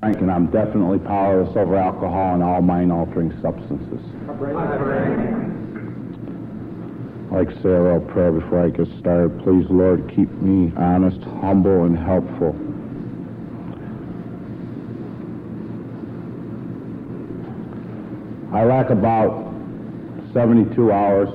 Frank, 0.00 0.16
and 0.22 0.30
I'm 0.30 0.46
definitely 0.46 0.98
powerless 0.98 1.54
over 1.54 1.76
alcohol 1.76 2.32
and 2.32 2.42
all 2.42 2.62
mind-altering 2.62 3.38
substances. 3.42 4.00
I'd 7.30 7.36
like 7.36 7.48
to 7.50 7.54
say 7.62 7.68
a 7.68 7.82
little 7.82 8.00
prayer 8.00 8.32
before 8.32 8.64
I 8.64 8.70
get 8.70 8.88
started. 8.98 9.38
Please, 9.44 9.66
Lord, 9.68 10.08
keep 10.08 10.30
me 10.40 10.72
honest, 10.74 11.20
humble, 11.20 11.84
and 11.84 11.98
helpful. 11.98 12.56
I 18.56 18.64
lack 18.64 18.88
about 18.88 19.52
72 20.32 20.90
hours, 20.90 21.28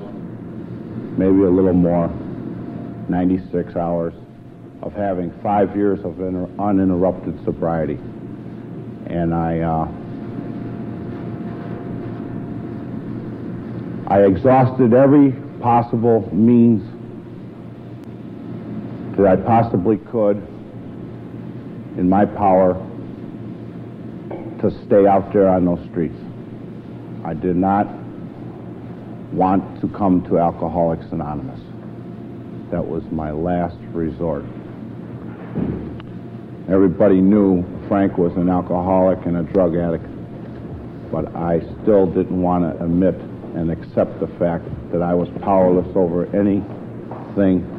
maybe 1.20 1.44
a 1.44 1.52
little 1.52 1.74
more, 1.74 2.10
96 3.10 3.76
hours, 3.76 4.16
of 4.82 4.94
having 4.94 5.32
five 5.44 5.76
years 5.76 6.04
of 6.04 6.20
uninterrupted 6.60 7.46
sobriety. 7.46 8.00
And 9.16 9.34
I, 9.34 9.60
uh, 9.62 9.88
I 14.14 14.24
exhausted 14.24 14.94
every 14.94 15.32
possible 15.62 16.30
means 16.36 16.84
that 19.16 19.26
I 19.26 19.38
possibly 19.38 20.00
could 20.00 20.36
in 21.98 22.10
my 22.10 22.26
power 22.26 22.74
to 24.60 24.70
stay 24.86 25.08
out 25.08 25.32
there 25.32 25.48
on 25.48 25.64
those 25.64 25.84
streets. 25.90 26.20
I 27.24 27.34
did 27.34 27.56
not 27.56 27.88
want 29.32 29.80
to 29.80 29.88
come 29.88 30.26
to 30.26 30.40
Alcoholics 30.40 31.06
Anonymous. 31.14 31.62
That 32.70 32.86
was 32.86 33.04
my 33.12 33.32
last 33.32 33.78
resort. 33.94 34.44
Everybody 36.68 37.22
knew 37.22 37.64
Frank 37.88 38.18
was 38.18 38.36
an 38.38 38.50
alcoholic 38.50 39.24
and 39.28 39.38
a 39.38 39.44
drug 39.44 39.76
addict, 39.76 40.06
but 41.12 41.36
I 41.36 41.60
still 41.82 42.08
didn't 42.08 42.42
want 42.42 42.64
to 42.64 42.84
admit 42.84 43.14
and 43.56 43.70
accept 43.70 44.20
the 44.20 44.26
fact 44.40 44.66
that 44.92 45.04
I 45.04 45.14
was 45.14 45.30
powerless 45.42 45.96
over 45.96 46.26
anything 46.36 47.72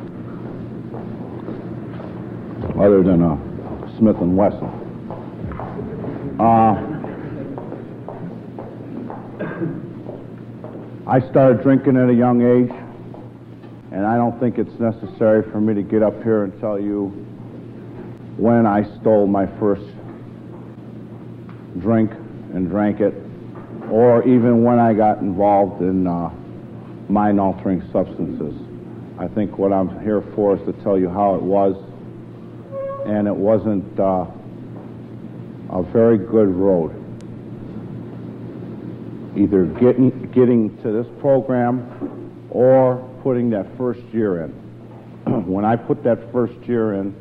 other 2.78 3.02
than 3.02 3.22
a 3.22 3.96
Smith 3.98 4.18
and 4.18 4.36
Wesson. 4.36 4.68
Uh, 6.38 6.96
I 11.08 11.20
started 11.30 11.62
drinking 11.62 11.96
at 11.96 12.08
a 12.08 12.14
young 12.14 12.40
age, 12.40 12.70
and 13.90 14.06
I 14.06 14.16
don't 14.16 14.38
think 14.38 14.58
it's 14.58 14.78
necessary 14.78 15.42
for 15.50 15.60
me 15.60 15.74
to 15.74 15.82
get 15.82 16.04
up 16.04 16.22
here 16.22 16.44
and 16.44 16.60
tell 16.60 16.78
you 16.78 17.26
when 18.36 18.66
I 18.66 18.82
stole 19.00 19.26
my 19.26 19.46
first 19.58 19.86
drink 21.78 22.10
and 22.52 22.68
drank 22.68 23.00
it, 23.00 23.14
or 23.90 24.26
even 24.26 24.62
when 24.62 24.78
I 24.78 24.92
got 24.92 25.18
involved 25.18 25.82
in 25.82 26.06
uh, 26.06 26.30
mind 27.08 27.40
altering 27.40 27.82
substances. 27.92 28.54
I 29.18 29.28
think 29.28 29.58
what 29.58 29.72
I'm 29.72 30.00
here 30.02 30.22
for 30.34 30.56
is 30.56 30.66
to 30.66 30.72
tell 30.82 30.98
you 30.98 31.08
how 31.08 31.34
it 31.36 31.42
was, 31.42 31.76
and 33.06 33.26
it 33.26 33.34
wasn't 33.34 33.98
uh, 33.98 34.26
a 35.70 35.82
very 35.82 36.18
good 36.18 36.48
road. 36.48 36.92
Either 39.36 39.64
getting, 39.64 40.10
getting 40.32 40.76
to 40.82 40.92
this 40.92 41.06
program 41.20 42.48
or 42.50 42.96
putting 43.22 43.50
that 43.50 43.66
first 43.76 44.00
year 44.12 44.44
in. 44.44 44.50
when 45.46 45.64
I 45.64 45.76
put 45.76 46.02
that 46.04 46.32
first 46.32 46.58
year 46.66 46.94
in, 46.94 47.14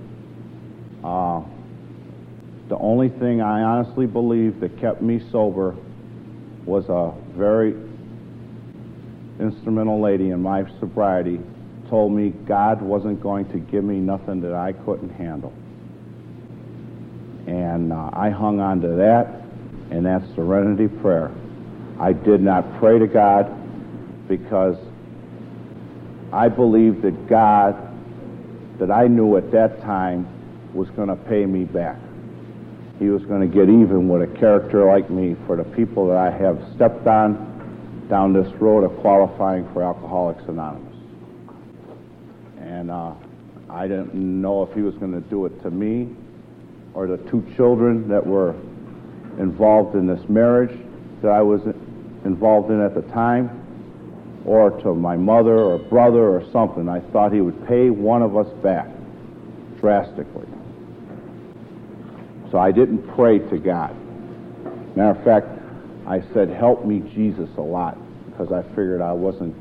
uh, 1.06 1.42
the 2.68 2.78
only 2.80 3.10
thing 3.10 3.40
I 3.40 3.62
honestly 3.62 4.08
believe 4.08 4.60
that 4.62 4.80
kept 4.80 5.04
me 5.04 5.22
sober 5.32 5.76
was 6.66 6.90
a 6.90 7.14
very 7.38 7.76
instrumental 9.40 10.02
lady 10.02 10.32
in 10.32 10.42
my 10.42 10.66
sobriety 10.80 11.40
told 11.90 12.12
me 12.12 12.30
God 12.48 12.82
wasn't 12.82 13.22
going 13.22 13.48
to 13.52 13.60
give 13.60 13.84
me 13.84 13.98
nothing 13.98 14.42
that 14.42 14.54
I 14.54 14.74
couldn't 14.74 15.12
handle. 15.12 15.54
And 17.46 17.94
uh, 17.94 18.10
I 18.12 18.32
hung 18.32 18.60
on 18.60 18.82
to 18.82 18.88
that, 18.88 19.44
and 19.92 20.04
that's 20.04 20.26
serenity 20.34 20.88
prayer. 20.88 21.30
I 22.00 22.14
did 22.14 22.42
not 22.42 22.80
pray 22.80 22.98
to 22.98 23.06
God 23.06 23.56
because 24.28 24.78
I 26.34 26.48
believed 26.48 27.04
that 27.04 27.28
God, 27.28 27.76
that 28.80 28.90
I 28.90 29.06
knew 29.06 29.38
at 29.38 29.52
that 29.52 29.82
time, 29.84 30.28
was 30.76 30.90
going 30.92 31.08
to 31.08 31.16
pay 31.16 31.46
me 31.46 31.64
back. 31.64 31.98
He 33.00 33.10
was 33.10 33.24
going 33.26 33.42
to 33.42 33.48
get 33.48 33.70
even 33.70 34.08
with 34.08 34.22
a 34.22 34.40
character 34.40 34.86
like 34.86 35.10
me 35.10 35.36
for 35.48 35.56
the 35.56 35.64
people 35.64 36.08
that 36.08 36.18
I 36.18 36.30
have 36.30 36.62
stepped 36.76 37.08
on 37.08 38.06
down 38.10 38.34
this 38.34 38.52
road 38.62 38.84
of 38.84 38.96
qualifying 39.00 39.68
for 39.74 39.84
Alcoholics 39.84 40.44
Anonymous. 40.48 40.96
And 42.60 42.92
uh, 42.92 43.14
I 43.70 43.88
didn't 43.88 44.14
know 44.14 44.64
if 44.64 44.74
he 44.74 44.82
was 44.82 44.96
going 44.96 45.14
to 45.14 45.22
do 45.30 45.46
it 45.46 45.62
to 45.64 45.72
me 45.72 46.16
or 46.94 47.08
the 47.08 47.18
two 47.30 47.46
children 47.56 48.08
that 48.08 48.26
were 48.26 48.52
involved 49.40 49.96
in 49.96 50.08
this 50.08 50.22
marriage 50.30 50.78
that 51.22 51.32
I 51.32 51.42
was 51.42 51.62
involved 52.24 52.72
in 52.72 52.82
at 52.82 52.96
the 52.96 53.02
time, 53.14 53.62
or 54.46 54.70
to 54.82 54.94
my 54.94 55.18
mother 55.18 55.58
or 55.58 55.78
brother 55.78 56.30
or 56.30 56.44
something. 56.52 56.88
I 56.88 57.00
thought 57.00 57.34
he 57.34 57.42
would 57.42 57.68
pay 57.68 57.90
one 57.90 58.22
of 58.22 58.38
us 58.38 58.48
back 58.62 58.88
drastically. 59.80 60.48
So 62.52 62.58
I 62.58 62.72
didn't 62.72 63.08
pray 63.16 63.40
to 63.40 63.58
God. 63.58 63.96
Matter 64.96 65.20
of 65.20 65.24
fact, 65.24 65.48
I 66.08 66.22
said, 66.34 66.50
Help 66.50 66.86
me, 66.86 67.00
Jesus, 67.14 67.50
a 67.58 67.62
lot, 67.62 67.98
because 68.30 68.52
I 68.52 68.62
figured 68.70 69.02
I 69.02 69.12
wasn't 69.12 69.56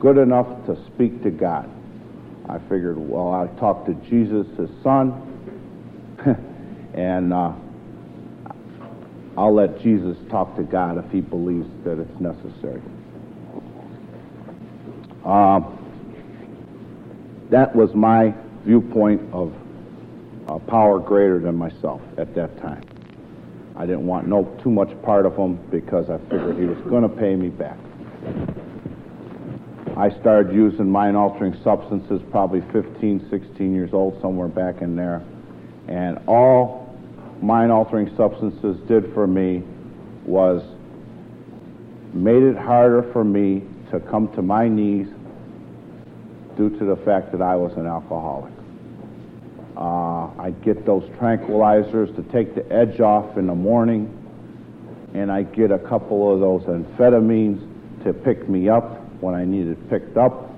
good 0.00 0.18
enough 0.18 0.46
to 0.66 0.76
speak 0.86 1.22
to 1.22 1.30
God. 1.30 1.70
I 2.48 2.58
figured, 2.60 2.96
well, 2.98 3.32
I 3.32 3.46
talked 3.60 3.86
to 3.86 3.94
Jesus, 4.08 4.46
his 4.56 4.70
son, 4.82 5.12
and 6.94 7.32
uh, 7.32 7.52
I'll 9.36 9.54
let 9.54 9.80
Jesus 9.80 10.16
talk 10.30 10.56
to 10.56 10.62
God 10.62 11.04
if 11.04 11.10
he 11.12 11.20
believes 11.20 11.68
that 11.84 11.98
it's 11.98 12.20
necessary. 12.20 12.82
Uh, 15.24 15.60
that 17.50 17.74
was 17.76 17.94
my 17.94 18.34
viewpoint 18.64 19.20
of 19.32 19.54
a 20.48 20.58
power 20.58 20.98
greater 20.98 21.38
than 21.38 21.54
myself 21.56 22.00
at 22.16 22.34
that 22.34 22.56
time. 22.58 22.82
I 23.76 23.86
didn't 23.86 24.06
want 24.06 24.26
no 24.26 24.44
too 24.62 24.70
much 24.70 24.90
part 25.02 25.26
of 25.26 25.36
him 25.36 25.56
because 25.70 26.10
I 26.10 26.18
figured 26.30 26.58
he 26.58 26.64
was 26.64 26.78
going 26.88 27.02
to 27.02 27.08
pay 27.08 27.36
me 27.36 27.48
back. 27.48 27.78
I 29.96 30.10
started 30.20 30.54
using 30.54 30.90
mind-altering 30.90 31.56
substances 31.62 32.22
probably 32.30 32.60
15, 32.72 33.28
16 33.30 33.74
years 33.74 33.92
old, 33.92 34.20
somewhere 34.20 34.48
back 34.48 34.80
in 34.80 34.96
there. 34.96 35.22
And 35.86 36.18
all 36.26 36.96
mind-altering 37.42 38.16
substances 38.16 38.78
did 38.88 39.12
for 39.12 39.26
me 39.26 39.62
was 40.24 40.62
made 42.14 42.42
it 42.42 42.56
harder 42.56 43.02
for 43.12 43.22
me 43.22 43.62
to 43.90 44.00
come 44.00 44.28
to 44.34 44.42
my 44.42 44.68
knees 44.68 45.08
due 46.56 46.70
to 46.78 46.84
the 46.84 46.96
fact 47.04 47.32
that 47.32 47.42
I 47.42 47.54
was 47.54 47.72
an 47.76 47.86
alcoholic. 47.86 48.57
Uh, 49.78 50.28
I'd 50.40 50.60
get 50.64 50.84
those 50.84 51.04
tranquilizers 51.20 52.14
to 52.16 52.22
take 52.32 52.56
the 52.56 52.70
edge 52.72 52.98
off 53.00 53.38
in 53.38 53.46
the 53.46 53.54
morning, 53.54 54.12
and 55.14 55.30
I'd 55.30 55.54
get 55.54 55.70
a 55.70 55.78
couple 55.78 56.34
of 56.34 56.40
those 56.40 56.62
amphetamines 56.62 57.62
to 58.02 58.12
pick 58.12 58.48
me 58.48 58.68
up 58.68 59.00
when 59.20 59.36
I 59.36 59.44
needed 59.44 59.88
picked 59.88 60.16
up. 60.16 60.50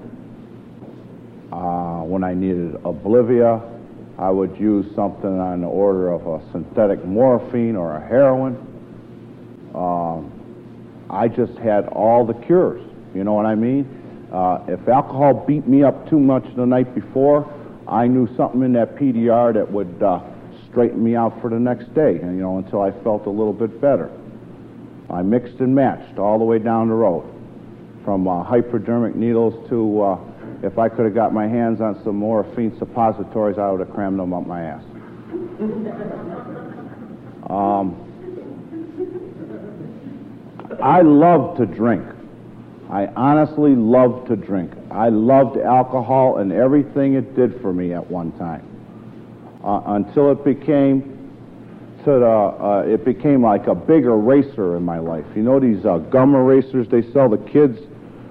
Uh, 1.53 2.01
when 2.01 2.25
I 2.25 2.33
needed 2.33 2.73
oblivia, 2.83 3.61
I 4.19 4.31
would 4.31 4.57
use 4.59 4.87
something 4.95 5.39
on 5.39 5.61
the 5.61 5.67
order 5.67 6.13
of 6.13 6.27
a 6.27 6.41
synthetic 6.51 7.05
morphine 7.05 7.77
or 7.77 7.97
a 7.97 8.01
heroin. 8.01 8.57
Uh, 9.75 10.23
I 11.13 11.29
just 11.29 11.59
had 11.59 11.89
all 11.89 12.25
the 12.25 12.35
cures. 12.35 12.83
You 13.15 13.25
know 13.25 13.35
what 13.35 13.45
I 13.45 13.55
mean? 13.55 14.29
Uh, 14.33 14.65
if 14.67 14.89
alcohol 14.89 15.45
beat 15.47 15.67
me 15.67 15.83
up 15.83 16.09
too 16.09 16.19
much 16.19 16.45
the 16.55 16.65
night 16.65 16.95
before, 16.95 17.53
I 17.91 18.07
knew 18.07 18.29
something 18.37 18.63
in 18.63 18.73
that 18.75 18.97
PDR 18.97 19.55
that 19.55 19.71
would 19.71 20.03
uh, 20.03 20.21
straighten 20.71 21.03
me 21.03 21.17
out 21.17 21.41
for 21.41 21.51
the 21.51 21.59
next 21.59 21.93
day, 21.95 22.21
and, 22.21 22.37
you 22.37 22.43
know, 22.43 22.59
until 22.59 22.81
I 22.81 22.93
felt 23.03 23.27
a 23.27 23.31
little 23.31 23.53
bit 23.53 23.81
better. 23.81 24.11
I 25.11 25.23
mixed 25.23 25.59
and 25.59 25.75
matched 25.75 26.19
all 26.19 26.39
the 26.39 26.45
way 26.45 26.61
down 26.61 26.89
the 26.89 26.95
road, 26.95 27.25
from 28.05 28.29
uh, 28.29 28.45
hypodermic 28.45 29.17
needles 29.17 29.69
to 29.69 30.03
uh, 30.03 30.19
if 30.63 30.79
I 30.79 30.91
could 30.91 31.07
have 31.07 31.15
got 31.15 31.33
my 31.33 31.49
hands 31.49 31.81
on 31.81 32.03
some 32.05 32.17
morphine 32.17 32.77
suppositories, 32.79 33.57
I 33.59 33.71
would 33.71 33.81
have 33.81 33.95
crammed 33.95 34.19
them 34.19 34.35
up 34.35 34.47
my 34.47 34.63
ass. 34.63 34.85
um, 37.51 37.97
I 40.83 41.01
love 41.01 41.57
to 41.57 41.67
drink. 41.67 42.05
I 42.91 43.07
honestly 43.07 43.75
love 43.75 44.29
to 44.29 44.37
drink. 44.37 44.73
I 44.91 45.09
loved 45.09 45.57
alcohol 45.57 46.39
and 46.39 46.53
everything 46.53 47.15
it 47.15 47.37
did 47.37 47.61
for 47.61 47.73
me 47.73 47.93
at 47.93 48.11
one 48.11 48.33
time. 48.33 48.67
Uh, 49.63 49.83
until 49.87 50.33
it 50.33 50.45
became 50.45 51.03
to 52.05 52.11
the, 52.11 52.27
uh, 52.27 52.85
it 52.87 53.05
became 53.05 53.43
like 53.43 53.67
a 53.67 53.75
big 53.75 54.05
eraser 54.05 54.77
in 54.77 54.83
my 54.83 54.99
life. 54.99 55.25
You 55.37 55.43
know 55.43 55.61
these 55.61 55.85
uh, 55.85 55.99
gum 55.99 56.35
erasers 56.35 56.89
they 56.89 57.03
sell 57.13 57.29
the 57.29 57.39
kids 57.39 57.79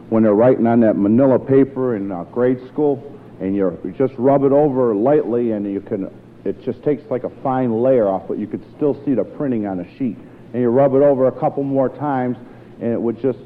when 0.09 0.23
they're 0.23 0.33
writing 0.33 0.65
on 0.65 0.79
that 0.79 0.97
manila 0.97 1.37
paper 1.37 1.95
in 1.95 2.11
uh, 2.11 2.23
grade 2.25 2.59
school, 2.67 3.15
and 3.39 3.55
you 3.55 3.79
you 3.83 3.91
just 3.91 4.13
rub 4.17 4.43
it 4.43 4.51
over 4.51 4.95
lightly, 4.95 5.51
and 5.51 5.71
you 5.71 5.81
can, 5.81 6.11
it 6.45 6.63
just 6.63 6.83
takes 6.83 7.03
like 7.11 7.23
a 7.23 7.29
fine 7.43 7.81
layer 7.83 8.07
off, 8.07 8.27
but 8.27 8.39
you 8.39 8.47
could 8.47 8.63
still 8.75 8.95
see 9.05 9.13
the 9.13 9.23
printing 9.23 9.67
on 9.67 9.77
the 9.77 9.87
sheet. 9.97 10.17
And 10.51 10.63
you 10.63 10.69
rub 10.69 10.95
it 10.95 11.03
over 11.03 11.27
a 11.27 11.31
couple 11.31 11.61
more 11.61 11.89
times, 11.89 12.37
and 12.81 12.91
it 12.91 12.99
would 12.99 13.21
just 13.21 13.37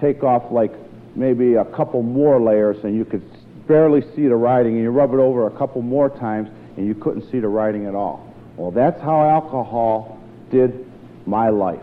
take 0.00 0.24
off 0.24 0.50
like 0.50 0.72
maybe 1.18 1.54
a 1.54 1.64
couple 1.64 2.02
more 2.02 2.40
layers, 2.40 2.84
and 2.84 2.96
you 2.96 3.04
could 3.04 3.22
barely 3.66 4.02
see 4.14 4.28
the 4.28 4.36
writing, 4.36 4.74
and 4.74 4.82
you 4.82 4.90
rub 4.90 5.12
it 5.12 5.18
over 5.18 5.46
a 5.46 5.50
couple 5.50 5.82
more 5.82 6.08
times, 6.08 6.48
and 6.76 6.86
you 6.86 6.94
couldn't 6.94 7.28
see 7.30 7.40
the 7.40 7.48
writing 7.48 7.86
at 7.86 7.94
all. 7.94 8.32
Well, 8.56 8.70
that's 8.70 9.00
how 9.00 9.28
alcohol 9.28 10.18
did 10.50 10.86
my 11.26 11.50
life. 11.50 11.82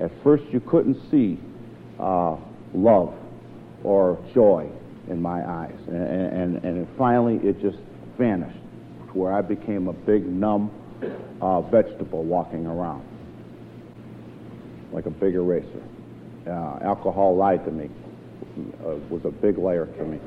At 0.00 0.10
first, 0.22 0.44
you 0.50 0.60
couldn't 0.60 0.98
see 1.10 1.38
uh, 1.98 2.36
love 2.74 3.14
or 3.84 4.18
joy 4.34 4.68
in 5.08 5.20
my 5.20 5.48
eyes. 5.48 5.76
And, 5.86 5.96
and, 5.96 6.64
and 6.64 6.88
finally, 6.96 7.36
it 7.46 7.60
just 7.60 7.78
vanished, 8.18 8.58
to 9.06 9.18
where 9.18 9.32
I 9.32 9.42
became 9.42 9.88
a 9.88 9.92
big, 9.92 10.26
numb 10.26 10.70
uh, 11.40 11.60
vegetable 11.62 12.22
walking 12.22 12.66
around, 12.66 13.06
like 14.92 15.06
a 15.06 15.10
big 15.10 15.34
eraser. 15.34 15.82
Uh, 16.46 16.78
alcohol 16.82 17.36
lied 17.36 17.64
to 17.64 17.70
me, 17.70 17.90
uh, 18.84 18.96
was 19.08 19.24
a 19.24 19.30
big 19.30 19.58
layer 19.58 19.86
to 19.86 20.04
me. 20.04 20.20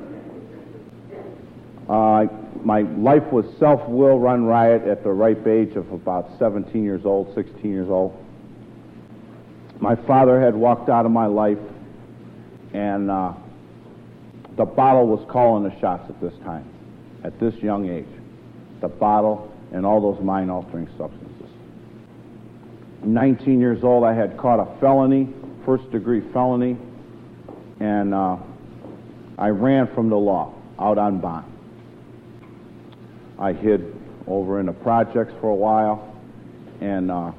Uh, 1.88 2.26
my 2.62 2.80
life 2.80 3.24
was 3.30 3.44
self-will 3.58 4.18
run 4.18 4.44
riot 4.44 4.86
at 4.86 5.02
the 5.02 5.10
ripe 5.10 5.46
age 5.46 5.76
of 5.76 5.92
about 5.92 6.30
17 6.38 6.82
years 6.82 7.04
old, 7.04 7.34
16 7.34 7.70
years 7.70 7.90
old. 7.90 8.16
My 9.80 9.94
father 9.94 10.40
had 10.40 10.54
walked 10.54 10.88
out 10.88 11.04
of 11.04 11.12
my 11.12 11.26
life, 11.26 11.58
and 12.72 13.10
uh, 13.10 13.34
the 14.56 14.64
bottle 14.64 15.06
was 15.06 15.26
calling 15.28 15.64
the 15.64 15.78
shots 15.80 16.08
at 16.08 16.20
this 16.20 16.32
time, 16.44 16.64
at 17.22 17.38
this 17.38 17.54
young 17.56 17.90
age. 17.90 18.06
The 18.80 18.88
bottle 18.88 19.52
and 19.72 19.84
all 19.84 20.00
those 20.00 20.22
mind-altering 20.22 20.88
substances. 20.96 21.30
19 23.02 23.60
years 23.60 23.84
old, 23.84 24.04
I 24.04 24.14
had 24.14 24.38
caught 24.38 24.60
a 24.60 24.80
felony, 24.80 25.28
first-degree 25.66 26.22
felony, 26.32 26.78
and 27.84 28.14
uh, 28.14 28.38
I 29.36 29.48
ran 29.48 29.94
from 29.94 30.08
the 30.08 30.16
law 30.16 30.54
out 30.78 30.96
on 30.96 31.20
bond. 31.20 31.52
I 33.38 33.52
hid 33.52 33.94
over 34.26 34.58
in 34.58 34.66
the 34.66 34.72
projects 34.72 35.34
for 35.38 35.50
a 35.50 35.54
while, 35.54 36.16
and 36.80 37.10
uh, 37.10 37.32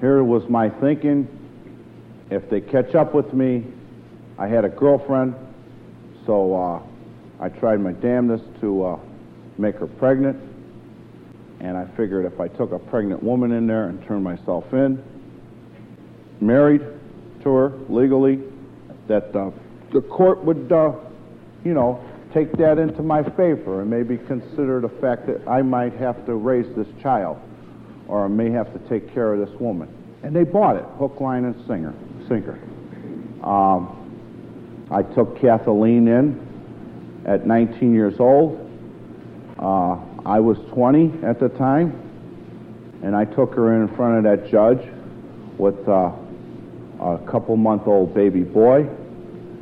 here 0.00 0.22
was 0.22 0.46
my 0.50 0.68
thinking. 0.68 1.26
If 2.30 2.50
they 2.50 2.60
catch 2.60 2.94
up 2.94 3.14
with 3.14 3.32
me, 3.32 3.64
I 4.38 4.46
had 4.46 4.66
a 4.66 4.68
girlfriend, 4.68 5.36
so 6.26 6.54
uh, 6.54 6.82
I 7.40 7.48
tried 7.48 7.80
my 7.80 7.92
damnedest 7.92 8.44
to 8.60 8.84
uh, 8.84 8.98
make 9.56 9.76
her 9.76 9.86
pregnant, 9.86 10.38
and 11.60 11.78
I 11.78 11.86
figured 11.96 12.26
if 12.26 12.40
I 12.40 12.48
took 12.48 12.72
a 12.72 12.78
pregnant 12.78 13.22
woman 13.22 13.52
in 13.52 13.66
there 13.66 13.88
and 13.88 14.06
turned 14.06 14.22
myself 14.22 14.70
in, 14.74 15.02
married 16.42 16.82
to 17.42 17.48
her 17.54 17.72
legally, 17.88 18.51
that 19.08 19.34
uh, 19.34 19.50
the 19.92 20.00
court 20.00 20.44
would, 20.44 20.70
uh, 20.72 20.92
you 21.64 21.74
know, 21.74 22.02
take 22.32 22.52
that 22.52 22.78
into 22.78 23.02
my 23.02 23.22
favor 23.22 23.82
and 23.82 23.90
maybe 23.90 24.16
consider 24.16 24.80
the 24.80 24.88
fact 24.88 25.26
that 25.26 25.46
I 25.46 25.62
might 25.62 25.92
have 25.94 26.24
to 26.26 26.34
raise 26.34 26.74
this 26.74 26.88
child 27.02 27.40
or 28.08 28.24
I 28.24 28.28
may 28.28 28.50
have 28.50 28.72
to 28.72 28.78
take 28.88 29.12
care 29.12 29.34
of 29.34 29.46
this 29.46 29.60
woman. 29.60 29.88
And 30.22 30.34
they 30.34 30.44
bought 30.44 30.76
it, 30.76 30.84
hook, 30.98 31.20
line, 31.20 31.44
and 31.44 31.66
singer, 31.66 31.94
sinker. 32.28 32.58
Um, 33.42 34.88
I 34.90 35.02
took 35.02 35.40
Kathleen 35.40 36.06
in 36.08 37.22
at 37.26 37.46
19 37.46 37.94
years 37.94 38.20
old. 38.20 38.58
Uh, 39.58 39.98
I 40.24 40.38
was 40.40 40.58
20 40.72 41.24
at 41.24 41.40
the 41.40 41.48
time, 41.48 41.98
and 43.02 43.16
I 43.16 43.24
took 43.24 43.54
her 43.54 43.82
in 43.82 43.88
front 43.96 44.18
of 44.18 44.24
that 44.24 44.50
judge 44.50 44.80
with 45.58 45.88
uh, 45.88 46.12
a 47.02 47.18
couple 47.26 47.56
month 47.56 47.86
old 47.86 48.14
baby 48.14 48.42
boy. 48.42 48.88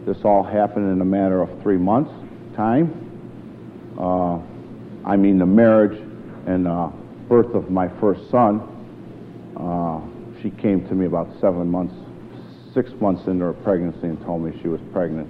This 0.04 0.18
all 0.24 0.42
happened 0.42 0.92
in 0.92 1.00
a 1.00 1.04
matter 1.04 1.40
of 1.40 1.62
three 1.62 1.78
months 1.78 2.12
time. 2.54 3.96
Uh, 3.98 4.38
I 5.08 5.16
mean, 5.16 5.38
the 5.38 5.46
marriage 5.46 5.98
and 6.46 6.68
uh, 6.68 6.88
birth 7.28 7.54
of 7.54 7.70
my 7.70 7.88
first 8.00 8.30
son. 8.30 8.60
Uh, 9.56 10.00
she 10.42 10.50
came 10.50 10.86
to 10.88 10.94
me 10.94 11.06
about 11.06 11.28
seven 11.40 11.70
months, 11.70 11.94
six 12.74 12.90
months 13.00 13.26
into 13.26 13.44
her 13.44 13.52
pregnancy 13.52 14.06
and 14.06 14.22
told 14.24 14.42
me 14.42 14.58
she 14.60 14.68
was 14.68 14.80
pregnant. 14.92 15.28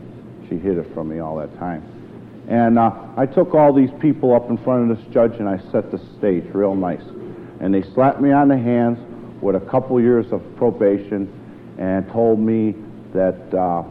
She 0.49 0.57
hid 0.57 0.79
it 0.79 0.93
from 0.95 1.09
me 1.09 1.21
all 1.21 1.37
that 1.37 1.57
time. 1.59 1.85
And 2.49 2.79
uh, 2.79 2.93
I 3.17 3.27
took 3.27 3.55
all 3.55 3.73
these 3.73 3.91
people 4.01 4.35
up 4.35 4.51
in 4.51 4.59
front 4.59 4.91
of 4.91 4.99
this 4.99 5.07
judge 5.13 5.35
and 5.35 5.49
I 5.49 5.59
set 5.71 5.93
the 5.93 6.01
stage 6.19 6.45
real 6.53 6.75
nice. 6.75 7.03
And 7.61 7.73
they 7.73 7.83
slapped 7.83 8.21
me 8.21 8.33
on 8.33 8.49
the 8.49 8.59
hands 8.59 8.99
with 9.41 9.55
a 9.55 9.61
couple 9.61 10.01
years 10.01 10.33
of 10.33 10.43
probation 10.57 11.40
and 11.81 12.09
told 12.13 12.39
me 12.39 12.77
that 13.13 13.53
uh, 13.53 13.83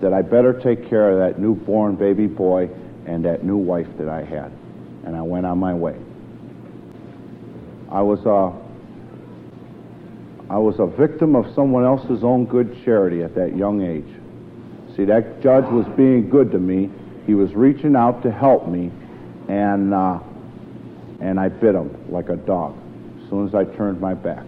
that 0.00 0.12
I 0.12 0.20
better 0.20 0.52
take 0.52 0.90
care 0.90 1.12
of 1.12 1.18
that 1.18 1.40
newborn 1.40 1.94
baby 1.94 2.26
boy 2.26 2.68
and 3.06 3.24
that 3.24 3.44
new 3.44 3.56
wife 3.56 3.86
that 3.96 4.08
I 4.08 4.22
had. 4.22 4.52
And 5.04 5.16
I 5.16 5.22
went 5.22 5.46
on 5.46 5.58
my 5.58 5.72
way. 5.72 5.96
I 7.90 8.02
was 8.02 8.20
a, 8.26 8.52
I 10.52 10.58
was 10.58 10.78
a 10.78 10.86
victim 10.86 11.36
of 11.36 11.54
someone 11.54 11.84
else's 11.84 12.24
own 12.24 12.44
good 12.44 12.84
charity 12.84 13.22
at 13.22 13.34
that 13.36 13.56
young 13.56 13.82
age. 13.82 14.96
See, 14.96 15.04
that 15.04 15.40
judge 15.40 15.64
was 15.66 15.86
being 15.96 16.28
good 16.28 16.50
to 16.50 16.58
me. 16.58 16.90
He 17.26 17.34
was 17.34 17.54
reaching 17.54 17.96
out 17.96 18.22
to 18.24 18.30
help 18.30 18.68
me, 18.68 18.90
and 19.48 19.94
uh, 19.94 20.18
and 21.20 21.38
I 21.40 21.48
bit 21.48 21.74
him 21.74 22.10
like 22.10 22.28
a 22.28 22.36
dog 22.36 22.76
as 23.22 23.30
soon 23.30 23.46
as 23.46 23.54
I 23.54 23.64
turned 23.64 24.00
my 24.00 24.14
back. 24.14 24.44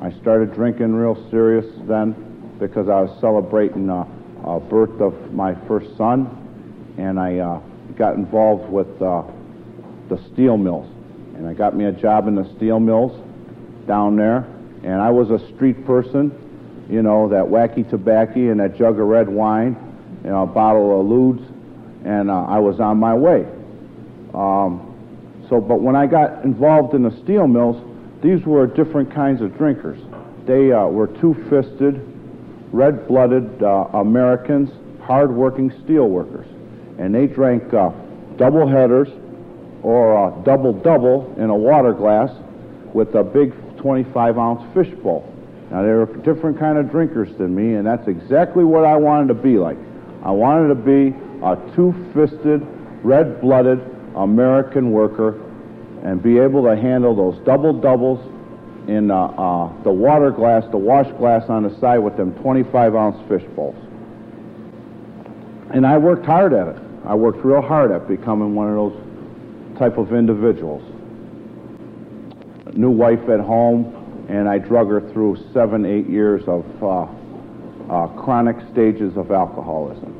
I 0.00 0.12
started 0.20 0.54
drinking 0.54 0.94
real 0.94 1.16
serious 1.30 1.66
then 1.86 2.12
because 2.58 2.88
I 2.88 3.00
was 3.00 3.20
celebrating 3.20 3.90
uh, 3.90 4.04
uh, 4.44 4.58
birth 4.60 5.00
of 5.00 5.32
my 5.32 5.54
first 5.66 5.96
son, 5.96 6.94
and 6.98 7.18
I 7.18 7.38
uh, 7.38 7.60
got 7.96 8.14
involved 8.14 8.70
with 8.70 9.00
uh, 9.02 9.22
the 10.08 10.22
steel 10.32 10.56
mills. 10.56 10.88
And 11.34 11.46
I 11.46 11.54
got 11.54 11.74
me 11.74 11.86
a 11.86 11.92
job 11.92 12.28
in 12.28 12.34
the 12.34 12.48
steel 12.56 12.80
mills 12.80 13.20
down 13.86 14.16
there, 14.16 14.46
and 14.82 14.94
I 14.94 15.10
was 15.10 15.30
a 15.30 15.38
street 15.54 15.84
person, 15.84 16.32
you 16.88 17.02
know, 17.02 17.28
that 17.28 17.44
wacky 17.44 17.88
tobacco 17.88 18.50
and 18.50 18.60
that 18.60 18.76
jug 18.76 19.00
of 19.00 19.06
red 19.06 19.28
wine, 19.28 19.76
know, 20.24 20.42
a 20.42 20.46
bottle 20.46 21.00
of 21.00 21.06
Ludes, 21.06 21.44
and 22.04 22.30
uh, 22.30 22.44
I 22.44 22.58
was 22.58 22.80
on 22.80 22.98
my 22.98 23.14
way. 23.14 23.46
Um, 24.34 24.84
so, 25.48 25.60
but 25.60 25.80
when 25.80 25.96
I 25.96 26.06
got 26.06 26.44
involved 26.44 26.94
in 26.94 27.02
the 27.02 27.16
steel 27.22 27.46
mills, 27.46 27.82
these 28.22 28.44
were 28.44 28.66
different 28.66 29.14
kinds 29.14 29.40
of 29.40 29.56
drinkers. 29.56 29.98
They 30.46 30.72
uh, 30.72 30.86
were 30.86 31.06
two-fisted, 31.06 32.00
red-blooded 32.72 33.62
uh, 33.62 33.88
Americans, 33.94 34.70
hard-working 35.02 35.72
steel 35.84 36.08
workers, 36.08 36.46
and 36.98 37.14
they 37.14 37.26
drank 37.26 37.72
uh, 37.72 37.90
double 38.36 38.66
headers 38.66 39.08
or 39.82 40.42
double-double 40.44 41.36
in 41.38 41.50
a 41.50 41.54
water 41.54 41.92
glass 41.92 42.30
with 42.92 43.14
a 43.14 43.22
big 43.22 43.52
25-ounce 43.76 44.62
fishbowl. 44.74 45.32
Now 45.70 45.82
they 45.82 45.88
were 45.88 46.06
different 46.24 46.58
kind 46.58 46.78
of 46.78 46.90
drinkers 46.90 47.36
than 47.36 47.54
me, 47.54 47.74
and 47.74 47.86
that's 47.86 48.08
exactly 48.08 48.64
what 48.64 48.84
I 48.84 48.96
wanted 48.96 49.28
to 49.28 49.34
be 49.34 49.58
like. 49.58 49.76
I 50.24 50.30
wanted 50.32 50.68
to 50.68 50.74
be 50.74 51.14
a 51.42 51.56
two-fisted, 51.76 52.66
red-blooded 53.04 53.80
American 54.16 54.90
worker 54.90 55.40
and 56.04 56.22
be 56.22 56.38
able 56.38 56.62
to 56.64 56.76
handle 56.76 57.14
those 57.14 57.38
double 57.44 57.72
doubles 57.72 58.20
in 58.88 59.10
uh, 59.10 59.26
uh, 59.26 59.82
the 59.82 59.90
water 59.90 60.30
glass, 60.30 60.64
the 60.70 60.78
wash 60.78 61.10
glass 61.18 61.48
on 61.48 61.62
the 61.62 61.78
side 61.78 61.98
with 61.98 62.16
them 62.16 62.32
25 62.40 62.94
ounce 62.94 63.28
fish 63.28 63.44
bowls. 63.54 63.76
And 65.74 65.86
I 65.86 65.98
worked 65.98 66.24
hard 66.24 66.54
at 66.54 66.68
it. 66.68 66.78
I 67.04 67.14
worked 67.14 67.44
real 67.44 67.60
hard 67.60 67.92
at 67.92 68.08
becoming 68.08 68.54
one 68.54 68.70
of 68.70 68.76
those 68.76 68.96
type 69.78 69.98
of 69.98 70.14
individuals. 70.14 70.82
New 72.74 72.90
wife 72.90 73.28
at 73.28 73.40
home, 73.40 73.94
and 74.28 74.48
I 74.48 74.56
drug 74.58 74.88
her 74.88 75.00
through 75.12 75.36
seven, 75.52 75.84
eight 75.84 76.08
years 76.08 76.42
of 76.46 76.64
uh, 76.82 77.06
uh 77.92 78.06
chronic 78.08 78.56
stages 78.72 79.16
of 79.16 79.30
alcoholism. 79.30 80.14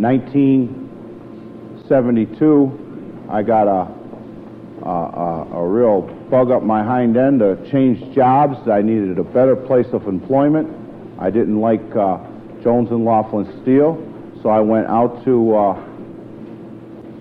1972, 0.00 2.87
I 3.28 3.42
got 3.42 3.68
a, 3.68 4.88
a, 4.88 5.48
a, 5.52 5.66
real 5.66 6.00
bug 6.30 6.50
up 6.50 6.62
my 6.62 6.82
hind 6.82 7.16
end 7.16 7.40
to 7.40 7.56
change 7.70 8.14
jobs. 8.14 8.66
I 8.68 8.80
needed 8.80 9.18
a 9.18 9.24
better 9.24 9.54
place 9.54 9.88
of 9.92 10.08
employment. 10.08 10.74
I 11.20 11.28
didn't 11.28 11.60
like 11.60 11.82
uh, 11.94 12.18
Jones 12.62 12.90
and 12.90 13.04
Laughlin 13.04 13.60
Steel, 13.62 14.02
so 14.42 14.48
I 14.48 14.60
went 14.60 14.86
out 14.86 15.24
to 15.24 15.56
uh, 15.56 15.74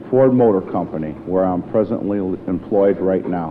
Ford 0.09 0.33
Motor 0.33 0.61
Company, 0.71 1.11
where 1.11 1.43
I'm 1.43 1.61
presently 1.71 2.19
employed 2.19 2.99
right 2.99 3.25
now. 3.27 3.49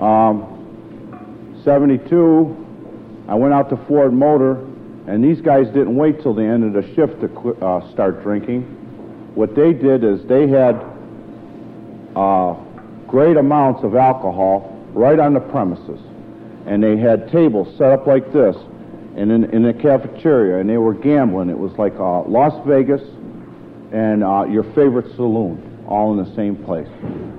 Um, 0.00 1.60
72, 1.62 3.24
I 3.28 3.34
went 3.34 3.54
out 3.54 3.70
to 3.70 3.76
Ford 3.86 4.12
Motor, 4.12 4.54
and 5.06 5.22
these 5.22 5.40
guys 5.40 5.66
didn't 5.66 5.94
wait 5.94 6.22
till 6.22 6.34
the 6.34 6.42
end 6.42 6.64
of 6.64 6.72
the 6.72 6.94
shift 6.94 7.20
to 7.20 7.64
uh, 7.64 7.92
start 7.92 8.24
drinking. 8.24 8.79
What 9.34 9.54
they 9.54 9.72
did 9.72 10.04
is 10.04 10.24
they 10.26 10.48
had 10.48 10.74
uh, 12.16 12.54
great 13.06 13.36
amounts 13.36 13.84
of 13.84 13.94
alcohol 13.94 14.76
right 14.92 15.18
on 15.18 15.34
the 15.34 15.40
premises. 15.40 16.00
And 16.66 16.82
they 16.82 16.96
had 16.96 17.30
tables 17.30 17.76
set 17.78 17.90
up 17.92 18.06
like 18.06 18.32
this 18.32 18.56
and 19.16 19.30
in, 19.32 19.44
in 19.50 19.62
the 19.62 19.72
cafeteria, 19.72 20.58
and 20.58 20.68
they 20.68 20.78
were 20.78 20.94
gambling. 20.94 21.50
It 21.50 21.58
was 21.58 21.72
like 21.78 21.94
uh, 21.94 22.22
Las 22.22 22.54
Vegas 22.66 23.02
and 23.92 24.22
uh, 24.22 24.46
your 24.48 24.62
favorite 24.74 25.14
saloon, 25.16 25.84
all 25.88 26.12
in 26.16 26.24
the 26.24 26.36
same 26.36 26.56
place. 26.64 26.88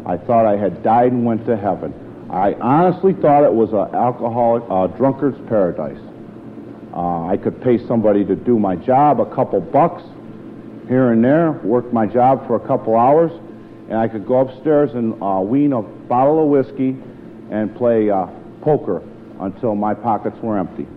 I 0.06 0.18
thought 0.18 0.46
I 0.46 0.58
had 0.58 0.84
died 0.84 1.12
and 1.12 1.26
went 1.26 1.46
to 1.46 1.56
heaven. 1.56 1.94
I 2.30 2.54
honestly 2.56 3.14
thought 3.14 3.44
it 3.44 3.54
was 3.54 3.72
an 3.72 3.96
alcoholic, 3.96 4.64
uh, 4.70 4.88
drunkard's 4.98 5.40
paradise. 5.48 6.00
Uh, 6.94 7.28
I 7.28 7.38
could 7.38 7.62
pay 7.62 7.78
somebody 7.88 8.26
to 8.26 8.36
do 8.36 8.60
my 8.60 8.76
job, 8.76 9.22
a 9.22 9.26
couple 9.34 9.62
bucks 9.62 10.04
here 10.88 11.12
and 11.12 11.24
there, 11.24 11.52
work 11.52 11.92
my 11.94 12.06
job 12.06 12.48
for 12.48 12.56
a 12.56 12.68
couple 12.68 12.96
hours, 12.96 13.32
and 13.90 13.98
I 13.98 14.08
could 14.08 14.26
go 14.26 14.40
upstairs 14.40 14.94
and 14.94 15.22
uh, 15.22 15.40
wean 15.42 15.74
a 15.74 15.82
bottle 15.82 16.44
of 16.44 16.50
whiskey 16.50 16.98
and 17.52 17.76
play 17.76 18.10
uh, 18.10 18.28
poker 18.62 19.04
until 19.40 19.76
my 19.76 19.94
pockets 19.94 20.38
were 20.42 20.58
empty. 20.58 20.88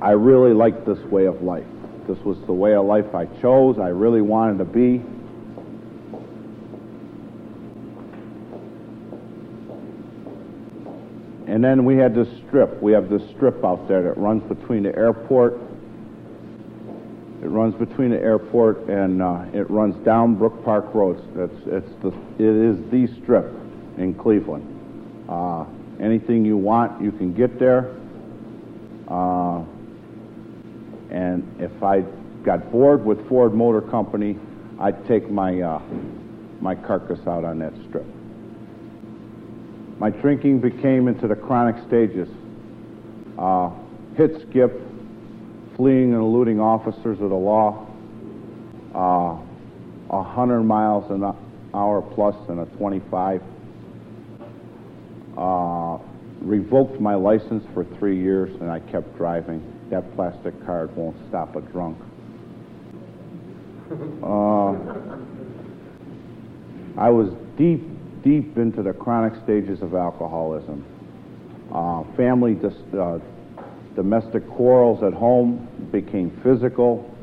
I 0.00 0.12
really 0.12 0.54
liked 0.54 0.86
this 0.86 0.98
way 1.10 1.26
of 1.26 1.42
life. 1.42 1.66
This 2.06 2.18
was 2.20 2.38
the 2.46 2.52
way 2.52 2.74
of 2.74 2.86
life 2.86 3.14
I 3.14 3.26
chose. 3.40 3.78
I 3.78 3.88
really 3.88 4.22
wanted 4.22 4.58
to 4.58 4.64
be. 4.64 5.02
And 11.52 11.64
then 11.64 11.84
we 11.84 11.96
had 11.96 12.14
this 12.14 12.28
strip. 12.46 12.80
We 12.80 12.92
have 12.92 13.08
this 13.08 13.22
strip 13.30 13.64
out 13.64 13.88
there 13.88 14.02
that 14.02 14.16
runs 14.16 14.42
between 14.44 14.84
the 14.84 14.94
airport. 14.94 15.58
It 17.42 17.46
runs 17.46 17.74
between 17.74 18.10
the 18.10 18.20
airport 18.20 18.88
and 18.88 19.22
uh, 19.22 19.44
it 19.54 19.70
runs 19.70 19.94
down 20.04 20.34
Brook 20.34 20.64
Park 20.64 20.92
Road. 20.92 21.18
It's, 21.36 21.66
it's 21.66 22.02
the, 22.02 22.08
it 22.38 22.40
is 22.40 22.90
the 22.90 23.06
strip 23.22 23.46
in 23.96 24.14
Cleveland. 24.14 25.26
Uh, 25.28 25.64
anything 26.00 26.44
you 26.44 26.56
want, 26.56 27.00
you 27.00 27.12
can 27.12 27.32
get 27.32 27.58
there. 27.58 27.94
Uh, 29.06 29.62
and 31.10 31.60
if 31.60 31.82
I 31.82 32.00
got 32.42 32.72
bored 32.72 33.04
with 33.04 33.28
Ford 33.28 33.54
Motor 33.54 33.82
Company, 33.82 34.36
I'd 34.80 35.06
take 35.06 35.30
my, 35.30 35.60
uh, 35.60 35.80
my 36.60 36.74
carcass 36.74 37.20
out 37.26 37.44
on 37.44 37.60
that 37.60 37.72
strip. 37.88 38.06
My 39.98 40.10
drinking 40.10 40.60
became 40.60 41.08
into 41.08 41.28
the 41.28 41.34
chronic 41.34 41.84
stages. 41.86 42.28
Uh, 43.38 43.70
hit 44.16 44.42
skip, 44.48 44.80
fleeing 45.78 46.12
and 46.12 46.20
eluding 46.20 46.60
officers 46.60 47.20
of 47.20 47.30
the 47.30 47.36
law, 47.36 47.86
uh, 48.94 49.36
100 50.08 50.62
miles 50.64 51.08
an 51.10 51.22
hour 51.72 52.02
and 52.48 52.60
a 52.60 52.66
25. 52.76 53.40
Uh, 55.36 55.98
revoked 56.40 57.00
my 57.00 57.14
license 57.14 57.64
for 57.72 57.84
three 57.84 58.20
years 58.20 58.52
and 58.60 58.68
I 58.70 58.80
kept 58.80 59.16
driving. 59.16 59.62
That 59.90 60.14
plastic 60.16 60.66
card 60.66 60.94
won't 60.96 61.16
stop 61.28 61.54
a 61.54 61.60
drunk. 61.60 61.96
Uh, 64.22 64.72
I 67.00 67.08
was 67.10 67.32
deep, 67.56 67.86
deep 68.24 68.58
into 68.58 68.82
the 68.82 68.92
chronic 68.92 69.40
stages 69.44 69.80
of 69.80 69.94
alcoholism. 69.94 70.84
Uh, 71.72 72.02
family 72.16 72.54
dis- 72.54 72.74
domestic 73.94 74.48
quarrels 74.50 75.02
at 75.02 75.12
home 75.12 75.68
became 75.90 76.30
physical. 76.42 77.14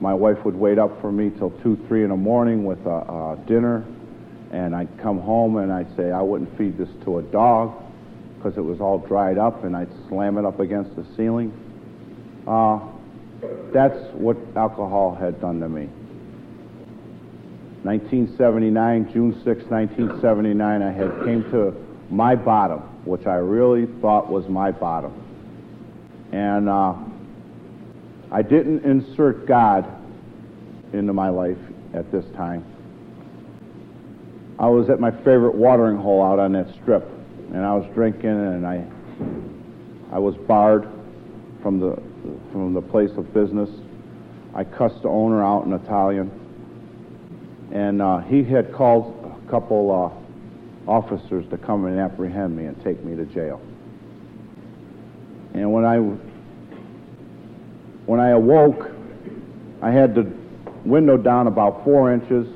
My 0.00 0.14
wife 0.14 0.44
would 0.44 0.54
wait 0.56 0.78
up 0.78 1.00
for 1.00 1.12
me 1.12 1.30
till 1.38 1.50
2, 1.62 1.84
3 1.88 2.04
in 2.04 2.10
the 2.10 2.16
morning 2.16 2.64
with 2.64 2.84
a, 2.86 2.90
a 2.90 3.38
dinner, 3.46 3.84
and 4.50 4.74
I'd 4.74 4.98
come 5.00 5.20
home 5.20 5.56
and 5.58 5.72
I'd 5.72 5.94
say 5.96 6.10
I 6.10 6.22
wouldn't 6.22 6.56
feed 6.58 6.76
this 6.76 6.88
to 7.04 7.18
a 7.18 7.22
dog 7.22 7.82
because 8.36 8.58
it 8.58 8.62
was 8.62 8.80
all 8.80 8.98
dried 8.98 9.38
up, 9.38 9.62
and 9.64 9.76
I'd 9.76 9.90
slam 10.08 10.36
it 10.36 10.44
up 10.44 10.58
against 10.58 10.96
the 10.96 11.06
ceiling. 11.16 11.52
Uh, 12.46 12.80
that's 13.72 13.98
what 14.14 14.36
alcohol 14.56 15.14
had 15.14 15.40
done 15.40 15.60
to 15.60 15.68
me. 15.68 15.88
1979, 17.84 19.12
June 19.12 19.32
6, 19.32 19.44
1979, 19.44 20.82
I 20.82 20.92
had 20.92 21.24
came 21.24 21.42
to 21.50 21.74
my 22.10 22.36
bottom, 22.36 22.82
which 23.04 23.26
I 23.26 23.36
really 23.36 23.86
thought 24.00 24.30
was 24.30 24.48
my 24.48 24.70
bottom. 24.70 25.12
And 26.32 26.68
uh, 26.68 26.94
I 28.30 28.42
didn't 28.42 28.84
insert 28.84 29.46
God 29.46 29.86
into 30.92 31.12
my 31.12 31.28
life 31.28 31.58
at 31.94 32.10
this 32.10 32.24
time. 32.36 32.64
I 34.58 34.68
was 34.68 34.88
at 34.90 35.00
my 35.00 35.10
favorite 35.10 35.54
watering 35.54 35.96
hole 35.96 36.22
out 36.22 36.38
on 36.38 36.52
that 36.52 36.72
strip, 36.80 37.08
and 37.52 37.64
I 37.64 37.74
was 37.74 37.86
drinking, 37.94 38.30
and 38.30 38.66
I, 38.66 38.84
I 40.12 40.18
was 40.18 40.36
barred 40.36 40.88
from 41.62 41.80
the 41.80 42.00
from 42.52 42.72
the 42.72 42.82
place 42.82 43.10
of 43.16 43.34
business. 43.34 43.68
I 44.54 44.64
cussed 44.64 45.02
the 45.02 45.08
owner 45.08 45.42
out 45.42 45.64
in 45.64 45.72
Italian, 45.72 46.30
and 47.72 48.00
uh, 48.00 48.18
he 48.18 48.44
had 48.44 48.72
called 48.72 49.18
a 49.24 49.50
couple 49.50 49.90
uh, 49.90 50.21
officers 50.86 51.48
to 51.50 51.58
come 51.58 51.84
and 51.86 51.98
apprehend 51.98 52.56
me 52.56 52.66
and 52.66 52.82
take 52.82 53.02
me 53.04 53.16
to 53.16 53.24
jail. 53.24 53.60
And 55.54 55.72
when 55.72 55.84
I 55.84 55.98
when 58.06 58.20
I 58.20 58.30
awoke, 58.30 58.90
I 59.80 59.90
had 59.90 60.14
the 60.14 60.30
window 60.84 61.16
down 61.16 61.46
about 61.46 61.84
four 61.84 62.12
inches, 62.12 62.48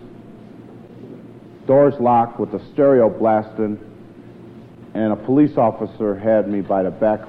doors 1.67 1.95
locked 2.01 2.41
with 2.41 2.53
the 2.53 2.61
stereo 2.73 3.09
blasting, 3.09 3.79
and 4.95 5.13
a 5.13 5.17
police 5.17 5.57
officer 5.57 6.15
had 6.15 6.49
me 6.49 6.61
by 6.63 6.83
the 6.83 6.91
back 6.91 7.21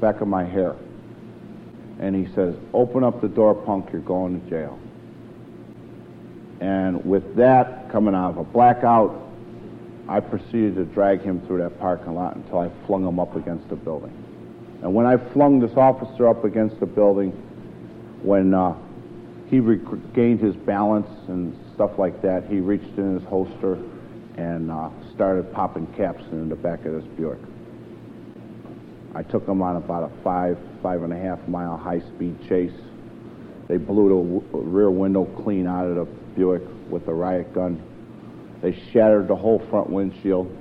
back 0.00 0.20
of 0.20 0.28
my 0.28 0.44
hair. 0.44 0.76
And 1.98 2.14
he 2.14 2.32
says, 2.34 2.54
Open 2.74 3.02
up 3.02 3.20
the 3.20 3.28
door, 3.28 3.54
punk, 3.54 3.90
you're 3.92 4.02
going 4.02 4.40
to 4.40 4.50
jail. 4.50 4.78
And 6.60 7.04
with 7.04 7.36
that 7.36 7.90
coming 7.90 8.14
out 8.14 8.30
of 8.30 8.38
a 8.38 8.44
blackout, 8.44 9.25
I 10.08 10.20
proceeded 10.20 10.76
to 10.76 10.84
drag 10.84 11.22
him 11.22 11.40
through 11.46 11.58
that 11.58 11.78
parking 11.80 12.14
lot 12.14 12.36
until 12.36 12.58
I 12.58 12.70
flung 12.86 13.06
him 13.06 13.18
up 13.18 13.34
against 13.34 13.68
the 13.68 13.76
building. 13.76 14.12
And 14.82 14.94
when 14.94 15.06
I 15.06 15.16
flung 15.32 15.58
this 15.58 15.76
officer 15.76 16.28
up 16.28 16.44
against 16.44 16.78
the 16.78 16.86
building, 16.86 17.32
when 18.22 18.54
uh, 18.54 18.76
he 19.48 19.60
regained 19.60 20.40
his 20.40 20.54
balance 20.54 21.08
and 21.28 21.58
stuff 21.74 21.98
like 21.98 22.22
that, 22.22 22.44
he 22.44 22.60
reached 22.60 22.96
in 22.98 23.18
his 23.18 23.28
holster 23.28 23.78
and 24.36 24.70
uh, 24.70 24.90
started 25.14 25.52
popping 25.52 25.86
caps 25.94 26.22
in 26.30 26.48
the 26.48 26.56
back 26.56 26.84
of 26.84 26.92
this 26.92 27.04
Buick. 27.16 27.38
I 29.14 29.22
took 29.22 29.48
him 29.48 29.62
on 29.62 29.76
about 29.76 30.10
a 30.10 30.22
five, 30.22 30.58
five 30.82 31.02
and 31.02 31.12
a 31.12 31.16
half 31.16 31.46
mile 31.48 31.76
high 31.76 32.00
speed 32.00 32.36
chase. 32.48 32.78
They 33.66 33.78
blew 33.78 34.08
the 34.08 34.54
w- 34.54 34.70
rear 34.70 34.90
window 34.90 35.24
clean 35.42 35.66
out 35.66 35.86
of 35.86 35.96
the 35.96 36.04
Buick 36.36 36.62
with 36.90 37.08
a 37.08 37.14
riot 37.14 37.52
gun. 37.54 37.82
They 38.62 38.72
shattered 38.92 39.28
the 39.28 39.36
whole 39.36 39.58
front 39.70 39.90
windshield 39.90 40.54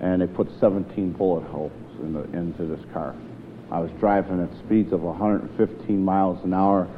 and 0.00 0.20
they 0.20 0.26
put 0.26 0.48
17 0.60 1.12
bullet 1.12 1.44
holes 1.44 1.72
in 2.00 2.12
the, 2.12 2.22
into 2.36 2.66
this 2.66 2.84
car. 2.92 3.14
I 3.70 3.78
was 3.78 3.90
driving 3.98 4.42
at 4.42 4.50
speeds 4.58 4.92
of 4.92 5.02
115 5.02 6.04
miles 6.04 6.44
an 6.44 6.52
hour, 6.52 6.88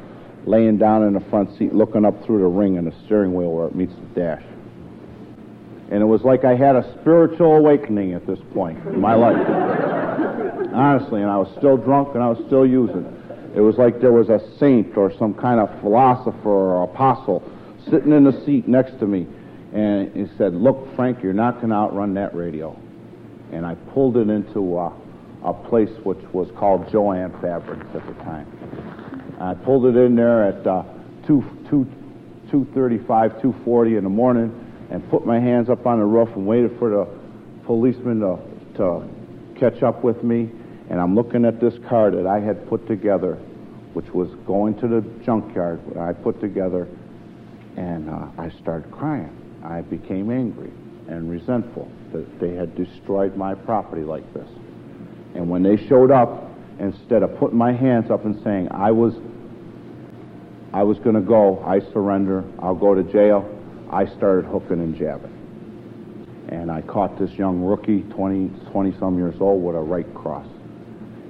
laying 0.45 0.77
down 0.77 1.03
in 1.03 1.13
the 1.13 1.21
front 1.29 1.57
seat, 1.57 1.73
looking 1.73 2.05
up 2.05 2.23
through 2.25 2.39
the 2.39 2.47
ring 2.47 2.75
in 2.75 2.85
the 2.85 2.93
steering 3.05 3.33
wheel 3.33 3.51
where 3.51 3.67
it 3.67 3.75
meets 3.75 3.93
the 3.95 4.19
dash. 4.19 4.43
And 5.89 6.01
it 6.01 6.05
was 6.05 6.23
like 6.23 6.43
I 6.43 6.55
had 6.55 6.75
a 6.75 6.99
spiritual 6.99 7.55
awakening 7.55 8.13
at 8.13 8.27
this 8.27 8.39
point 8.53 8.77
in 8.87 8.99
my 8.99 9.15
life. 9.15 9.37
Honestly, 10.73 11.21
and 11.21 11.31
I 11.31 11.37
was 11.37 11.49
still 11.57 11.77
drunk 11.77 12.13
and 12.13 12.21
I 12.21 12.29
was 12.29 12.45
still 12.45 12.65
using. 12.65 13.05
It 13.55 13.61
was 13.61 13.77
like 13.77 14.01
there 14.01 14.11
was 14.11 14.29
a 14.29 14.39
saint 14.59 14.97
or 14.97 15.11
some 15.17 15.33
kind 15.33 15.59
of 15.59 15.69
philosopher 15.79 16.49
or 16.49 16.83
apostle 16.83 17.41
sitting 17.89 18.11
in 18.11 18.25
the 18.25 18.45
seat 18.45 18.67
next 18.67 18.99
to 18.99 19.07
me. 19.07 19.25
And 19.73 20.13
he 20.15 20.27
said, 20.37 20.53
Look, 20.53 20.95
Frank, 20.95 21.21
you're 21.21 21.33
not 21.33 21.55
going 21.55 21.69
to 21.69 21.75
outrun 21.75 22.13
that 22.15 22.33
radio. 22.35 22.77
And 23.51 23.65
I 23.65 23.75
pulled 23.75 24.17
it 24.17 24.29
into 24.29 24.77
uh, 24.77 24.93
a 25.43 25.53
place 25.53 25.89
which 26.03 26.21
was 26.33 26.49
called 26.57 26.89
Jo-Ann 26.91 27.31
Fabrics 27.41 27.85
at 27.93 28.05
the 28.05 28.13
time. 28.23 28.47
I 29.39 29.53
pulled 29.53 29.85
it 29.85 29.97
in 29.97 30.15
there 30.15 30.43
at 30.43 30.65
uh, 30.65 30.83
2, 31.27 31.65
2, 31.69 31.87
2.35, 32.51 33.41
2.40 33.41 33.97
in 33.97 34.03
the 34.03 34.09
morning 34.09 34.63
and 34.89 35.07
put 35.09 35.25
my 35.25 35.39
hands 35.39 35.69
up 35.69 35.85
on 35.85 35.99
the 35.99 36.05
roof 36.05 36.29
and 36.35 36.47
waited 36.47 36.77
for 36.79 36.89
the 36.89 37.07
policeman 37.65 38.21
to, 38.21 38.39
to 38.77 39.59
catch 39.59 39.83
up 39.83 40.03
with 40.03 40.23
me. 40.23 40.49
And 40.89 40.99
I'm 40.99 41.15
looking 41.15 41.45
at 41.45 41.59
this 41.59 41.73
car 41.87 42.11
that 42.11 42.25
I 42.25 42.39
had 42.39 42.67
put 42.69 42.87
together 42.87 43.37
which 43.97 44.13
was 44.13 44.29
going 44.45 44.79
to 44.79 44.87
the 44.87 45.01
junkyard 45.25 45.81
I 45.97 46.13
put 46.13 46.39
together, 46.39 46.87
and 47.77 48.07
uh, 48.07 48.27
I 48.37 48.51
started 48.61 48.91
crying. 48.91 49.46
I 49.67 49.81
became 49.81 50.31
angry 50.31 50.71
and 51.07 51.29
resentful 51.29 51.91
that 52.13 52.39
they 52.39 52.55
had 52.55 52.75
destroyed 52.75 53.35
my 53.35 53.53
property 53.53 54.03
like 54.03 54.33
this. 54.33 54.47
And 55.35 55.49
when 55.49 55.61
they 55.61 55.75
showed 55.87 56.09
up, 56.09 56.49
instead 56.79 57.21
of 57.21 57.37
putting 57.37 57.57
my 57.57 57.73
hands 57.73 58.09
up 58.09 58.23
and 58.25 58.41
saying, 58.43 58.69
I 58.71 58.91
was 58.91 59.13
I 60.73 60.83
was 60.83 60.99
going 60.99 61.15
to 61.15 61.21
go, 61.21 61.63
I 61.65 61.79
surrender, 61.91 62.43
I'll 62.59 62.75
go 62.75 62.93
to 62.93 63.03
jail, 63.03 63.49
I 63.89 64.05
started 64.05 64.45
hooking 64.45 64.79
and 64.79 64.95
jabbing. 64.95 65.33
And 66.49 66.69
I 66.69 66.81
caught 66.81 67.17
this 67.17 67.31
young 67.31 67.61
rookie, 67.61 68.01
20, 68.03 68.49
20 68.71 68.99
some 68.99 69.17
years 69.17 69.35
old, 69.39 69.63
with 69.63 69.75
a 69.75 69.79
right 69.79 70.13
cross. 70.13 70.45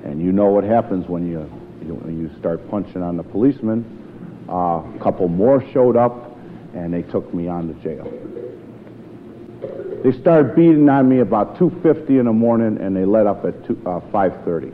And 0.03 0.21
you 0.21 0.31
know 0.31 0.47
what 0.47 0.63
happens 0.63 1.07
when 1.07 1.27
you, 1.27 1.39
you, 1.85 1.93
when 1.93 2.19
you 2.19 2.37
start 2.39 2.67
punching 2.69 3.01
on 3.01 3.15
the 3.15 3.23
policeman. 3.23 4.45
Uh, 4.49 4.83
a 4.83 4.99
couple 5.01 5.27
more 5.27 5.63
showed 5.71 5.95
up, 5.95 6.36
and 6.73 6.93
they 6.93 7.03
took 7.03 7.33
me 7.33 7.47
on 7.47 7.67
to 7.67 7.73
jail. 7.81 8.05
They 10.03 10.11
started 10.19 10.55
beating 10.55 10.87
on 10.89 11.09
me 11.09 11.19
about 11.19 11.57
2.50 11.57 12.19
in 12.19 12.25
the 12.25 12.33
morning, 12.33 12.77
and 12.79 12.95
they 12.95 13.05
let 13.05 13.27
up 13.27 13.43
at 13.45 13.65
2, 13.65 13.81
uh, 13.85 13.99
5.30. 14.11 14.73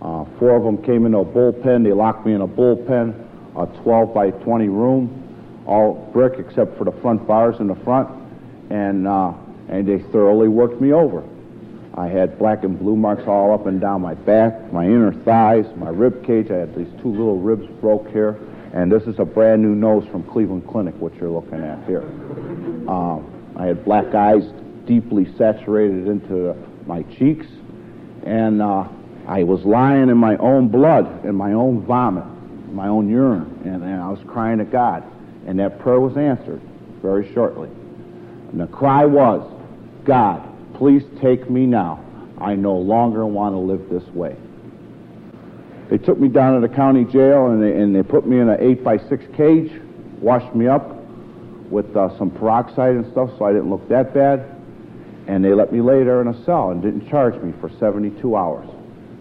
Uh, 0.00 0.24
four 0.38 0.56
of 0.56 0.62
them 0.62 0.82
came 0.82 1.06
into 1.06 1.18
a 1.18 1.24
bullpen. 1.24 1.82
They 1.84 1.92
locked 1.92 2.24
me 2.24 2.34
in 2.34 2.40
a 2.40 2.46
bullpen, 2.46 3.14
a 3.56 3.66
12 3.82 4.14
by 4.14 4.30
20 4.30 4.68
room, 4.68 5.64
all 5.66 6.10
brick 6.12 6.38
except 6.38 6.78
for 6.78 6.84
the 6.84 6.92
front 7.00 7.26
bars 7.26 7.56
in 7.58 7.66
the 7.66 7.74
front, 7.76 8.08
and 8.70 9.08
uh, 9.08 9.32
and 9.68 9.86
they 9.86 9.98
thoroughly 9.98 10.48
worked 10.48 10.80
me 10.80 10.92
over. 10.92 11.22
I 11.94 12.06
had 12.06 12.38
black 12.38 12.62
and 12.62 12.78
blue 12.78 12.96
marks 12.96 13.26
all 13.26 13.52
up 13.52 13.66
and 13.66 13.80
down 13.80 14.02
my 14.02 14.14
back, 14.14 14.72
my 14.72 14.84
inner 14.84 15.12
thighs, 15.12 15.66
my 15.76 15.90
rib 15.90 16.24
cage. 16.24 16.50
I 16.50 16.58
had 16.58 16.74
these 16.76 16.88
two 17.02 17.10
little 17.10 17.38
ribs 17.38 17.66
broke 17.80 18.08
here, 18.08 18.38
and 18.78 18.92
this 18.92 19.02
is 19.08 19.18
a 19.18 19.24
brand 19.24 19.60
new 19.60 19.74
nose 19.74 20.06
from 20.06 20.22
Cleveland 20.22 20.64
Clinic, 20.68 20.94
what 21.00 21.12
you're 21.16 21.28
looking 21.28 21.64
at 21.64 21.84
here. 21.84 22.02
Um, 22.88 23.26
I 23.56 23.66
had 23.66 23.84
black 23.84 24.14
eyes 24.14 24.44
deeply 24.86 25.26
saturated 25.36 26.06
into 26.06 26.54
my 26.86 27.02
cheeks, 27.02 27.46
and 28.24 28.62
uh, 28.62 28.86
I 29.26 29.42
was 29.42 29.64
lying 29.64 30.10
in 30.10 30.16
my 30.16 30.36
own 30.36 30.68
blood, 30.68 31.24
in 31.24 31.34
my 31.34 31.54
own 31.54 31.84
vomit, 31.86 32.24
my 32.72 32.86
own 32.86 33.08
urine, 33.08 33.62
and, 33.64 33.82
and 33.82 34.00
I 34.00 34.10
was 34.10 34.20
crying 34.28 34.58
to 34.58 34.64
God. 34.64 35.02
And 35.48 35.58
that 35.58 35.80
prayer 35.80 35.98
was 35.98 36.16
answered 36.16 36.60
very 37.02 37.34
shortly. 37.34 37.70
And 38.52 38.60
the 38.60 38.68
cry 38.68 39.04
was, 39.04 39.42
God, 40.04 40.40
please 40.74 41.02
take 41.20 41.50
me 41.50 41.66
now. 41.66 42.04
I 42.40 42.54
no 42.54 42.76
longer 42.76 43.26
want 43.26 43.54
to 43.54 43.58
live 43.58 43.90
this 43.90 44.08
way. 44.14 44.36
They 45.90 45.98
took 45.98 46.18
me 46.18 46.28
down 46.28 46.60
to 46.60 46.66
the 46.66 46.74
county 46.74 47.04
jail 47.04 47.46
and 47.46 47.62
they, 47.62 47.72
and 47.72 47.94
they 47.94 48.02
put 48.02 48.26
me 48.26 48.40
in 48.40 48.48
an 48.48 48.60
8 48.60 48.84
by 48.84 48.98
6 48.98 49.24
cage, 49.36 49.72
washed 50.20 50.54
me 50.54 50.66
up 50.66 50.94
with 51.70 51.96
uh, 51.96 52.16
some 52.18 52.30
peroxide 52.30 52.94
and 52.94 53.10
stuff 53.12 53.30
so 53.38 53.44
I 53.44 53.52
didn't 53.52 53.70
look 53.70 53.88
that 53.88 54.12
bad. 54.12 54.54
And 55.26 55.44
they 55.44 55.52
let 55.52 55.72
me 55.72 55.80
lay 55.80 56.04
there 56.04 56.20
in 56.20 56.28
a 56.28 56.44
cell 56.44 56.70
and 56.70 56.82
didn't 56.82 57.08
charge 57.08 57.40
me 57.42 57.52
for 57.60 57.70
72 57.78 58.36
hours. 58.36 58.68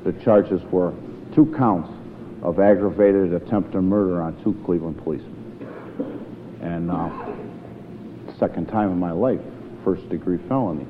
The 0.03 0.13
charges 0.23 0.61
were 0.71 0.93
two 1.35 1.53
counts 1.57 1.89
of 2.41 2.59
aggravated 2.59 3.33
attempted 3.33 3.81
murder 3.81 4.21
on 4.21 4.41
two 4.43 4.53
Cleveland 4.65 4.97
policemen. 5.03 5.33
And 6.61 6.91
uh, 6.91 7.09
second 8.39 8.67
time 8.67 8.91
in 8.91 8.99
my 8.99 9.11
life, 9.11 9.41
first 9.83 10.07
degree 10.09 10.37
felonies. 10.47 10.87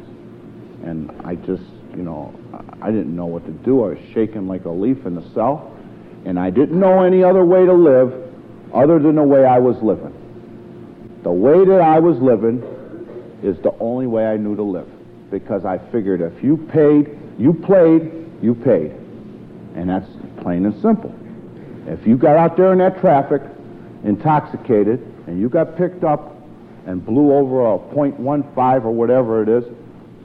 And 0.83 1.11
I 1.23 1.35
just, 1.35 1.63
you 1.97 2.03
know, 2.03 2.33
I 2.79 2.91
didn't 2.91 3.15
know 3.15 3.25
what 3.25 3.43
to 3.47 3.51
do. 3.51 3.83
I 3.83 3.87
was 3.89 3.97
shaking 4.13 4.47
like 4.47 4.65
a 4.65 4.69
leaf 4.69 5.05
in 5.07 5.15
the 5.15 5.27
cell. 5.33 5.75
And 6.25 6.39
I 6.39 6.51
didn't 6.51 6.79
know 6.79 7.01
any 7.01 7.23
other 7.23 7.43
way 7.43 7.65
to 7.65 7.73
live 7.73 8.13
other 8.71 8.99
than 8.99 9.15
the 9.15 9.23
way 9.23 9.43
I 9.43 9.57
was 9.57 9.81
living. 9.81 10.13
The 11.23 11.31
way 11.31 11.65
that 11.65 11.81
I 11.81 11.99
was 11.99 12.19
living 12.19 12.61
is 13.41 13.57
the 13.59 13.73
only 13.79 14.05
way 14.05 14.27
I 14.27 14.37
knew 14.37 14.55
to 14.55 14.63
live. 14.63 14.87
Because 15.31 15.65
I 15.65 15.79
figured 15.91 16.21
if 16.21 16.43
you 16.43 16.57
paid, 16.71 17.17
you 17.39 17.53
played, 17.53 18.11
you 18.43 18.53
paid. 18.53 18.91
And 19.75 19.89
that's 19.89 20.07
plain 20.41 20.65
and 20.65 20.79
simple. 20.81 21.13
If 21.87 22.05
you 22.05 22.15
got 22.15 22.35
out 22.37 22.57
there 22.57 22.73
in 22.73 22.77
that 22.79 22.99
traffic, 22.99 23.41
intoxicated, 24.03 24.99
and 25.25 25.39
you 25.39 25.49
got 25.49 25.75
picked 25.77 26.03
up 26.03 26.35
and 26.85 27.03
blew 27.03 27.33
over 27.33 27.73
a 27.73 27.79
.15 27.79 28.85
or 28.85 28.91
whatever 28.91 29.41
it 29.41 29.49
is, 29.49 29.63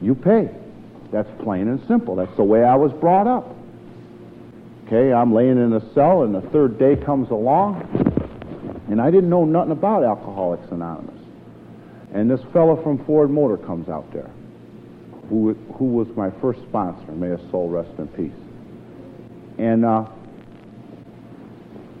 you 0.01 0.13
pay. 0.13 0.49
That's 1.13 1.29
plain 1.43 1.67
and 1.67 1.79
simple. 1.87 2.15
That's 2.15 2.35
the 2.35 2.43
way 2.43 2.63
I 2.63 2.73
was 2.73 2.91
brought 2.91 3.27
up. 3.27 3.55
Okay, 4.87 5.13
I'm 5.13 5.31
laying 5.31 5.59
in 5.59 5.71
a 5.73 5.93
cell, 5.93 6.23
and 6.23 6.33
the 6.33 6.41
third 6.41 6.79
day 6.79 6.95
comes 6.95 7.29
along, 7.29 7.85
and 8.89 8.99
I 8.99 9.11
didn't 9.11 9.29
know 9.29 9.45
nothing 9.45 9.71
about 9.71 10.03
Alcoholics 10.03 10.71
Anonymous. 10.71 11.21
And 12.13 12.29
this 12.29 12.41
fellow 12.51 12.81
from 12.81 13.05
Ford 13.05 13.29
Motor 13.29 13.57
comes 13.57 13.89
out 13.89 14.11
there, 14.11 14.29
who, 15.29 15.53
who 15.75 15.85
was 15.85 16.07
my 16.17 16.31
first 16.41 16.61
sponsor. 16.63 17.11
May 17.11 17.29
his 17.29 17.51
soul 17.51 17.69
rest 17.69 17.91
in 17.99 18.07
peace. 18.07 18.31
And 19.59 19.85
uh, 19.85 20.07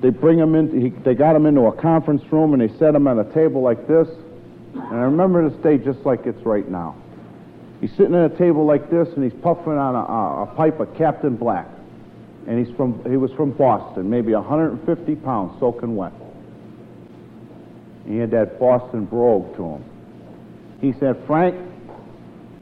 they 0.01 0.09
bring 0.09 0.39
him 0.39 0.55
in, 0.55 0.81
he, 0.81 0.89
they 0.89 1.13
got 1.13 1.35
him 1.35 1.45
into 1.45 1.61
a 1.61 1.71
conference 1.71 2.23
room, 2.31 2.53
and 2.53 2.61
they 2.61 2.77
set 2.79 2.95
him 2.95 3.07
at 3.07 3.19
a 3.19 3.31
table 3.31 3.61
like 3.61 3.87
this. 3.87 4.07
And 4.73 4.95
I 4.95 5.03
remember 5.03 5.47
this 5.47 5.59
day 5.59 5.77
just 5.77 5.99
like 5.99 6.25
it's 6.25 6.43
right 6.45 6.67
now. 6.67 6.95
He's 7.83 7.91
sitting 7.97 8.15
at 8.15 8.31
a 8.31 8.37
table 8.37 8.65
like 8.65 8.89
this, 8.89 9.09
and 9.13 9.29
he's 9.29 9.37
puffing 9.41 9.73
on 9.73 9.93
a, 9.93 10.49
a, 10.49 10.55
pipe 10.55 10.79
of 10.79 10.95
Captain 10.95 11.35
Black. 11.35 11.67
And 12.47 12.65
he's 12.65 12.73
from, 12.77 13.03
he 13.03 13.17
was 13.17 13.29
from 13.33 13.51
Boston, 13.51 14.09
maybe 14.09 14.33
150 14.33 15.15
pounds, 15.17 15.59
soaking 15.59 15.93
wet. 15.93 16.13
And 18.05 18.13
He 18.13 18.19
had 18.19 18.31
that 18.31 18.57
Boston 18.57 19.03
brogue 19.03 19.53
to 19.57 19.65
him. 19.65 19.83
He 20.79 20.93
said, 20.97 21.21
Frank, 21.27 21.57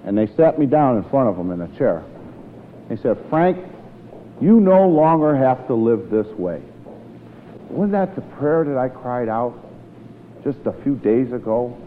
and 0.06 0.18
they 0.18 0.26
sat 0.36 0.58
me 0.58 0.66
down 0.66 0.98
in 0.98 1.08
front 1.12 1.30
of 1.30 1.38
him 1.38 1.52
in 1.52 1.62
a 1.62 1.78
chair. 1.78 2.04
He 2.90 2.96
said, 2.96 3.24
Frank, 3.30 3.64
you 4.42 4.60
no 4.60 4.88
longer 4.88 5.36
have 5.36 5.68
to 5.68 5.76
live 5.76 6.10
this 6.10 6.26
way. 6.36 6.64
Wasn't 7.70 7.92
that 7.92 8.16
the 8.16 8.22
prayer 8.40 8.64
that 8.64 8.76
I 8.76 8.90
cried 8.90 9.30
out 9.30 9.54
just 10.44 10.66
a 10.66 10.74
few 10.82 10.96
days 10.96 11.32
ago? 11.32 11.78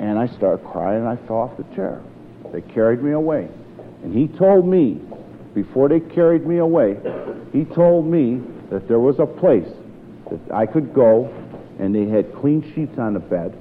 And 0.00 0.18
I 0.18 0.26
started 0.26 0.66
crying 0.66 0.98
and 0.98 1.08
I 1.08 1.14
fell 1.28 1.36
off 1.36 1.56
the 1.56 1.76
chair. 1.76 2.02
They 2.54 2.60
carried 2.60 3.02
me 3.02 3.10
away. 3.10 3.48
And 4.04 4.14
he 4.14 4.28
told 4.38 4.64
me, 4.64 5.00
before 5.54 5.88
they 5.88 5.98
carried 5.98 6.46
me 6.46 6.58
away, 6.58 6.96
he 7.52 7.64
told 7.64 8.06
me 8.06 8.40
that 8.70 8.86
there 8.86 9.00
was 9.00 9.18
a 9.18 9.26
place 9.26 9.68
that 10.30 10.54
I 10.54 10.64
could 10.64 10.94
go 10.94 11.34
and 11.80 11.92
they 11.92 12.06
had 12.06 12.32
clean 12.36 12.62
sheets 12.72 12.96
on 12.96 13.14
the 13.14 13.18
bed. 13.18 13.58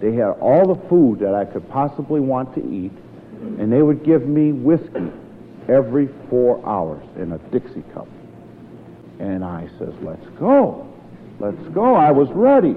They 0.00 0.12
had 0.12 0.28
all 0.40 0.72
the 0.72 0.88
food 0.88 1.18
that 1.18 1.34
I 1.34 1.46
could 1.46 1.68
possibly 1.68 2.20
want 2.20 2.54
to 2.54 2.60
eat, 2.60 2.92
and 3.58 3.72
they 3.72 3.82
would 3.82 4.04
give 4.04 4.28
me 4.28 4.52
whiskey 4.52 5.10
every 5.68 6.08
four 6.30 6.64
hours 6.64 7.02
in 7.16 7.32
a 7.32 7.38
Dixie 7.50 7.82
cup. 7.92 8.06
And 9.18 9.44
I 9.44 9.68
says, 9.80 9.92
let's 10.02 10.26
go. 10.38 10.88
Let's 11.40 11.58
go. 11.74 11.96
I 11.96 12.12
was 12.12 12.28
ready. 12.30 12.76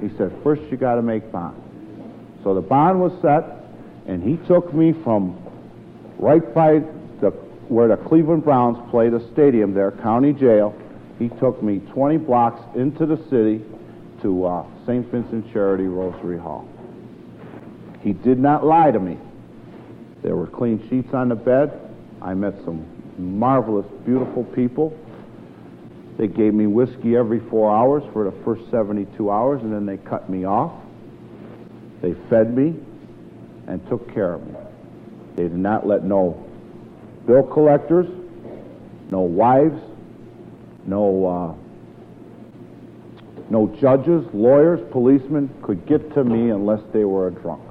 He 0.00 0.08
said, 0.16 0.36
first 0.42 0.62
you 0.62 0.76
got 0.76 0.96
to 0.96 1.02
make 1.02 1.30
bond. 1.30 1.62
So 2.42 2.54
the 2.54 2.60
bond 2.60 3.00
was 3.00 3.12
set, 3.22 3.59
and 4.10 4.24
he 4.24 4.44
took 4.48 4.74
me 4.74 4.92
from 5.04 5.40
right 6.18 6.52
by 6.52 6.80
the, 7.20 7.30
where 7.68 7.86
the 7.86 7.96
Cleveland 7.96 8.42
Browns 8.42 8.76
play, 8.90 9.08
the 9.08 9.24
stadium 9.32 9.72
there, 9.72 9.92
county 9.92 10.32
jail. 10.32 10.74
He 11.20 11.28
took 11.28 11.62
me 11.62 11.78
20 11.92 12.16
blocks 12.16 12.60
into 12.76 13.06
the 13.06 13.16
city 13.30 13.64
to 14.22 14.44
uh, 14.46 14.66
St. 14.84 15.06
Vincent 15.12 15.52
Charity 15.52 15.84
Rosary 15.84 16.38
Hall. 16.38 16.68
He 18.00 18.12
did 18.12 18.40
not 18.40 18.66
lie 18.66 18.90
to 18.90 18.98
me. 18.98 19.16
There 20.24 20.34
were 20.34 20.48
clean 20.48 20.84
sheets 20.90 21.14
on 21.14 21.28
the 21.28 21.36
bed. 21.36 21.94
I 22.20 22.34
met 22.34 22.54
some 22.64 22.84
marvelous, 23.16 23.86
beautiful 24.04 24.42
people. 24.42 24.98
They 26.18 26.26
gave 26.26 26.52
me 26.52 26.66
whiskey 26.66 27.16
every 27.16 27.38
four 27.48 27.70
hours 27.70 28.02
for 28.12 28.24
the 28.24 28.32
first 28.44 28.68
72 28.72 29.30
hours, 29.30 29.62
and 29.62 29.72
then 29.72 29.86
they 29.86 29.98
cut 29.98 30.28
me 30.28 30.46
off. 30.46 30.72
They 32.02 32.14
fed 32.28 32.56
me 32.56 32.74
and 33.70 33.86
took 33.88 34.12
care 34.12 34.34
of 34.34 34.46
me. 34.46 34.54
They 35.36 35.44
did 35.44 35.56
not 35.56 35.86
let 35.86 36.02
no 36.04 36.44
bill 37.26 37.44
collectors, 37.44 38.06
no 39.10 39.20
wives, 39.20 39.80
no 40.86 41.26
uh, 41.26 41.54
no 43.48 43.66
judges, 43.80 44.24
lawyers, 44.32 44.80
policemen 44.92 45.50
could 45.62 45.86
get 45.86 46.12
to 46.14 46.24
me 46.24 46.50
unless 46.50 46.80
they 46.92 47.04
were 47.04 47.28
a 47.28 47.30
drunk. 47.30 47.62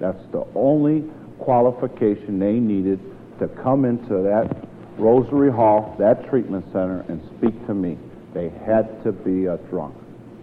That's 0.00 0.22
the 0.32 0.46
only 0.54 1.04
qualification 1.38 2.38
they 2.38 2.54
needed 2.54 3.00
to 3.38 3.48
come 3.48 3.84
into 3.84 4.22
that 4.22 4.68
Rosary 4.98 5.50
Hall, 5.50 5.96
that 5.98 6.28
treatment 6.28 6.66
center, 6.72 7.04
and 7.08 7.20
speak 7.38 7.66
to 7.66 7.74
me. 7.74 7.98
They 8.32 8.48
had 8.48 9.02
to 9.04 9.12
be 9.12 9.46
a 9.46 9.56
drunk. 9.70 9.94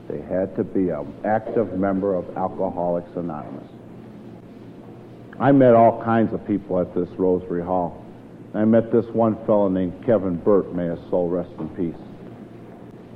They 0.07 0.21
had 0.21 0.55
to 0.55 0.63
be 0.63 0.89
an 0.89 1.13
active 1.25 1.77
member 1.77 2.15
of 2.15 2.35
Alcoholics 2.35 3.15
Anonymous. 3.15 3.69
I 5.41 5.51
met 5.51 5.73
all 5.73 5.99
kinds 6.04 6.34
of 6.34 6.45
people 6.45 6.80
at 6.80 6.93
this 6.93 7.10
Rosary 7.17 7.63
Hall. 7.63 8.06
I 8.54 8.63
met 8.63 8.91
this 8.91 9.08
one 9.08 9.43
fellow 9.47 9.69
named 9.69 10.06
Kevin 10.06 10.36
Burt, 10.36 10.71
may 10.75 10.86
his 10.86 10.99
soul 11.10 11.30
rest 11.30 11.49
in 11.58 11.67
peace. 11.69 12.01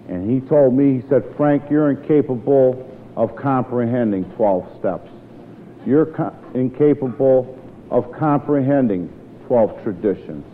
And 0.10 0.28
he 0.28 0.40
told 0.48 0.74
me, 0.74 1.02
he 1.02 1.08
said, 1.08 1.24
Frank, 1.38 1.70
you're 1.70 1.92
incapable 1.92 2.92
of 3.16 3.36
comprehending 3.36 4.26
12 4.32 4.80
steps. 4.80 5.08
You're 5.86 6.08
co- 6.08 6.36
incapable 6.56 7.60
of 7.92 8.12
comprehending 8.12 9.08
12 9.46 9.84
traditions. 9.84 10.46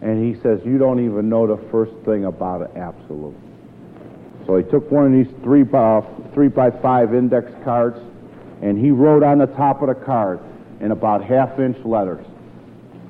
And 0.00 0.24
he 0.24 0.40
says, 0.40 0.60
you 0.64 0.78
don't 0.78 1.04
even 1.04 1.28
know 1.28 1.46
the 1.46 1.62
first 1.70 1.92
thing 2.06 2.24
about 2.24 2.62
an 2.62 2.78
absolute. 2.78 3.36
So 4.46 4.56
he 4.56 4.64
took 4.64 4.90
one 4.90 5.04
of 5.04 5.12
these 5.12 5.34
three 5.42 5.64
by, 5.64 6.02
three 6.32 6.48
by 6.48 6.70
five 6.70 7.14
index 7.14 7.52
cards 7.62 7.98
and 8.62 8.78
he 8.78 8.90
wrote 8.90 9.22
on 9.22 9.38
the 9.38 9.46
top 9.46 9.82
of 9.82 9.88
the 9.88 9.94
card 9.94 10.40
in 10.82 10.90
about 10.90 11.24
half 11.24 11.58
inch 11.58 11.78
letters, 11.84 12.26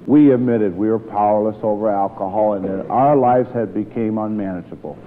we 0.06 0.32
admitted 0.32 0.76
we 0.76 0.88
were 0.88 0.98
powerless 0.98 1.56
over 1.62 1.90
alcohol 1.90 2.54
and 2.54 2.64
that 2.64 2.87
our 2.88 3.16
lives 3.16 3.52
had 3.52 3.72
become 3.72 4.18
unmanageable. 4.18 4.98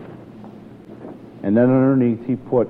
And 1.43 1.55
then 1.55 1.65
underneath 1.65 2.25
he 2.25 2.35
put 2.35 2.67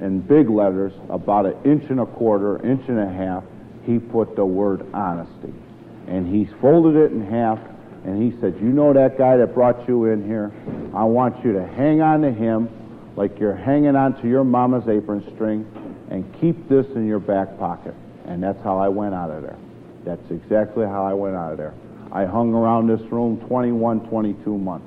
in 0.00 0.20
big 0.20 0.48
letters, 0.48 0.92
about 1.10 1.46
an 1.46 1.56
inch 1.64 1.84
and 1.90 2.00
a 2.00 2.06
quarter, 2.06 2.64
inch 2.66 2.88
and 2.88 2.98
a 2.98 3.08
half, 3.08 3.44
he 3.84 3.98
put 3.98 4.36
the 4.36 4.44
word 4.44 4.86
honesty. 4.94 5.52
And 6.08 6.26
he 6.26 6.46
folded 6.60 6.96
it 6.96 7.12
in 7.12 7.24
half 7.26 7.58
and 8.04 8.22
he 8.22 8.38
said, 8.40 8.56
You 8.60 8.68
know 8.68 8.92
that 8.92 9.18
guy 9.18 9.36
that 9.36 9.54
brought 9.54 9.86
you 9.88 10.06
in 10.06 10.26
here? 10.26 10.52
I 10.94 11.04
want 11.04 11.44
you 11.44 11.52
to 11.54 11.66
hang 11.66 12.00
on 12.00 12.22
to 12.22 12.32
him 12.32 12.68
like 13.16 13.38
you're 13.38 13.56
hanging 13.56 13.96
on 13.96 14.20
to 14.22 14.28
your 14.28 14.44
mama's 14.44 14.88
apron 14.88 15.22
string 15.34 15.66
and 16.10 16.24
keep 16.40 16.68
this 16.68 16.86
in 16.94 17.06
your 17.06 17.20
back 17.20 17.58
pocket. 17.58 17.94
And 18.26 18.42
that's 18.42 18.62
how 18.62 18.78
I 18.78 18.88
went 18.88 19.14
out 19.14 19.30
of 19.30 19.42
there. 19.42 19.58
That's 20.04 20.30
exactly 20.30 20.86
how 20.86 21.04
I 21.04 21.12
went 21.12 21.36
out 21.36 21.52
of 21.52 21.58
there. 21.58 21.74
I 22.12 22.24
hung 22.24 22.54
around 22.54 22.86
this 22.86 23.00
room 23.10 23.40
21, 23.48 24.08
22 24.08 24.58
months. 24.58 24.86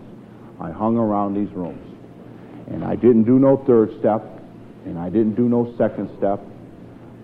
I 0.60 0.72
hung 0.72 0.98
around 0.98 1.34
these 1.34 1.54
rooms. 1.54 1.84
And 2.68 2.84
I 2.84 2.96
didn't 2.96 3.24
do 3.24 3.40
no 3.40 3.58
third 3.58 3.98
step, 4.00 4.24
and 4.86 4.98
I 4.98 5.10
didn't 5.10 5.36
do 5.36 5.48
no 5.48 5.74
second 5.78 6.10
step. 6.18 6.40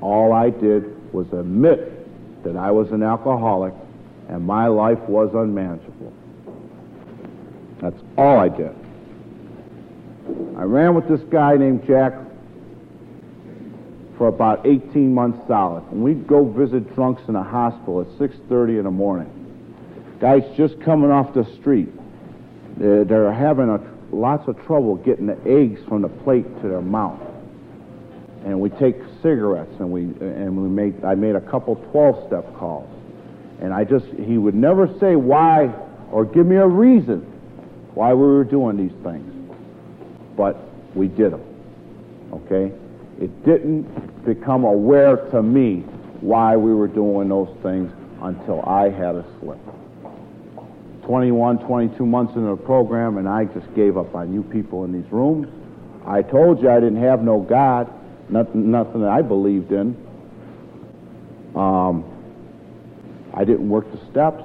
All 0.02 0.34
I 0.34 0.50
did 0.50 1.14
was 1.14 1.28
admit 1.34 2.44
that 2.44 2.56
I 2.56 2.72
was 2.72 2.92
an 2.92 3.04
alcoholic 3.04 3.74
and 4.30 4.46
my 4.46 4.68
life 4.68 5.00
was 5.02 5.34
unmanageable. 5.34 6.14
That's 7.80 8.02
all 8.18 8.40
I 8.40 8.50
did. 8.50 8.76
I 10.58 10.64
ran 10.64 10.96
with 10.96 11.08
this 11.08 11.22
guy 11.30 11.58
named 11.58 11.86
Jack 11.86 12.14
for 14.24 14.30
about 14.30 14.66
18 14.66 15.14
months 15.14 15.38
solid. 15.50 15.84
And 15.92 16.02
we'd 16.02 16.26
go 16.26 16.46
visit 16.46 16.96
drunks 16.96 17.24
in 17.28 17.36
a 17.36 17.44
hospital 17.44 18.00
at 18.00 18.08
6.30 18.18 18.78
in 18.78 18.84
the 18.86 18.90
morning. 18.90 19.30
Guys 20.22 20.44
just 20.56 20.80
coming 20.80 21.12
off 21.12 21.34
the 21.34 21.44
street. 21.60 21.90
They're, 22.78 23.04
they're 23.04 23.34
having 23.34 23.68
a, 23.68 23.82
lots 24.16 24.48
of 24.48 24.56
trouble 24.66 24.96
getting 24.96 25.26
the 25.26 25.38
eggs 25.46 25.82
from 25.90 26.04
the 26.04 26.08
plate 26.08 26.46
to 26.62 26.70
their 26.70 26.80
mouth. 26.80 27.20
And 28.46 28.62
we 28.62 28.70
take 28.70 28.96
cigarettes, 29.22 29.76
and 29.80 29.92
we 29.92 30.04
and 30.04 30.56
we 30.56 30.70
made 30.70 31.04
I 31.04 31.16
made 31.16 31.36
a 31.36 31.42
couple 31.42 31.76
12-step 31.76 32.56
calls. 32.56 32.90
And 33.60 33.74
I 33.74 33.84
just, 33.84 34.06
he 34.06 34.38
would 34.38 34.56
never 34.56 34.88
say 35.02 35.18
why 35.18 35.66
or 36.14 36.24
give 36.24 36.46
me 36.46 36.56
a 36.56 36.68
reason 36.68 37.20
why 37.94 38.14
we 38.14 38.26
were 38.26 38.46
doing 38.46 38.78
these 38.78 39.04
things. 39.04 39.54
But 40.38 40.56
we 40.96 41.10
did 41.10 41.34
them. 41.34 41.44
Okay? 42.32 42.72
It 43.22 43.46
didn't 43.46 44.26
become 44.26 44.64
aware 44.64 45.18
to 45.32 45.42
me 45.44 45.82
why 46.22 46.56
we 46.56 46.74
were 46.74 46.88
doing 46.88 47.30
those 47.30 47.56
things 47.62 47.92
until 48.22 48.62
I 48.62 48.90
had 48.90 49.16
a 49.16 49.26
slip. 49.40 49.60
21, 51.06 51.60
22 51.60 52.06
months 52.06 52.36
into 52.36 52.50
the 52.50 52.56
program, 52.56 53.18
and 53.18 53.28
I 53.28 53.46
just 53.46 53.74
gave 53.76 53.98
up 53.98 54.16
on 54.16 54.34
you 54.34 54.42
people 54.44 54.86
in 54.86 54.94
these 54.94 55.12
rooms. 55.12 55.48
I 56.06 56.22
told 56.22 56.62
you 56.62 56.70
I 56.70 56.80
didn't 56.80 57.02
have 57.02 57.22
no 57.22 57.42
God, 57.42 57.92
nothing, 58.30 58.72
nothing 58.72 59.02
that 59.02 59.10
I 59.10 59.22
believed 59.22 59.72
in. 59.72 59.96
Um, 61.56 62.06
I 63.34 63.44
didn't 63.44 63.70
work 63.70 63.92
the 63.92 64.00
steps. 64.12 64.44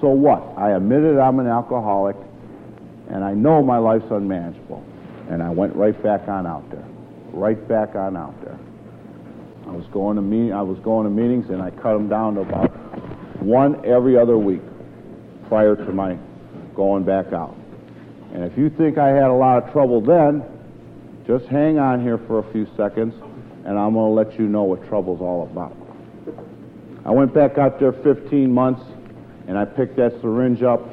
So 0.00 0.08
what? 0.08 0.54
I 0.56 0.70
admitted 0.70 1.18
I'm 1.18 1.38
an 1.38 1.46
alcoholic, 1.46 2.16
and 3.10 3.22
I 3.22 3.34
know 3.34 3.62
my 3.62 3.78
life's 3.78 4.10
unmanageable. 4.10 4.84
And 5.28 5.42
I 5.42 5.50
went 5.50 5.76
right 5.76 6.00
back 6.02 6.26
on 6.28 6.46
out 6.46 6.68
there. 6.70 6.86
Right 7.38 7.68
back 7.68 7.94
on 7.94 8.16
out 8.16 8.34
there. 8.42 8.58
I 9.64 9.70
was 9.70 9.86
going 9.92 10.16
to 10.16 10.22
meet, 10.22 10.50
I 10.50 10.60
was 10.60 10.76
going 10.80 11.04
to 11.04 11.10
meetings, 11.10 11.50
and 11.50 11.62
I 11.62 11.70
cut 11.70 11.92
them 11.92 12.08
down 12.08 12.34
to 12.34 12.40
about 12.40 12.68
one 13.40 13.86
every 13.86 14.18
other 14.18 14.36
week 14.36 14.60
prior 15.46 15.76
to 15.76 15.92
my 15.92 16.18
going 16.74 17.04
back 17.04 17.32
out. 17.32 17.56
And 18.34 18.42
if 18.42 18.58
you 18.58 18.68
think 18.68 18.98
I 18.98 19.10
had 19.10 19.30
a 19.30 19.32
lot 19.32 19.62
of 19.62 19.70
trouble 19.70 20.00
then, 20.00 20.42
just 21.28 21.46
hang 21.46 21.78
on 21.78 22.02
here 22.02 22.18
for 22.18 22.40
a 22.40 22.52
few 22.52 22.66
seconds, 22.76 23.14
and 23.64 23.78
I'm 23.78 23.94
going 23.94 24.16
to 24.16 24.30
let 24.30 24.36
you 24.36 24.48
know 24.48 24.64
what 24.64 24.84
trouble's 24.88 25.20
all 25.20 25.44
about. 25.44 25.76
I 27.04 27.12
went 27.12 27.32
back 27.32 27.56
out 27.56 27.78
there 27.78 27.92
15 27.92 28.52
months, 28.52 28.82
and 29.46 29.56
I 29.56 29.64
picked 29.64 29.94
that 29.96 30.20
syringe 30.20 30.64
up, 30.64 30.84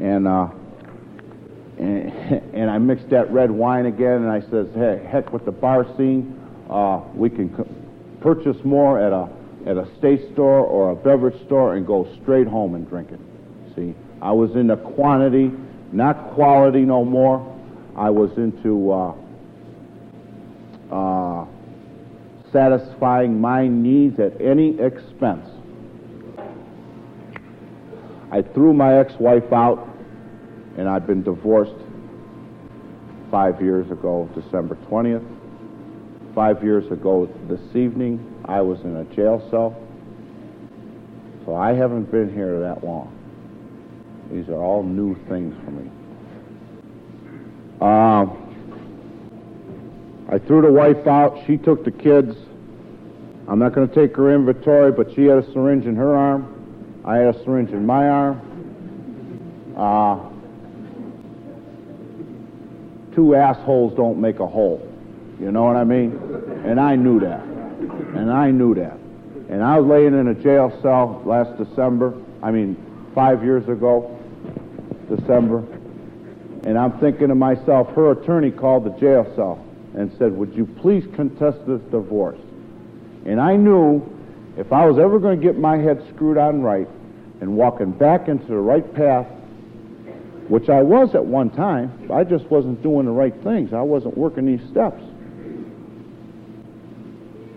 and 0.00 0.26
uh, 0.26 0.48
and, 1.80 2.10
and 2.54 2.70
I 2.70 2.78
mixed 2.78 3.10
that 3.10 3.30
red 3.32 3.50
wine 3.50 3.86
again, 3.86 4.22
and 4.22 4.30
I 4.30 4.40
says, 4.50 4.68
"Hey, 4.74 5.06
heck 5.10 5.32
with 5.32 5.44
the 5.44 5.52
bar 5.52 5.86
scene. 5.96 6.36
Uh, 6.68 7.00
we 7.14 7.30
can 7.30 7.56
c- 7.56 7.70
purchase 8.20 8.56
more 8.64 9.00
at 9.00 9.12
a 9.12 9.28
at 9.66 9.76
a 9.76 9.86
state 9.98 10.32
store 10.32 10.60
or 10.60 10.90
a 10.90 10.96
beverage 10.96 11.42
store 11.46 11.74
and 11.74 11.86
go 11.86 12.08
straight 12.22 12.46
home 12.46 12.74
and 12.74 12.88
drink 12.88 13.10
it." 13.10 13.20
See, 13.74 13.94
I 14.20 14.32
was 14.32 14.54
into 14.56 14.76
quantity, 14.76 15.52
not 15.92 16.34
quality 16.34 16.80
no 16.80 17.04
more. 17.04 17.46
I 17.96 18.10
was 18.10 18.30
into 18.36 18.92
uh, 18.92 19.14
uh, 20.92 21.46
satisfying 22.52 23.40
my 23.40 23.66
needs 23.68 24.18
at 24.20 24.40
any 24.40 24.78
expense. 24.80 25.46
I 28.32 28.42
threw 28.42 28.72
my 28.72 28.98
ex-wife 28.98 29.52
out, 29.52 29.88
and 30.80 30.88
I'd 30.88 31.06
been 31.06 31.22
divorced 31.22 31.76
five 33.30 33.60
years 33.60 33.90
ago, 33.90 34.30
December 34.34 34.76
20th. 34.88 35.22
Five 36.34 36.64
years 36.64 36.90
ago 36.90 37.28
this 37.48 37.60
evening, 37.76 38.42
I 38.46 38.62
was 38.62 38.80
in 38.80 38.96
a 38.96 39.04
jail 39.14 39.46
cell. 39.50 39.76
So 41.44 41.54
I 41.54 41.74
haven't 41.74 42.10
been 42.10 42.32
here 42.32 42.60
that 42.60 42.82
long. 42.82 43.14
These 44.32 44.48
are 44.48 44.62
all 44.62 44.82
new 44.82 45.16
things 45.28 45.54
for 45.62 45.70
me. 45.70 45.90
Um, 47.82 48.38
I 50.30 50.38
threw 50.38 50.62
the 50.62 50.72
wife 50.72 51.06
out. 51.06 51.44
She 51.46 51.58
took 51.58 51.84
the 51.84 51.90
kids. 51.90 52.34
I'm 53.48 53.58
not 53.58 53.74
going 53.74 53.86
to 53.86 53.94
take 53.94 54.16
her 54.16 54.34
inventory, 54.34 54.92
but 54.92 55.12
she 55.14 55.26
had 55.26 55.36
a 55.36 55.52
syringe 55.52 55.84
in 55.84 55.96
her 55.96 56.16
arm. 56.16 57.02
I 57.04 57.16
had 57.16 57.34
a 57.34 57.44
syringe 57.44 57.68
in 57.68 57.84
my 57.84 58.08
arm. 58.08 58.40
Uh, 59.76 60.29
two 63.14 63.34
assholes 63.34 63.94
don't 63.96 64.20
make 64.20 64.40
a 64.40 64.46
hole. 64.46 64.86
You 65.40 65.50
know 65.52 65.64
what 65.64 65.76
I 65.76 65.84
mean? 65.84 66.12
And 66.64 66.78
I 66.80 66.96
knew 66.96 67.20
that. 67.20 67.40
And 67.40 68.30
I 68.30 68.50
knew 68.50 68.74
that. 68.74 68.98
And 69.48 69.62
I 69.64 69.78
was 69.78 69.88
laying 69.88 70.18
in 70.18 70.28
a 70.28 70.34
jail 70.34 70.70
cell 70.82 71.22
last 71.24 71.56
December. 71.56 72.14
I 72.42 72.50
mean, 72.50 72.76
five 73.14 73.42
years 73.42 73.68
ago, 73.68 74.18
December. 75.08 75.64
And 76.64 76.78
I'm 76.78 76.98
thinking 77.00 77.28
to 77.28 77.34
myself, 77.34 77.88
her 77.94 78.12
attorney 78.12 78.50
called 78.50 78.84
the 78.84 78.98
jail 79.00 79.30
cell 79.34 79.64
and 79.94 80.12
said, 80.18 80.32
Would 80.32 80.54
you 80.54 80.66
please 80.66 81.06
contest 81.14 81.58
this 81.66 81.80
divorce? 81.90 82.38
And 83.24 83.40
I 83.40 83.56
knew 83.56 84.02
if 84.56 84.72
I 84.72 84.84
was 84.84 84.98
ever 84.98 85.18
going 85.18 85.40
to 85.40 85.44
get 85.44 85.58
my 85.58 85.78
head 85.78 86.04
screwed 86.14 86.36
on 86.36 86.62
right 86.62 86.88
and 87.40 87.56
walking 87.56 87.92
back 87.92 88.28
into 88.28 88.46
the 88.46 88.58
right 88.58 88.94
path, 88.94 89.26
which 90.50 90.68
I 90.68 90.82
was 90.82 91.14
at 91.14 91.24
one 91.24 91.48
time, 91.50 92.10
I 92.12 92.24
just 92.24 92.44
wasn't 92.46 92.82
doing 92.82 93.06
the 93.06 93.12
right 93.12 93.34
things. 93.44 93.72
I 93.72 93.82
wasn't 93.82 94.18
working 94.18 94.46
these 94.46 94.68
steps. 94.68 95.00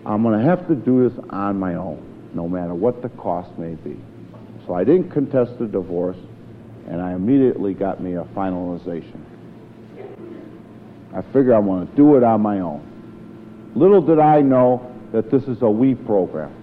I'm 0.06 0.22
going 0.22 0.38
to 0.38 0.44
have 0.44 0.68
to 0.68 0.76
do 0.76 1.08
this 1.08 1.18
on 1.30 1.58
my 1.58 1.74
own, 1.74 2.00
no 2.34 2.48
matter 2.48 2.72
what 2.72 3.02
the 3.02 3.08
cost 3.08 3.58
may 3.58 3.74
be. 3.74 3.96
So 4.64 4.74
I 4.74 4.84
didn't 4.84 5.10
contest 5.10 5.58
the 5.58 5.66
divorce, 5.66 6.18
and 6.88 7.02
I 7.02 7.14
immediately 7.14 7.74
got 7.74 8.00
me 8.00 8.14
a 8.14 8.22
finalization. 8.26 9.20
I 11.12 11.22
figure 11.32 11.52
I'm 11.52 11.66
going 11.66 11.88
to 11.88 11.96
do 11.96 12.16
it 12.16 12.22
on 12.22 12.42
my 12.42 12.60
own. 12.60 13.72
Little 13.74 14.02
did 14.02 14.20
I 14.20 14.40
know 14.40 14.94
that 15.10 15.32
this 15.32 15.42
is 15.44 15.62
a 15.62 15.68
we 15.68 15.96
program. 15.96 16.54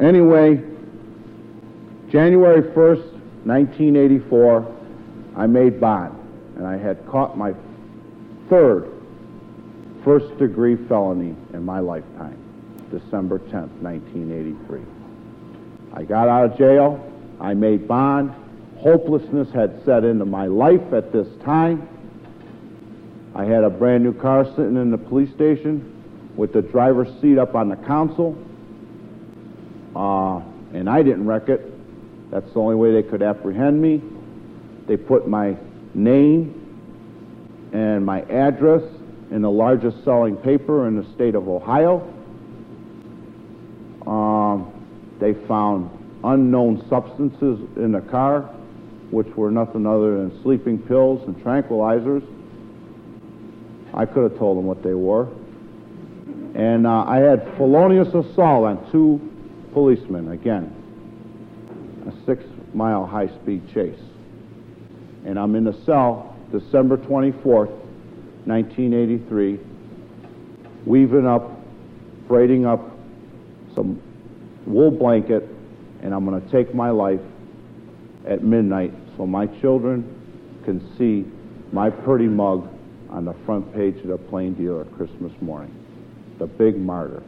Anyway, 0.00 0.62
January 2.08 2.62
1st, 2.62 3.17
1984, 3.48 4.76
I 5.34 5.46
made 5.46 5.80
bond, 5.80 6.18
and 6.56 6.66
I 6.66 6.76
had 6.76 7.06
caught 7.06 7.38
my 7.38 7.54
third 8.50 8.92
first 10.04 10.36
degree 10.36 10.76
felony 10.76 11.34
in 11.54 11.64
my 11.64 11.80
lifetime, 11.80 12.36
December 12.90 13.38
10th, 13.38 13.70
1983. 13.80 14.82
I 15.94 16.02
got 16.02 16.28
out 16.28 16.52
of 16.52 16.58
jail, 16.58 17.02
I 17.40 17.54
made 17.54 17.88
bond, 17.88 18.34
hopelessness 18.80 19.50
had 19.52 19.82
set 19.86 20.04
into 20.04 20.26
my 20.26 20.46
life 20.46 20.92
at 20.92 21.10
this 21.10 21.26
time. 21.42 21.88
I 23.34 23.46
had 23.46 23.64
a 23.64 23.70
brand 23.70 24.04
new 24.04 24.12
car 24.12 24.44
sitting 24.44 24.76
in 24.76 24.90
the 24.90 24.98
police 24.98 25.30
station 25.30 26.34
with 26.36 26.52
the 26.52 26.60
driver's 26.60 27.08
seat 27.22 27.38
up 27.38 27.54
on 27.54 27.70
the 27.70 27.76
console, 27.76 28.36
uh, 29.96 30.42
and 30.74 30.90
I 30.90 31.02
didn't 31.02 31.26
wreck 31.26 31.48
it. 31.48 31.77
That's 32.30 32.50
the 32.52 32.60
only 32.60 32.76
way 32.76 32.92
they 32.92 33.02
could 33.02 33.22
apprehend 33.22 33.80
me. 33.80 34.02
They 34.86 34.96
put 34.96 35.28
my 35.28 35.56
name 35.94 36.54
and 37.72 38.04
my 38.04 38.22
address 38.22 38.82
in 39.30 39.42
the 39.42 39.50
largest 39.50 40.04
selling 40.04 40.36
paper 40.36 40.86
in 40.88 40.96
the 40.96 41.04
state 41.14 41.34
of 41.34 41.48
Ohio. 41.48 42.14
Um, 44.06 44.72
they 45.20 45.34
found 45.46 45.90
unknown 46.24 46.86
substances 46.88 47.60
in 47.76 47.92
the 47.92 48.00
car, 48.00 48.42
which 49.10 49.28
were 49.36 49.50
nothing 49.50 49.86
other 49.86 50.18
than 50.18 50.42
sleeping 50.42 50.78
pills 50.78 51.26
and 51.26 51.36
tranquilizers. 51.44 52.26
I 53.94 54.06
could 54.06 54.30
have 54.30 54.38
told 54.38 54.58
them 54.58 54.66
what 54.66 54.82
they 54.82 54.94
were. 54.94 55.28
And 56.54 56.86
uh, 56.86 57.04
I 57.04 57.18
had 57.18 57.56
felonious 57.56 58.08
assault 58.08 58.64
on 58.64 58.90
two 58.90 59.20
policemen, 59.72 60.32
again, 60.32 60.74
a 62.06 62.26
six 62.26 62.44
mile 62.74 63.06
high 63.06 63.28
speed 63.28 63.62
chase. 63.72 64.00
And 65.24 65.38
I'm 65.38 65.54
in 65.54 65.64
the 65.64 65.76
cell 65.84 66.36
December 66.52 66.96
24th, 66.96 67.70
1983, 68.46 69.58
weaving 70.86 71.26
up, 71.26 71.50
braiding 72.26 72.64
up 72.64 72.80
some 73.74 74.00
wool 74.66 74.90
blanket, 74.90 75.48
and 76.02 76.14
I'm 76.14 76.24
going 76.24 76.40
to 76.40 76.50
take 76.50 76.74
my 76.74 76.90
life 76.90 77.20
at 78.26 78.42
midnight 78.42 78.92
so 79.16 79.26
my 79.26 79.46
children 79.60 80.14
can 80.64 80.80
see 80.96 81.26
my 81.72 81.90
pretty 81.90 82.26
mug 82.26 82.68
on 83.10 83.24
the 83.24 83.34
front 83.44 83.74
page 83.74 83.96
of 83.98 84.08
the 84.08 84.18
Plain 84.18 84.54
Dealer 84.54 84.84
Christmas 84.84 85.32
morning. 85.40 85.74
The 86.38 86.46
big 86.46 86.78
martyr. 86.78 87.22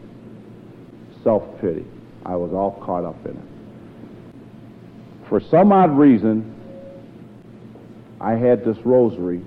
Self 1.24 1.60
pity. 1.60 1.84
I 2.24 2.36
was 2.36 2.52
all 2.52 2.80
caught 2.84 3.04
up 3.04 3.24
in 3.26 3.32
it. 3.32 3.49
For 5.30 5.40
some 5.40 5.72
odd 5.72 5.96
reason, 5.96 6.54
I 8.20 8.32
had 8.32 8.64
this 8.64 8.76
rosary 8.84 9.40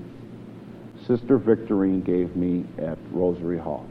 Sister 1.05 1.37
Victorine 1.37 2.01
gave 2.01 2.35
me 2.37 2.65
at 2.77 2.97
Rosary 3.11 3.57
Hall. 3.57 3.85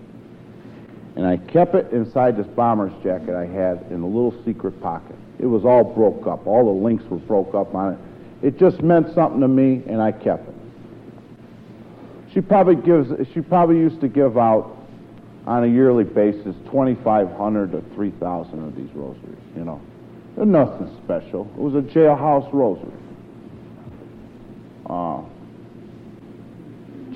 And 1.14 1.26
I 1.26 1.37
kept 1.37 1.74
it 1.74 1.92
inside 1.92 2.38
this 2.38 2.46
bomber's 2.46 2.92
jacket 3.02 3.35
I 3.35 3.44
had 3.44 3.85
in 3.90 4.00
a 4.00 4.07
little 4.07 4.35
secret 4.44 4.81
pocket. 4.81 5.16
It 5.38 5.44
was 5.44 5.66
all 5.66 5.85
broke 5.85 6.26
up. 6.26 6.46
All 6.46 6.64
the 6.64 6.83
links 6.83 7.05
were 7.11 7.18
broke 7.18 7.55
up 7.55 7.74
on 7.74 7.92
it. 7.92 7.98
It 8.46 8.59
just 8.59 8.81
meant 8.81 9.14
something 9.14 9.40
to 9.40 9.48
me, 9.48 9.83
and 9.87 10.00
I 10.00 10.12
kept 10.12 10.48
it. 10.48 10.55
She 12.33 12.40
probably 12.40 12.76
gives. 12.76 13.11
She 13.35 13.42
probably 13.42 13.76
used 13.76 14.00
to 14.00 14.09
give 14.09 14.38
out 14.38 14.74
on 15.46 15.64
a 15.64 15.66
yearly 15.66 16.05
basis 16.05 16.57
2,500 16.64 17.72
to 17.72 17.83
3,000 17.94 18.64
of 18.64 18.74
these 18.74 18.90
rosaries. 18.94 19.37
You 19.55 19.64
know, 19.64 19.83
nothing 20.37 20.88
special. 21.05 21.51
It 21.57 21.61
was 21.61 21.75
a 21.75 21.87
jailhouse 21.87 22.53
rosary. 22.53 22.92
Uh, 24.88 25.23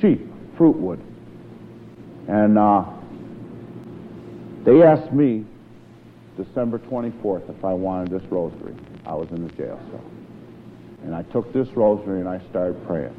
cheap 0.01 0.31
fruit 0.57 0.77
wood, 0.77 1.01
and 2.29 2.59
uh, 2.59 2.85
they 4.65 4.83
asked 4.83 5.13
me 5.13 5.45
December 6.37 6.79
24th 6.79 7.49
if 7.51 7.65
I 7.65 7.73
wanted 7.73 8.11
this 8.11 8.23
rosary. 8.31 8.75
I 9.05 9.15
was 9.15 9.31
in 9.31 9.47
the 9.47 9.53
jail 9.55 9.81
cell. 9.91 10.05
And 11.05 11.15
I 11.15 11.23
took 11.23 11.53
this 11.53 11.69
rosary 11.71 12.21
and 12.21 12.29
I 12.29 12.41
started 12.51 12.85
praying. 12.87 13.15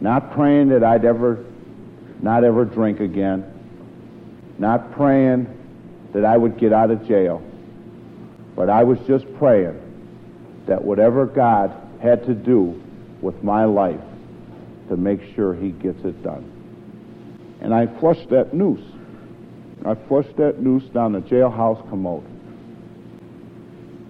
Not 0.00 0.32
praying 0.32 0.70
that 0.70 0.82
I'd 0.82 1.04
ever 1.04 1.44
not 2.22 2.44
ever 2.44 2.64
drink 2.64 3.00
again. 3.00 3.44
Not 4.58 4.92
praying 4.92 5.46
that 6.12 6.24
I 6.24 6.36
would 6.36 6.58
get 6.58 6.72
out 6.72 6.90
of 6.90 7.06
jail. 7.06 7.42
But 8.56 8.68
I 8.68 8.84
was 8.84 8.98
just 9.06 9.32
praying 9.38 9.80
that 10.66 10.84
whatever 10.84 11.26
God 11.26 11.72
had 12.00 12.24
to 12.26 12.34
do 12.34 12.82
with 13.20 13.42
my 13.42 13.64
life 13.64 14.00
to 14.88 14.96
make 14.96 15.20
sure 15.34 15.54
he 15.54 15.70
gets 15.70 16.04
it 16.04 16.22
done. 16.22 16.50
And 17.60 17.74
I 17.74 17.86
flushed 18.00 18.30
that 18.30 18.54
noose. 18.54 18.84
I 19.84 19.94
flushed 19.94 20.36
that 20.36 20.60
noose 20.60 20.84
down 20.84 21.12
the 21.12 21.20
jailhouse 21.20 21.88
commode. 21.88 22.24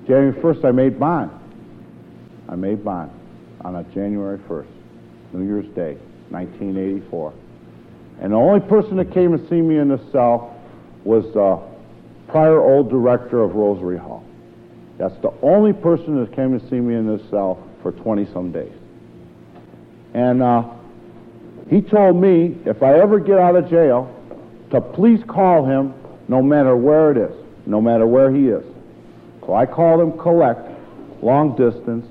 January 0.07 0.33
1st, 0.33 0.64
I 0.64 0.70
made 0.72 0.98
bond. 0.98 1.31
I 2.48 2.57
made 2.57 2.85
bond 2.85 3.12
on 3.61 3.76
a 3.76 3.85
January 3.85 4.38
1st, 4.38 4.66
New 5.33 5.46
Year's 5.46 5.68
Day, 5.74 5.96
1984. 6.31 7.33
And 8.20 8.33
the 8.33 8.37
only 8.37 8.61
person 8.61 8.96
that 8.96 9.12
came 9.12 9.37
to 9.37 9.48
see 9.48 9.61
me 9.61 9.79
in 9.79 9.88
the 9.88 10.00
cell 10.11 10.57
was 11.05 11.24
the 11.33 11.61
prior 12.29 12.61
old 12.61 12.90
director 12.90 13.42
of 13.42 13.55
Rosary 13.55 13.98
Hall. 13.98 14.24
That's 15.00 15.16
the 15.22 15.32
only 15.40 15.72
person 15.72 16.20
that 16.20 16.36
came 16.36 16.60
to 16.60 16.68
see 16.68 16.78
me 16.78 16.94
in 16.94 17.06
this 17.06 17.26
cell 17.30 17.66
for 17.82 17.90
20 17.90 18.26
some 18.34 18.52
days. 18.52 18.72
And 20.12 20.42
uh, 20.42 20.68
he 21.70 21.80
told 21.80 22.16
me 22.16 22.58
if 22.66 22.82
I 22.82 22.98
ever 22.98 23.18
get 23.18 23.38
out 23.38 23.56
of 23.56 23.70
jail, 23.70 24.14
to 24.70 24.80
please 24.82 25.22
call 25.26 25.64
him 25.64 25.94
no 26.28 26.42
matter 26.42 26.76
where 26.76 27.10
it 27.12 27.16
is, 27.16 27.34
no 27.64 27.80
matter 27.80 28.06
where 28.06 28.30
he 28.30 28.48
is. 28.48 28.62
So 29.46 29.54
I 29.54 29.64
called 29.64 30.02
him 30.02 30.18
collect, 30.18 30.68
long 31.22 31.56
distance, 31.56 32.06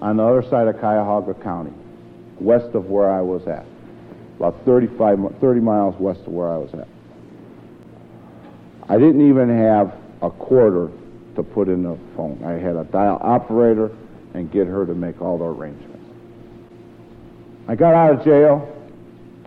on 0.00 0.18
the 0.18 0.22
other 0.22 0.48
side 0.48 0.68
of 0.68 0.78
Cuyahoga 0.78 1.34
County, 1.42 1.72
west 2.38 2.72
of 2.76 2.86
where 2.86 3.10
I 3.10 3.20
was 3.20 3.48
at, 3.48 3.66
about 4.36 4.64
35, 4.64 5.40
30 5.40 5.60
miles 5.60 5.98
west 5.98 6.20
of 6.20 6.28
where 6.28 6.52
I 6.52 6.56
was 6.56 6.72
at. 6.72 6.86
I 8.88 8.96
didn't 8.96 9.28
even 9.28 9.48
have 9.58 9.92
a 10.22 10.30
quarter 10.30 10.88
to 11.38 11.44
put 11.44 11.68
in 11.68 11.84
the 11.84 11.96
phone. 12.16 12.42
I 12.44 12.52
had 12.52 12.74
a 12.74 12.82
dial 12.84 13.18
operator 13.22 13.96
and 14.34 14.50
get 14.50 14.66
her 14.66 14.84
to 14.84 14.94
make 14.94 15.22
all 15.22 15.38
the 15.38 15.44
arrangements. 15.44 16.04
I 17.68 17.76
got 17.76 17.94
out 17.94 18.14
of 18.14 18.24
jail, 18.24 18.74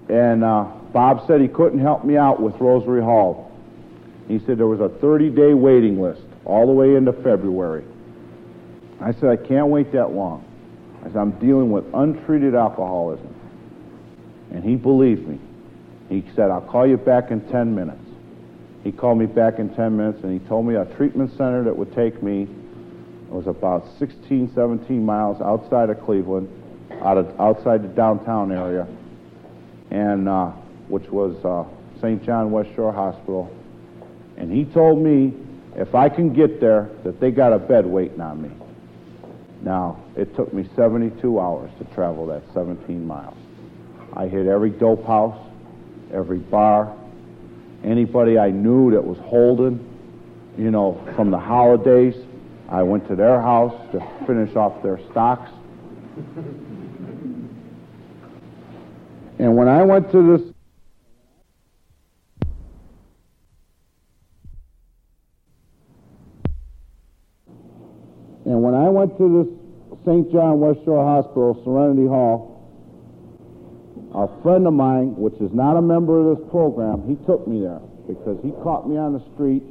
and 0.07 0.41
uh, 0.41 0.63
Bob 0.93 1.27
said 1.27 1.41
he 1.41 1.49
couldn't 1.49 1.79
help 1.79 2.05
me 2.05 2.15
out 2.15 2.41
with 2.41 2.55
Rosary 2.61 3.01
Hall. 3.01 3.51
He 4.29 4.39
said 4.39 4.57
there 4.57 4.67
was 4.67 4.79
a 4.79 4.87
30-day 4.87 5.53
waiting 5.53 6.01
list 6.01 6.21
all 6.45 6.65
the 6.65 6.71
way 6.71 6.95
into 6.95 7.11
February. 7.11 7.83
I 9.01 9.11
said, 9.11 9.25
I 9.25 9.35
can't 9.35 9.67
wait 9.67 9.91
that 9.91 10.11
long. 10.11 10.45
I 11.01 11.07
said, 11.07 11.17
I'm 11.17 11.31
dealing 11.39 11.71
with 11.71 11.83
untreated 11.93 12.55
alcoholism. 12.55 13.35
And 14.51 14.63
he 14.63 14.75
believed 14.75 15.27
me. 15.27 15.39
He 16.07 16.23
said, 16.35 16.51
I'll 16.51 16.61
call 16.61 16.87
you 16.87 16.97
back 16.97 17.31
in 17.31 17.41
10 17.49 17.75
minutes. 17.75 18.10
He 18.83 18.91
called 18.91 19.19
me 19.19 19.25
back 19.27 19.59
in 19.59 19.73
10 19.73 19.95
minutes 19.95 20.23
and 20.23 20.39
he 20.39 20.47
told 20.47 20.65
me 20.65 20.75
a 20.75 20.85
treatment 20.95 21.31
center 21.31 21.63
that 21.63 21.75
would 21.75 21.93
take 21.93 22.21
me, 22.23 22.43
it 22.43 23.31
was 23.31 23.47
about 23.47 23.85
16, 23.99 24.53
17 24.53 25.05
miles 25.05 25.41
outside 25.41 25.89
of 25.89 26.03
Cleveland, 26.03 26.49
out 27.01 27.17
of, 27.17 27.39
outside 27.39 27.83
the 27.83 27.87
downtown 27.87 28.51
area, 28.51 28.87
and 29.91 30.27
uh, 30.27 30.47
which 30.87 31.07
was 31.09 31.35
uh, 31.45 31.63
St. 31.99 32.23
John 32.23 32.51
West 32.51 32.69
Shore 32.75 32.91
Hospital. 32.91 33.55
And 34.37 34.51
he 34.51 34.65
told 34.65 34.99
me 34.99 35.33
if 35.75 35.95
I 35.95 36.09
can 36.09 36.33
get 36.33 36.59
there, 36.59 36.89
that 37.03 37.19
they 37.19 37.31
got 37.31 37.53
a 37.53 37.59
bed 37.59 37.85
waiting 37.85 38.19
on 38.19 38.41
me. 38.41 38.51
Now, 39.61 40.03
it 40.17 40.35
took 40.35 40.53
me 40.53 40.67
72 40.75 41.39
hours 41.39 41.71
to 41.77 41.85
travel 41.95 42.25
that 42.27 42.43
17 42.53 43.05
miles. 43.05 43.37
I 44.13 44.27
hit 44.27 44.47
every 44.47 44.71
dope 44.71 45.05
house, 45.05 45.37
every 46.11 46.39
bar, 46.39 46.93
anybody 47.83 48.37
I 48.37 48.51
knew 48.51 48.91
that 48.91 49.03
was 49.03 49.17
holding, 49.19 49.79
you 50.57 50.71
know, 50.71 51.01
from 51.15 51.31
the 51.31 51.39
holidays. 51.39 52.15
I 52.69 52.83
went 52.83 53.07
to 53.09 53.15
their 53.15 53.41
house 53.41 53.73
to 53.91 53.99
finish 54.25 54.55
off 54.55 54.81
their 54.81 54.99
stocks. 55.11 55.51
And 59.39 59.57
when 59.57 59.67
I 59.67 59.83
went 59.83 60.11
to 60.11 60.37
this 60.37 60.51
And 68.43 68.61
when 68.63 68.73
I 68.73 68.89
went 68.89 69.17
to 69.17 69.45
this 69.45 69.99
St. 70.03 70.29
John 70.29 70.59
West 70.59 70.79
Shore 70.83 71.05
Hospital, 71.05 71.61
Serenity 71.63 72.05
Hall, 72.05 72.50
a 74.13 74.27
friend 74.41 74.67
of 74.67 74.73
mine, 74.73 75.15
which 75.15 75.35
is 75.39 75.51
not 75.53 75.77
a 75.77 75.81
member 75.81 76.19
of 76.19 76.37
this 76.37 76.49
program, 76.51 77.07
he 77.07 77.15
took 77.25 77.47
me 77.47 77.61
there 77.61 77.79
because 78.07 78.39
he 78.43 78.51
caught 78.63 78.87
me 78.87 78.97
on 78.97 79.13
the 79.13 79.23
street 79.33 79.63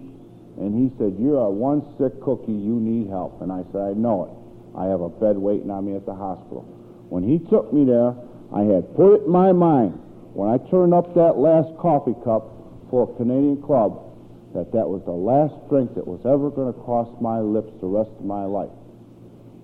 and 0.57 0.73
he 0.73 0.89
said, 0.97 1.17
You're 1.21 1.45
a 1.45 1.51
one 1.51 1.85
sick 1.99 2.21
cookie, 2.21 2.53
you 2.53 2.81
need 2.81 3.09
help. 3.09 3.41
And 3.43 3.53
I 3.53 3.65
said, 3.73 3.81
I 3.81 3.93
know 3.93 4.29
it. 4.29 4.33
I 4.79 4.87
have 4.87 5.01
a 5.01 5.09
bed 5.09 5.37
waiting 5.37 5.71
on 5.71 5.85
me 5.85 5.97
at 5.97 6.07
the 6.07 6.15
hospital. 6.15 6.63
When 7.09 7.27
he 7.27 7.39
took 7.51 7.73
me 7.73 7.85
there, 7.85 8.15
I 8.55 8.63
had 8.65 8.95
put 8.97 9.21
it 9.21 9.23
in 9.27 9.31
my 9.31 9.53
mind 9.53 9.99
when 10.33 10.49
I 10.49 10.59
turned 10.71 10.95
up 10.95 11.13
that 11.15 11.37
last 11.37 11.77
coffee 11.79 12.17
cup 12.25 12.49
for 12.89 13.11
of 13.11 13.17
Canadian 13.17 13.63
Club 13.63 14.11
that 14.55 14.73
that 14.73 14.87
was 14.87 15.03
the 15.07 15.15
last 15.15 15.55
drink 15.71 15.95
that 15.95 16.07
was 16.07 16.23
ever 16.27 16.51
going 16.51 16.73
to 16.73 16.79
cross 16.83 17.07
my 17.23 17.39
lips 17.39 17.71
the 17.81 17.87
rest 17.87 18.11
of 18.19 18.25
my 18.27 18.45
life. 18.45 18.71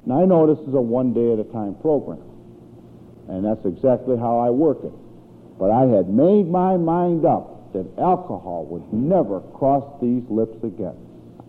Now, 0.07 0.23
I 0.23 0.25
know 0.27 0.47
this 0.47 0.62
is 0.62 0.75
a 0.75 0.81
one 0.81 1.11
day 1.11 1.35
at 1.35 1.43
a 1.43 1.49
time 1.51 1.75
program, 1.83 2.23
and 3.29 3.45
that's 3.45 3.65
exactly 3.65 4.17
how 4.17 4.39
I 4.39 4.51
work 4.51 4.79
it. 4.85 4.93
But 5.59 5.71
I 5.71 5.87
had 5.87 6.09
made 6.09 6.49
my 6.49 6.77
mind 6.77 7.25
up 7.25 7.73
that 7.73 7.87
alcohol 7.99 8.67
would 8.71 8.93
never 8.93 9.41
cross 9.57 9.85
these 10.01 10.23
lips 10.29 10.57
again. 10.62 10.97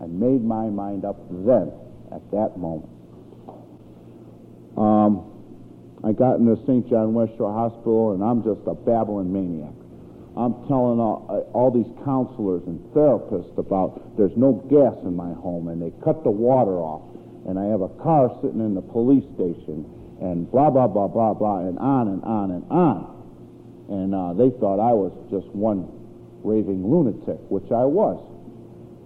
I 0.01 0.05
made 0.05 0.43
my 0.43 0.67
mind 0.67 1.05
up 1.05 1.17
then, 1.29 1.71
at 2.11 2.21
that 2.31 2.57
moment. 2.57 2.89
Um, 4.77 5.25
I 6.03 6.11
got 6.11 6.37
into 6.37 6.55
St. 6.65 6.87
John 6.89 7.13
West 7.13 7.33
Shore 7.37 7.51
Hospital, 7.51 8.13
and 8.13 8.23
I'm 8.23 8.43
just 8.43 8.61
a 8.67 8.75
babbling 8.75 9.33
maniac. 9.33 9.73
I'm 10.37 10.53
telling 10.69 11.01
all, 11.01 11.25
uh, 11.25 11.57
all 11.57 11.71
these 11.73 11.89
counselors 12.05 12.61
and 12.67 12.77
therapists 12.93 13.57
about 13.57 14.15
there's 14.17 14.37
no 14.37 14.53
gas 14.69 14.93
in 15.01 15.15
my 15.15 15.33
home, 15.33 15.67
and 15.69 15.81
they 15.81 15.91
cut 16.05 16.23
the 16.23 16.29
water 16.29 16.77
off, 16.77 17.01
and 17.49 17.57
I 17.57 17.65
have 17.65 17.81
a 17.81 17.89
car 18.05 18.29
sitting 18.41 18.61
in 18.61 18.75
the 18.75 18.85
police 18.85 19.25
station, 19.33 19.81
and 20.21 20.49
blah, 20.51 20.69
blah, 20.69 20.87
blah, 20.87 21.07
blah, 21.07 21.33
blah, 21.33 21.59
and 21.59 21.77
on 21.79 22.07
and 22.07 22.23
on 22.23 22.51
and 22.51 22.65
on. 22.71 23.17
And 23.89 24.15
uh, 24.15 24.33
they 24.33 24.49
thought 24.59 24.79
I 24.79 24.93
was 24.93 25.13
just 25.29 25.47
one 25.55 25.87
raving 26.43 26.83
lunatic, 26.83 27.39
which 27.49 27.71
I 27.71 27.85
was. 27.85 28.19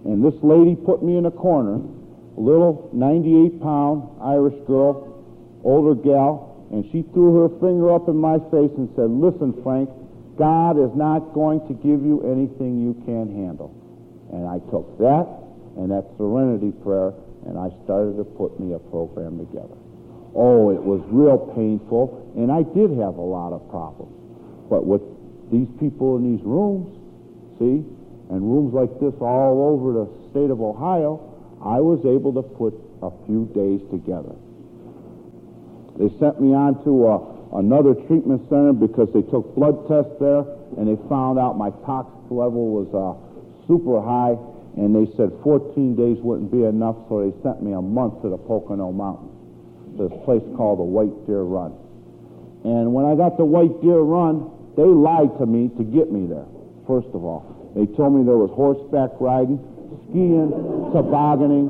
And 0.04 0.24
this 0.24 0.34
lady 0.42 0.74
put 0.74 1.02
me 1.02 1.16
in 1.16 1.26
a 1.26 1.30
corner, 1.30 1.78
a 1.78 2.40
little 2.40 2.90
98 2.92 3.62
pound 3.62 4.08
Irish 4.22 4.58
girl, 4.66 5.22
older 5.62 5.94
gal, 5.94 6.66
and 6.72 6.84
she 6.90 7.02
threw 7.12 7.42
her 7.42 7.48
finger 7.60 7.92
up 7.94 8.08
in 8.08 8.16
my 8.16 8.38
face 8.50 8.72
and 8.76 8.88
said, 8.96 9.10
Listen, 9.10 9.54
Frank, 9.62 9.90
God 10.36 10.80
is 10.80 10.90
not 10.96 11.34
going 11.34 11.60
to 11.68 11.74
give 11.74 12.02
you 12.02 12.24
anything 12.24 12.80
you 12.80 12.96
can't 13.04 13.30
handle. 13.30 13.70
And 14.32 14.48
I 14.48 14.58
took 14.72 14.98
that 14.98 15.28
and 15.76 15.92
that 15.92 16.08
serenity 16.16 16.72
prayer, 16.82 17.12
and 17.46 17.58
I 17.58 17.68
started 17.84 18.16
to 18.16 18.24
put 18.24 18.58
me 18.58 18.72
a 18.74 18.78
program 18.78 19.38
together. 19.38 19.81
Oh, 20.34 20.70
it 20.70 20.82
was 20.82 21.02
real 21.08 21.52
painful, 21.54 22.32
and 22.36 22.50
I 22.50 22.62
did 22.62 22.90
have 22.96 23.16
a 23.16 23.26
lot 23.26 23.52
of 23.52 23.68
problems. 23.68 24.16
But 24.70 24.86
with 24.86 25.02
these 25.52 25.68
people 25.78 26.16
in 26.16 26.36
these 26.36 26.44
rooms, 26.44 26.88
see, 27.58 27.84
and 28.32 28.40
rooms 28.40 28.72
like 28.72 28.88
this 28.96 29.12
all 29.20 29.76
over 29.76 29.92
the 29.92 30.08
state 30.32 30.48
of 30.48 30.60
Ohio, 30.64 31.20
I 31.60 31.78
was 31.84 32.00
able 32.08 32.32
to 32.32 32.42
put 32.42 32.72
a 33.04 33.12
few 33.28 33.44
days 33.52 33.84
together. 33.92 34.32
They 36.00 36.08
sent 36.18 36.40
me 36.40 36.56
on 36.56 36.80
to 36.88 36.92
a, 37.12 37.60
another 37.60 37.92
treatment 38.08 38.48
center 38.48 38.72
because 38.72 39.12
they 39.12 39.20
took 39.28 39.54
blood 39.54 39.84
tests 39.84 40.16
there 40.16 40.48
and 40.80 40.88
they 40.88 40.96
found 41.08 41.38
out 41.38 41.60
my 41.60 41.68
toxic 41.84 42.32
level 42.32 42.72
was 42.72 42.88
uh, 42.96 43.12
super 43.68 44.00
high 44.00 44.40
and 44.80 44.96
they 44.96 45.04
said 45.16 45.28
14 45.44 45.94
days 45.94 46.16
wouldn't 46.24 46.50
be 46.50 46.64
enough 46.64 46.96
so 47.08 47.20
they 47.20 47.34
sent 47.44 47.60
me 47.60 47.76
a 47.76 47.82
month 47.82 48.22
to 48.22 48.30
the 48.32 48.40
Pocono 48.40 48.90
Mountains, 48.90 49.31
this 49.98 50.12
place 50.24 50.42
called 50.56 50.78
the 50.78 50.88
White 50.88 51.14
Deer 51.26 51.42
Run. 51.42 51.76
And 52.64 52.94
when 52.94 53.04
I 53.04 53.14
got 53.14 53.36
to 53.38 53.44
White 53.44 53.82
Deer 53.82 54.00
Run, 54.00 54.50
they 54.76 54.86
lied 54.86 55.36
to 55.38 55.46
me 55.46 55.68
to 55.76 55.84
get 55.84 56.10
me 56.10 56.26
there, 56.26 56.46
first 56.86 57.10
of 57.12 57.24
all. 57.24 57.72
They 57.74 57.86
told 57.96 58.14
me 58.14 58.24
there 58.24 58.38
was 58.38 58.52
horseback 58.54 59.16
riding, 59.20 59.60
skiing, 60.08 60.52
tobogganing, 60.92 61.68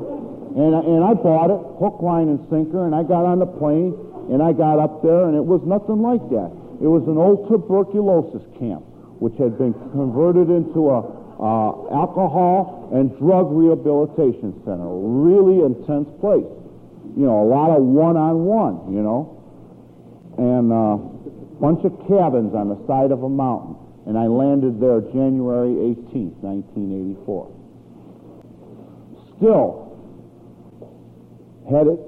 and, 0.53 0.73
and 0.75 1.01
I 1.03 1.17
bought 1.17 1.49
it, 1.49 1.61
hook, 1.81 2.03
line, 2.05 2.29
and 2.29 2.39
sinker, 2.51 2.85
and 2.85 2.93
I 2.93 3.01
got 3.03 3.25
on 3.25 3.39
the 3.39 3.49
plane, 3.49 3.97
and 4.29 4.39
I 4.43 4.53
got 4.53 4.77
up 4.77 5.01
there, 5.01 5.25
and 5.25 5.35
it 5.35 5.43
was 5.43 5.65
nothing 5.65 6.05
like 6.05 6.21
that. 6.29 6.51
It 6.79 6.89
was 6.91 7.03
an 7.09 7.17
old 7.17 7.49
tuberculosis 7.49 8.43
camp, 8.59 8.85
which 9.17 9.33
had 9.41 9.57
been 9.57 9.73
converted 9.91 10.53
into 10.53 10.93
a 10.93 11.23
uh, 11.43 11.89
alcohol 11.91 12.91
and 12.93 13.09
drug 13.17 13.49
rehabilitation 13.49 14.53
center. 14.63 14.87
Really 14.87 15.65
intense 15.65 16.07
place. 16.21 16.47
You 17.15 17.25
know, 17.25 17.43
a 17.43 17.47
lot 17.49 17.69
of 17.75 17.83
one-on-one, 17.83 18.93
you 18.93 19.01
know. 19.01 19.39
And 20.37 20.71
a 20.73 20.97
uh, 20.97 20.97
bunch 21.61 21.85
of 21.85 21.93
cabins 22.09 22.55
on 22.55 22.69
the 22.69 22.79
side 22.87 23.11
of 23.11 23.21
a 23.21 23.29
mountain. 23.29 23.77
And 24.05 24.17
I 24.17 24.27
landed 24.27 24.81
there 24.81 24.99
January 24.99 25.93
18th, 25.93 26.41
1984. 26.41 27.51
Still, 29.37 29.83
had 31.69 31.87
it 31.87 31.99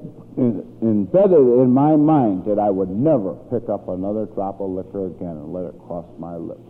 embedded 0.82 1.40
in 1.40 1.72
my 1.72 1.96
mind 1.96 2.44
that 2.46 2.60
I 2.60 2.70
would 2.70 2.90
never 2.90 3.36
pick 3.48 3.70
up 3.70 3.88
another 3.88 4.26
drop 4.26 4.60
of 4.60 4.70
liquor 4.70 5.08
again 5.08 5.40
and 5.40 5.54
let 5.54 5.66
it 5.66 5.76
cross 5.88 6.06
my 6.20 6.36
lips. 6.36 6.68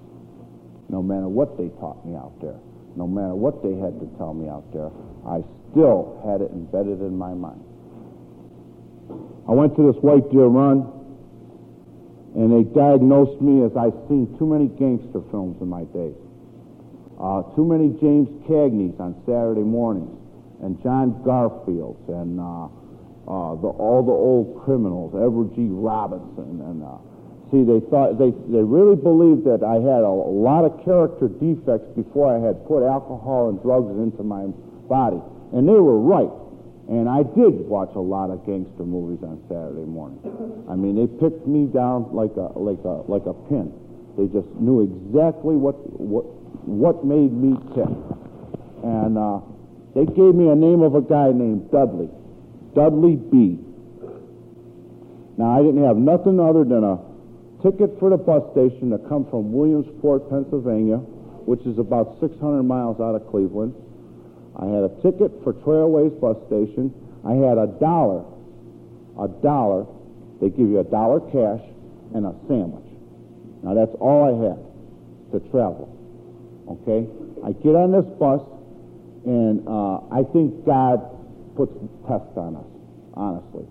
No 0.89 1.01
matter 1.01 1.27
what 1.27 1.57
they 1.57 1.69
taught 1.81 2.05
me 2.05 2.15
out 2.15 2.37
there, 2.41 2.59
no 2.95 3.07
matter 3.07 3.33
what 3.33 3.63
they 3.63 3.73
had 3.73 3.97
to 3.99 4.07
tell 4.17 4.33
me 4.33 4.47
out 4.47 4.69
there, 4.71 4.91
I 5.25 5.41
still 5.71 6.21
had 6.21 6.41
it 6.41 6.51
embedded 6.53 7.01
in 7.01 7.17
my 7.17 7.33
mind. 7.33 7.63
I 9.47 9.51
went 9.51 9.75
to 9.75 9.91
this 9.91 10.01
White 10.01 10.29
Deer 10.31 10.47
Run, 10.49 10.89
and 12.33 12.51
they 12.51 12.65
diagnosed 12.73 13.39
me 13.41 13.63
as 13.63 13.71
I've 13.77 13.95
seen 14.09 14.33
too 14.37 14.45
many 14.49 14.67
gangster 14.67 15.21
films 15.29 15.61
in 15.61 15.69
my 15.69 15.85
day. 15.93 16.11
Uh, 17.21 17.43
too 17.55 17.63
many 17.63 17.93
James 18.01 18.27
Cagneys 18.49 18.99
on 18.99 19.15
Saturday 19.25 19.63
mornings, 19.63 20.11
and 20.61 20.81
John 20.83 21.21
Garfields, 21.23 22.03
and 22.09 22.41
uh, 22.41 22.65
uh, 23.29 23.55
the, 23.61 23.69
all 23.69 24.03
the 24.03 24.11
old 24.11 24.65
criminals, 24.65 25.13
Edward 25.15 25.55
G. 25.55 25.69
Robinson, 25.69 26.59
and 26.65 26.83
uh, 26.83 26.97
see, 27.53 27.63
they 27.63 27.79
thought 27.87 28.17
they 28.19 28.35
they 28.51 28.65
really 28.65 28.97
believed 28.97 29.45
that 29.45 29.63
I 29.63 29.79
had 29.79 30.03
a, 30.03 30.11
a 30.11 30.33
lot 30.35 30.65
of 30.65 30.83
character 30.83 31.29
defects 31.29 31.87
before 31.95 32.33
I 32.33 32.41
had 32.41 32.65
put 32.67 32.83
alcohol 32.83 33.49
and 33.49 33.61
drugs 33.61 33.93
into 33.95 34.23
my 34.23 34.49
body, 34.89 35.21
and 35.53 35.69
they 35.69 35.79
were 35.79 36.01
right. 36.01 36.33
And 36.87 37.09
I 37.09 37.23
did 37.23 37.65
watch 37.65 37.89
a 37.95 37.99
lot 37.99 38.29
of 38.29 38.45
gangster 38.45 38.85
movies 38.85 39.23
on 39.23 39.41
Saturday 39.49 39.89
morning. 39.89 40.21
I 40.69 40.75
mean, 40.75 40.93
they 40.93 41.07
picked 41.07 41.47
me 41.47 41.65
down 41.65 42.13
like 42.13 42.37
a 42.37 42.53
like 42.53 42.83
a 42.85 43.01
like 43.09 43.25
a 43.25 43.33
pin. 43.49 43.73
They 44.17 44.29
just 44.29 44.47
knew 44.61 44.85
exactly 44.85 45.57
what 45.57 45.73
what 45.97 46.25
what 46.69 47.05
made 47.05 47.33
me 47.33 47.57
tick, 47.73 47.89
and 48.85 49.17
uh, 49.17 49.41
they 49.95 50.05
gave 50.05 50.35
me 50.35 50.49
a 50.49 50.55
name 50.55 50.81
of 50.81 50.93
a 50.93 51.01
guy 51.01 51.31
named 51.33 51.71
Dudley. 51.71 52.09
Dudley 52.75 53.15
B. 53.15 53.57
Now, 55.37 55.57
I 55.57 55.63
didn't 55.63 55.83
have 55.83 55.97
nothing 55.97 56.39
other 56.39 56.63
than 56.63 56.83
a 56.83 56.99
ticket 57.63 57.97
for 57.99 58.09
the 58.09 58.17
bus 58.17 58.43
station 58.51 58.91
to 58.91 58.99
come 59.09 59.25
from 59.29 59.51
Williamsport, 59.51 60.29
Pennsylvania, 60.29 60.97
which 61.47 61.61
is 61.65 61.79
about 61.79 62.19
600 62.19 62.63
miles 62.63 62.99
out 62.99 63.15
of 63.15 63.27
Cleveland. 63.31 63.73
I 64.57 64.65
had 64.65 64.83
a 64.83 64.91
ticket 65.03 65.31
for 65.43 65.53
Trailways 65.53 66.19
bus 66.19 66.37
station. 66.47 66.93
I 67.25 67.33
had 67.33 67.57
a 67.57 67.67
dollar, 67.79 68.23
a 69.19 69.27
dollar. 69.27 69.85
They 70.41 70.49
give 70.49 70.69
you 70.69 70.79
a 70.79 70.83
dollar 70.83 71.19
cash 71.19 71.63
and 72.13 72.25
a 72.25 72.33
sandwich. 72.47 72.85
Now, 73.63 73.73
that's 73.73 73.95
all 73.99 74.29
I 74.29 74.33
had 74.37 74.61
to 75.33 75.49
travel. 75.49 75.91
Okay? 76.69 77.09
I 77.43 77.51
get 77.51 77.75
on 77.75 77.91
this 77.91 78.05
bus, 78.17 78.41
and 79.25 79.67
uh, 79.67 80.05
I 80.13 80.23
think 80.31 80.65
God 80.65 81.01
puts 81.57 81.73
tests 82.07 82.37
on 82.37 82.55
us, 82.55 82.69
honestly. 83.13 83.65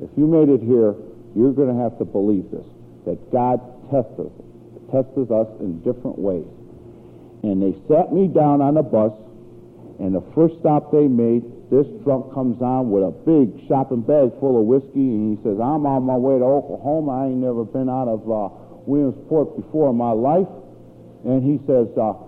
If 0.00 0.10
you 0.16 0.26
made 0.26 0.48
it 0.48 0.62
here, 0.62 0.94
you're 1.34 1.52
going 1.52 1.74
to 1.74 1.80
have 1.82 1.98
to 1.98 2.04
believe 2.04 2.50
this, 2.50 2.66
that 3.06 3.18
God 3.32 3.58
tests 3.90 4.14
us, 4.18 4.32
tests 4.90 5.30
us 5.30 5.48
in 5.60 5.82
different 5.82 6.18
ways. 6.18 6.46
And 7.42 7.60
they 7.60 7.74
sat 7.90 8.12
me 8.12 8.28
down 8.28 8.62
on 8.62 8.76
a 8.76 8.82
bus, 8.82 9.12
and 9.98 10.14
the 10.14 10.24
first 10.34 10.58
stop 10.58 10.90
they 10.90 11.06
made, 11.06 11.42
this 11.70 11.86
drunk 12.02 12.34
comes 12.34 12.60
on 12.60 12.90
with 12.90 13.04
a 13.06 13.14
big 13.24 13.66
shopping 13.68 14.02
bag 14.02 14.34
full 14.40 14.58
of 14.58 14.66
whiskey, 14.66 15.06
and 15.14 15.36
he 15.36 15.42
says, 15.42 15.58
I'm 15.62 15.86
on 15.86 16.02
my 16.02 16.16
way 16.18 16.38
to 16.38 16.44
Oklahoma. 16.44 17.10
I 17.12 17.22
ain't 17.30 17.42
never 17.42 17.64
been 17.64 17.88
out 17.88 18.10
of 18.10 18.26
uh, 18.26 18.50
Williamsport 18.86 19.56
before 19.56 19.90
in 19.90 19.96
my 19.96 20.12
life. 20.12 20.50
And 21.24 21.40
he 21.40 21.56
says, 21.64 21.88
uh, 21.96 22.18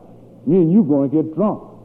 me 0.46 0.62
and 0.62 0.72
you 0.72 0.86
going 0.86 1.10
to 1.10 1.12
get 1.12 1.34
drunk. 1.34 1.76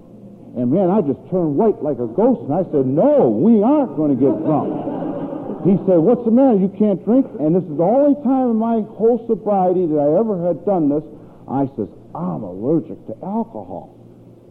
And 0.56 0.70
man, 0.70 0.92
I 0.92 1.00
just 1.02 1.20
turned 1.32 1.56
white 1.56 1.80
like 1.82 1.98
a 1.98 2.08
ghost. 2.12 2.44
And 2.44 2.54
I 2.54 2.68
said, 2.76 2.84
No, 2.84 3.32
we 3.32 3.64
aren't 3.64 3.96
going 3.96 4.12
to 4.12 4.20
get 4.20 4.36
drunk. 4.44 5.64
He 5.64 5.80
said, 5.88 5.96
What's 5.96 6.28
the 6.28 6.32
matter? 6.32 6.60
You 6.60 6.68
can't 6.76 7.00
drink? 7.08 7.24
And 7.40 7.56
this 7.56 7.64
is 7.64 7.78
the 7.80 7.88
only 7.88 8.20
time 8.24 8.52
in 8.52 8.58
my 8.60 8.84
whole 9.00 9.24
sobriety 9.32 9.88
that 9.88 10.00
I 10.00 10.20
ever 10.20 10.36
had 10.44 10.66
done 10.68 10.92
this. 10.92 11.04
I 11.48 11.72
says, 11.80 11.88
I'm 12.12 12.44
allergic 12.44 13.00
to 13.08 13.16
alcohol. 13.24 14.01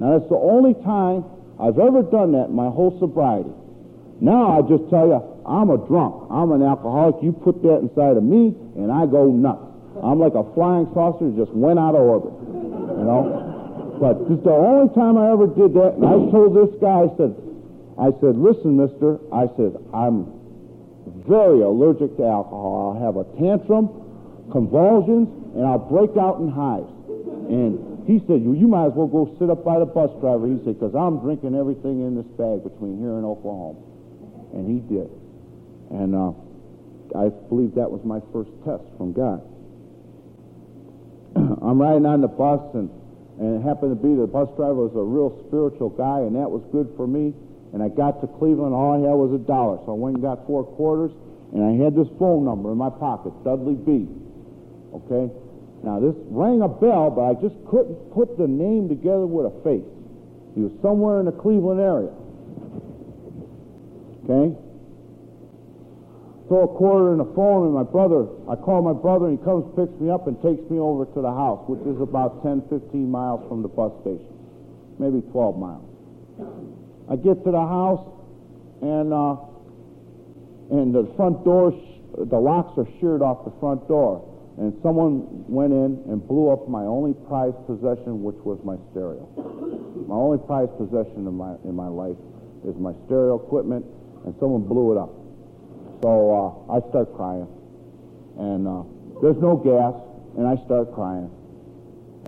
Now, 0.00 0.18
that's 0.18 0.28
the 0.32 0.40
only 0.40 0.74
time 0.82 1.24
I've 1.60 1.78
ever 1.78 2.02
done 2.02 2.32
that 2.32 2.48
in 2.48 2.56
my 2.56 2.72
whole 2.72 2.96
sobriety. 2.98 3.52
Now, 4.20 4.56
I 4.56 4.64
just 4.64 4.88
tell 4.88 5.06
you, 5.06 5.20
I'm 5.44 5.68
a 5.68 5.76
drunk. 5.76 6.28
I'm 6.32 6.52
an 6.52 6.62
alcoholic. 6.64 7.22
You 7.22 7.32
put 7.32 7.62
that 7.62 7.84
inside 7.84 8.16
of 8.16 8.24
me, 8.24 8.56
and 8.76 8.90
I 8.90 9.04
go 9.04 9.28
nuts. 9.28 9.60
I'm 10.02 10.18
like 10.18 10.34
a 10.34 10.44
flying 10.56 10.88
saucer 10.92 11.28
that 11.28 11.36
just 11.36 11.52
went 11.52 11.78
out 11.78 11.92
of 11.92 12.00
orbit. 12.00 12.32
You 12.32 13.04
know? 13.04 13.96
But 14.00 14.24
this 14.28 14.38
is 14.40 14.44
the 14.44 14.56
only 14.56 14.88
time 14.96 15.20
I 15.20 15.28
ever 15.32 15.44
did 15.44 15.76
that. 15.76 16.00
And 16.00 16.04
I 16.08 16.16
told 16.32 16.56
this 16.56 16.72
guy, 16.80 17.04
I 17.04 17.08
said, 17.20 17.36
I 18.00 18.08
said, 18.24 18.40
listen, 18.40 18.80
mister, 18.80 19.20
I 19.28 19.44
said, 19.60 19.76
I'm 19.92 20.32
very 21.28 21.60
allergic 21.60 22.16
to 22.16 22.24
alcohol. 22.24 22.96
I'll 22.96 23.02
have 23.04 23.16
a 23.20 23.24
tantrum, 23.36 23.92
convulsions, 24.52 25.28
and 25.56 25.66
I'll 25.66 25.84
break 25.84 26.16
out 26.16 26.40
in 26.40 26.48
hives. 26.48 26.88
And 27.52 27.89
he 28.06 28.20
said, 28.26 28.42
you, 28.42 28.54
you 28.54 28.68
might 28.68 28.86
as 28.86 28.94
well 28.94 29.08
go 29.08 29.34
sit 29.38 29.50
up 29.50 29.64
by 29.64 29.78
the 29.78 29.86
bus 29.86 30.10
driver. 30.20 30.46
He 30.46 30.58
said, 30.64 30.78
because 30.78 30.94
I'm 30.94 31.18
drinking 31.20 31.54
everything 31.54 32.04
in 32.04 32.14
this 32.14 32.28
bag 32.38 32.62
between 32.62 32.98
here 33.00 33.16
and 33.16 33.24
Oklahoma. 33.24 33.80
And 34.54 34.68
he 34.68 34.78
did. 34.86 35.10
And 35.90 36.14
uh, 36.14 36.32
I 37.18 37.30
believe 37.50 37.74
that 37.74 37.90
was 37.90 38.02
my 38.06 38.22
first 38.30 38.50
test 38.62 38.86
from 38.94 39.12
God. 39.12 39.42
I'm 41.62 41.80
riding 41.80 42.06
on 42.06 42.20
the 42.20 42.30
bus, 42.30 42.62
and, 42.74 42.90
and 43.38 43.58
it 43.58 43.62
happened 43.66 43.94
to 43.94 44.00
be 44.00 44.14
the 44.14 44.26
bus 44.26 44.50
driver 44.54 44.86
was 44.86 44.94
a 44.94 45.02
real 45.02 45.34
spiritual 45.46 45.90
guy, 45.90 46.22
and 46.22 46.34
that 46.38 46.50
was 46.50 46.62
good 46.70 46.90
for 46.94 47.06
me. 47.06 47.34
And 47.72 47.82
I 47.82 47.88
got 47.88 48.20
to 48.22 48.26
Cleveland, 48.26 48.74
all 48.74 48.98
I 48.98 49.02
had 49.06 49.14
was 49.14 49.30
a 49.34 49.42
dollar. 49.42 49.78
So 49.86 49.94
I 49.94 49.98
went 49.98 50.18
and 50.18 50.22
got 50.22 50.46
four 50.46 50.62
quarters, 50.62 51.14
and 51.54 51.62
I 51.62 51.78
had 51.78 51.94
this 51.94 52.10
phone 52.18 52.44
number 52.44 52.70
in 52.70 52.78
my 52.78 52.90
pocket, 52.90 53.34
Dudley 53.42 53.78
B. 53.78 54.10
Okay? 54.94 55.30
Now, 55.82 55.98
this 55.98 56.14
rang 56.28 56.60
a 56.62 56.68
bell, 56.68 57.10
but 57.10 57.22
I 57.22 57.34
just 57.40 57.56
couldn't 57.68 57.96
put 58.12 58.36
the 58.36 58.46
name 58.46 58.88
together 58.88 59.26
with 59.26 59.48
a 59.48 59.54
face. 59.64 59.88
He 60.54 60.60
was 60.60 60.72
somewhere 60.82 61.20
in 61.20 61.26
the 61.26 61.32
Cleveland 61.32 61.80
area. 61.80 62.12
Okay? 64.24 64.52
Throw 66.48 66.64
a 66.64 66.72
quarter 66.76 67.12
in 67.12 67.18
the 67.18 67.30
phone, 67.32 67.70
and 67.70 67.74
my 67.74 67.86
brother, 67.86 68.28
I 68.50 68.56
call 68.56 68.82
my 68.82 68.92
brother, 68.92 69.28
and 69.30 69.38
he 69.38 69.44
comes, 69.44 69.64
picks 69.72 69.94
me 70.00 70.10
up, 70.10 70.26
and 70.26 70.36
takes 70.42 70.60
me 70.68 70.78
over 70.78 71.06
to 71.06 71.20
the 71.22 71.32
house, 71.32 71.64
which 71.70 71.80
is 71.88 72.00
about 72.02 72.42
10, 72.42 72.68
15 72.68 73.08
miles 73.08 73.40
from 73.48 73.62
the 73.62 73.68
bus 73.68 73.92
station. 74.02 74.26
Maybe 74.98 75.22
12 75.32 75.56
miles. 75.56 75.86
I 77.08 77.16
get 77.16 77.40
to 77.44 77.50
the 77.50 77.64
house, 77.64 78.04
and 78.82 79.12
uh, 79.12 79.36
and 80.70 80.94
the 80.94 81.12
front 81.16 81.44
door, 81.44 81.74
the 82.16 82.38
locks 82.38 82.78
are 82.78 82.86
sheared 83.00 83.22
off 83.22 83.44
the 83.44 83.50
front 83.58 83.88
door. 83.88 84.29
And 84.60 84.76
someone 84.82 85.24
went 85.48 85.72
in 85.72 86.04
and 86.12 86.20
blew 86.20 86.52
up 86.52 86.68
my 86.68 86.84
only 86.84 87.16
prized 87.26 87.56
possession, 87.64 88.20
which 88.20 88.36
was 88.44 88.60
my 88.60 88.76
stereo. 88.92 89.24
My 90.04 90.14
only 90.14 90.36
prized 90.44 90.76
possession 90.76 91.24
in 91.24 91.32
my 91.32 91.56
in 91.64 91.72
my 91.72 91.88
life 91.88 92.20
is 92.68 92.76
my 92.76 92.92
stereo 93.08 93.40
equipment, 93.40 93.88
and 94.28 94.36
someone 94.36 94.68
blew 94.68 94.92
it 94.92 94.98
up. 95.00 95.08
So 96.04 96.12
uh, 96.12 96.76
I 96.76 96.84
start 96.92 97.08
crying, 97.16 97.48
and 98.36 98.68
uh, 98.68 98.84
there's 99.24 99.40
no 99.40 99.56
gas, 99.56 99.96
and 100.36 100.44
I 100.44 100.60
start 100.68 100.92
crying, 100.92 101.32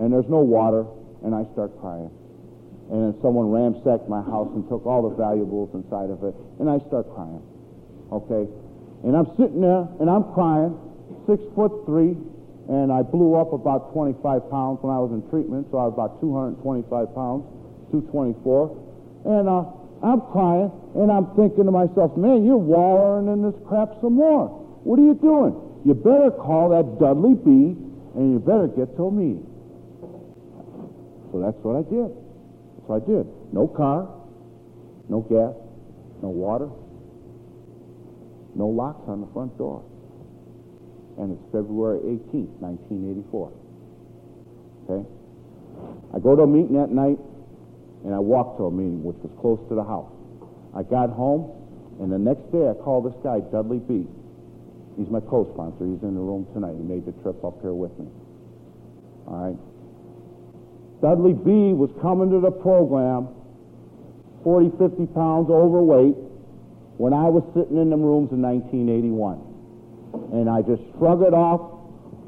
and 0.01 0.09
there's 0.09 0.29
no 0.29 0.41
water, 0.41 0.89
and 1.21 1.37
I 1.37 1.45
start 1.53 1.77
crying, 1.77 2.09
and 2.89 2.97
then 2.97 3.13
someone 3.21 3.53
ransacked 3.53 4.09
my 4.09 4.25
house 4.25 4.49
and 4.57 4.65
took 4.69 4.89
all 4.89 5.05
the 5.05 5.13
valuables 5.13 5.69
inside 5.77 6.09
of 6.09 6.25
it, 6.25 6.33
and 6.57 6.65
I 6.65 6.81
start 6.89 7.13
crying. 7.13 7.45
Okay, 8.09 8.49
and 9.05 9.13
I'm 9.17 9.29
sitting 9.37 9.61
there 9.61 9.85
and 10.01 10.09
I'm 10.09 10.33
crying, 10.33 10.73
six 11.27 11.41
foot 11.55 11.85
three, 11.85 12.15
and 12.69 12.91
I 12.91 13.01
blew 13.01 13.35
up 13.35 13.51
about 13.53 13.91
25 13.93 14.49
pounds 14.49 14.79
when 14.81 14.93
I 14.93 14.99
was 14.99 15.11
in 15.11 15.23
treatment, 15.29 15.67
so 15.71 15.77
I 15.77 15.85
was 15.87 15.93
about 15.93 16.21
225 16.21 16.87
pounds, 17.15 17.43
224, 17.91 19.35
and 19.39 19.47
uh, 19.47 19.67
I'm 20.03 20.21
crying 20.31 20.71
and 20.95 21.11
I'm 21.11 21.33
thinking 21.35 21.65
to 21.65 21.71
myself, 21.71 22.15
man, 22.17 22.45
you're 22.45 22.57
wallowing 22.57 23.31
in 23.31 23.41
this 23.41 23.55
crap 23.67 23.89
some 24.01 24.15
more. 24.15 24.47
What 24.83 24.99
are 24.99 25.05
you 25.07 25.15
doing? 25.15 25.55
You 25.85 25.93
better 25.95 26.29
call 26.29 26.69
that 26.69 26.99
Dudley 26.99 27.33
B, 27.35 27.75
and 28.15 28.33
you 28.33 28.39
better 28.39 28.67
get 28.67 28.95
to 28.97 29.07
a 29.07 29.11
meeting. 29.11 29.47
So 31.31 31.39
that's 31.41 31.57
what 31.63 31.79
I 31.79 31.83
did. 31.87 32.11
That's 32.13 32.85
what 32.87 33.01
I 33.01 33.05
did. 33.07 33.25
No 33.51 33.67
car, 33.67 34.07
no 35.09 35.21
gas, 35.25 35.55
no 36.21 36.29
water, 36.29 36.69
no 38.55 38.67
locks 38.67 39.01
on 39.07 39.21
the 39.21 39.27
front 39.33 39.57
door. 39.57 39.83
And 41.17 41.31
it's 41.31 41.45
February 41.51 41.99
18th, 41.99 42.57
1984. 42.59 43.53
Okay? 44.89 45.01
I 46.13 46.19
go 46.19 46.35
to 46.35 46.43
a 46.43 46.47
meeting 46.47 46.75
that 46.77 46.89
night, 46.89 47.17
and 48.05 48.13
I 48.13 48.19
walk 48.19 48.57
to 48.57 48.65
a 48.65 48.71
meeting, 48.71 49.03
which 49.03 49.17
was 49.21 49.31
close 49.39 49.61
to 49.69 49.75
the 49.75 49.83
house. 49.83 50.11
I 50.73 50.81
got 50.83 51.09
home, 51.13 51.53
and 52.01 52.11
the 52.11 52.17
next 52.17 52.49
day 52.51 52.65
I 52.65 52.73
called 52.73 53.05
this 53.05 53.17
guy, 53.21 53.41
Dudley 53.53 53.79
B. 53.79 54.05
He's 54.97 55.09
my 55.09 55.21
co-sponsor. 55.21 55.85
He's 55.85 56.01
in 56.01 56.13
the 56.13 56.21
room 56.21 56.45
tonight. 56.53 56.73
He 56.77 56.85
made 56.85 57.05
the 57.05 57.13
trip 57.21 57.43
up 57.45 57.61
here 57.61 57.73
with 57.73 57.93
me. 57.97 58.09
All 59.25 59.37
right? 59.37 59.57
Dudley 61.01 61.33
B 61.33 61.73
was 61.73 61.89
coming 62.01 62.29
to 62.31 62.39
the 62.39 62.51
program 62.51 63.29
40, 64.43 64.71
50 64.77 65.05
pounds 65.13 65.49
overweight 65.49 66.15
when 66.97 67.13
I 67.13 67.29
was 67.29 67.43
sitting 67.55 67.77
in 67.77 67.89
them 67.89 68.01
rooms 68.01 68.31
in 68.31 68.41
1981. 68.41 69.52
And 70.13 70.49
I 70.49 70.61
just 70.61 70.81
shrugged 70.97 71.23
it 71.23 71.33
off. 71.33 71.81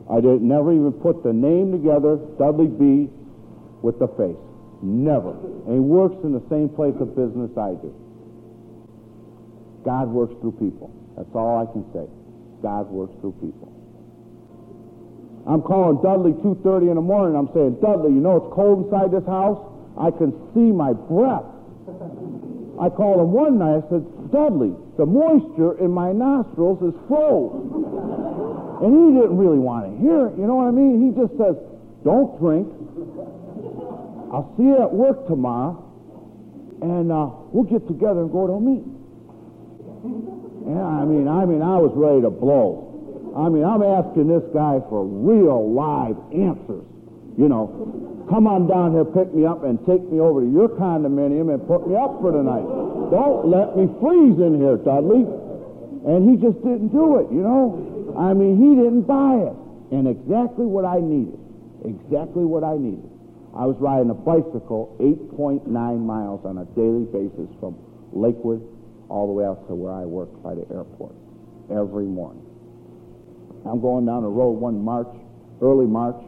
I 0.09 0.21
didn't 0.21 0.47
never 0.47 0.73
even 0.73 0.93
put 0.93 1.23
the 1.23 1.33
name 1.33 1.71
together, 1.71 2.17
Dudley 2.37 2.67
B, 2.67 3.09
with 3.81 3.97
the 3.97 4.07
face. 4.13 4.37
Never. 4.81 5.31
And 5.65 5.73
he 5.73 5.79
works 5.79 6.17
in 6.23 6.33
the 6.33 6.43
same 6.49 6.69
place 6.69 6.93
of 6.99 7.15
business 7.15 7.49
I 7.57 7.73
do. 7.81 7.93
God 9.83 10.09
works 10.09 10.33
through 10.41 10.53
people. 10.53 10.93
That's 11.17 11.29
all 11.33 11.61
I 11.61 11.65
can 11.71 11.85
say. 11.93 12.05
God 12.61 12.89
works 12.89 13.13
through 13.21 13.37
people. 13.41 13.71
I'm 15.45 15.61
calling 15.61 16.01
Dudley 16.01 16.33
2.30 16.41 16.89
in 16.89 16.95
the 16.95 17.05
morning. 17.05 17.37
I'm 17.37 17.49
saying, 17.53 17.77
Dudley, 17.81 18.13
you 18.13 18.21
know 18.21 18.37
it's 18.37 18.49
cold 18.53 18.85
inside 18.85 19.13
this 19.13 19.25
house? 19.29 19.61
I 19.97 20.09
can 20.09 20.33
see 20.53 20.73
my 20.73 20.93
breath. 20.93 21.45
I 22.81 22.89
called 22.89 23.21
him 23.21 23.31
one 23.31 23.61
night. 23.61 23.85
I 23.85 23.89
said, 23.93 24.03
Dudley, 24.33 24.73
the 24.97 25.05
moisture 25.05 25.77
in 25.83 25.91
my 25.91 26.11
nostrils 26.11 26.79
is 26.81 26.95
froze. 27.07 28.83
and 28.83 28.91
he 28.91 29.19
didn't 29.19 29.37
really 29.37 29.59
want 29.59 29.87
to 29.87 29.91
hear 29.99 30.27
it. 30.27 30.39
You 30.39 30.47
know 30.47 30.55
what 30.55 30.67
I 30.67 30.75
mean? 30.75 31.03
He 31.03 31.11
just 31.11 31.35
says, 31.35 31.55
don't 32.03 32.39
drink. 32.39 32.67
I'll 34.31 34.53
see 34.57 34.63
you 34.63 34.81
at 34.81 34.91
work 34.91 35.27
tomorrow, 35.27 35.79
and 36.81 37.11
uh, 37.11 37.29
we'll 37.51 37.67
get 37.67 37.87
together 37.87 38.21
and 38.21 38.31
go 38.31 38.47
to 38.47 38.53
a 38.53 38.61
meeting. 38.61 38.95
Yeah, 40.67 40.83
I 40.83 41.05
mean, 41.05 41.27
I 41.27 41.45
mean, 41.45 41.61
I 41.61 41.77
was 41.77 41.91
ready 41.95 42.21
to 42.21 42.29
blow. 42.29 42.83
I 43.35 43.49
mean, 43.49 43.63
I'm 43.63 43.83
asking 43.83 44.27
this 44.27 44.43
guy 44.53 44.79
for 44.87 45.03
real 45.03 45.71
live 45.71 46.15
answers. 46.31 46.87
You 47.37 47.51
know, 47.51 48.25
come 48.29 48.47
on 48.47 48.67
down 48.67 48.93
here, 48.95 49.03
pick 49.03 49.33
me 49.33 49.45
up, 49.45 49.63
and 49.63 49.79
take 49.85 50.01
me 50.07 50.19
over 50.19 50.39
to 50.41 50.47
your 50.47 50.69
condominium 50.69 51.51
and 51.53 51.59
put 51.67 51.87
me 51.87 51.95
up 51.95 52.19
for 52.23 52.31
the 52.31 52.41
night. 52.41 52.84
Don't 53.11 53.47
let 53.49 53.77
me 53.77 53.87
freeze 53.99 54.39
in 54.39 54.59
here, 54.59 54.77
Dudley. 54.77 55.25
And 56.05 56.29
he 56.29 56.37
just 56.37 56.61
didn't 56.61 56.89
do 56.89 57.17
it, 57.17 57.27
you 57.33 57.41
know. 57.41 58.13
I 58.17 58.33
mean, 58.33 58.61
he 58.61 58.75
didn't 58.75 59.03
buy 59.03 59.49
it. 59.49 59.55
And 59.91 60.07
exactly 60.07 60.65
what 60.65 60.85
I 60.85 61.01
needed. 61.01 61.39
Exactly 61.85 62.45
what 62.45 62.63
I 62.63 62.77
needed. 62.77 63.09
I 63.55 63.65
was 63.65 63.77
riding 63.79 64.09
a 64.09 64.17
bicycle 64.17 64.95
8.9 64.99 65.65
miles 65.69 66.45
on 66.45 66.59
a 66.59 66.65
daily 66.75 67.05
basis 67.07 67.47
from 67.59 67.77
Lakewood 68.11 68.61
all 69.09 69.27
the 69.27 69.33
way 69.33 69.45
out 69.45 69.67
to 69.67 69.75
where 69.75 69.93
I 69.93 70.03
work 70.03 70.29
by 70.43 70.55
the 70.55 70.65
airport 70.73 71.15
every 71.71 72.05
morning. 72.05 72.43
I'm 73.65 73.81
going 73.81 74.05
down 74.05 74.21
the 74.21 74.29
road 74.29 74.61
one 74.61 74.83
March, 74.83 75.09
early 75.61 75.87
March, 75.87 76.19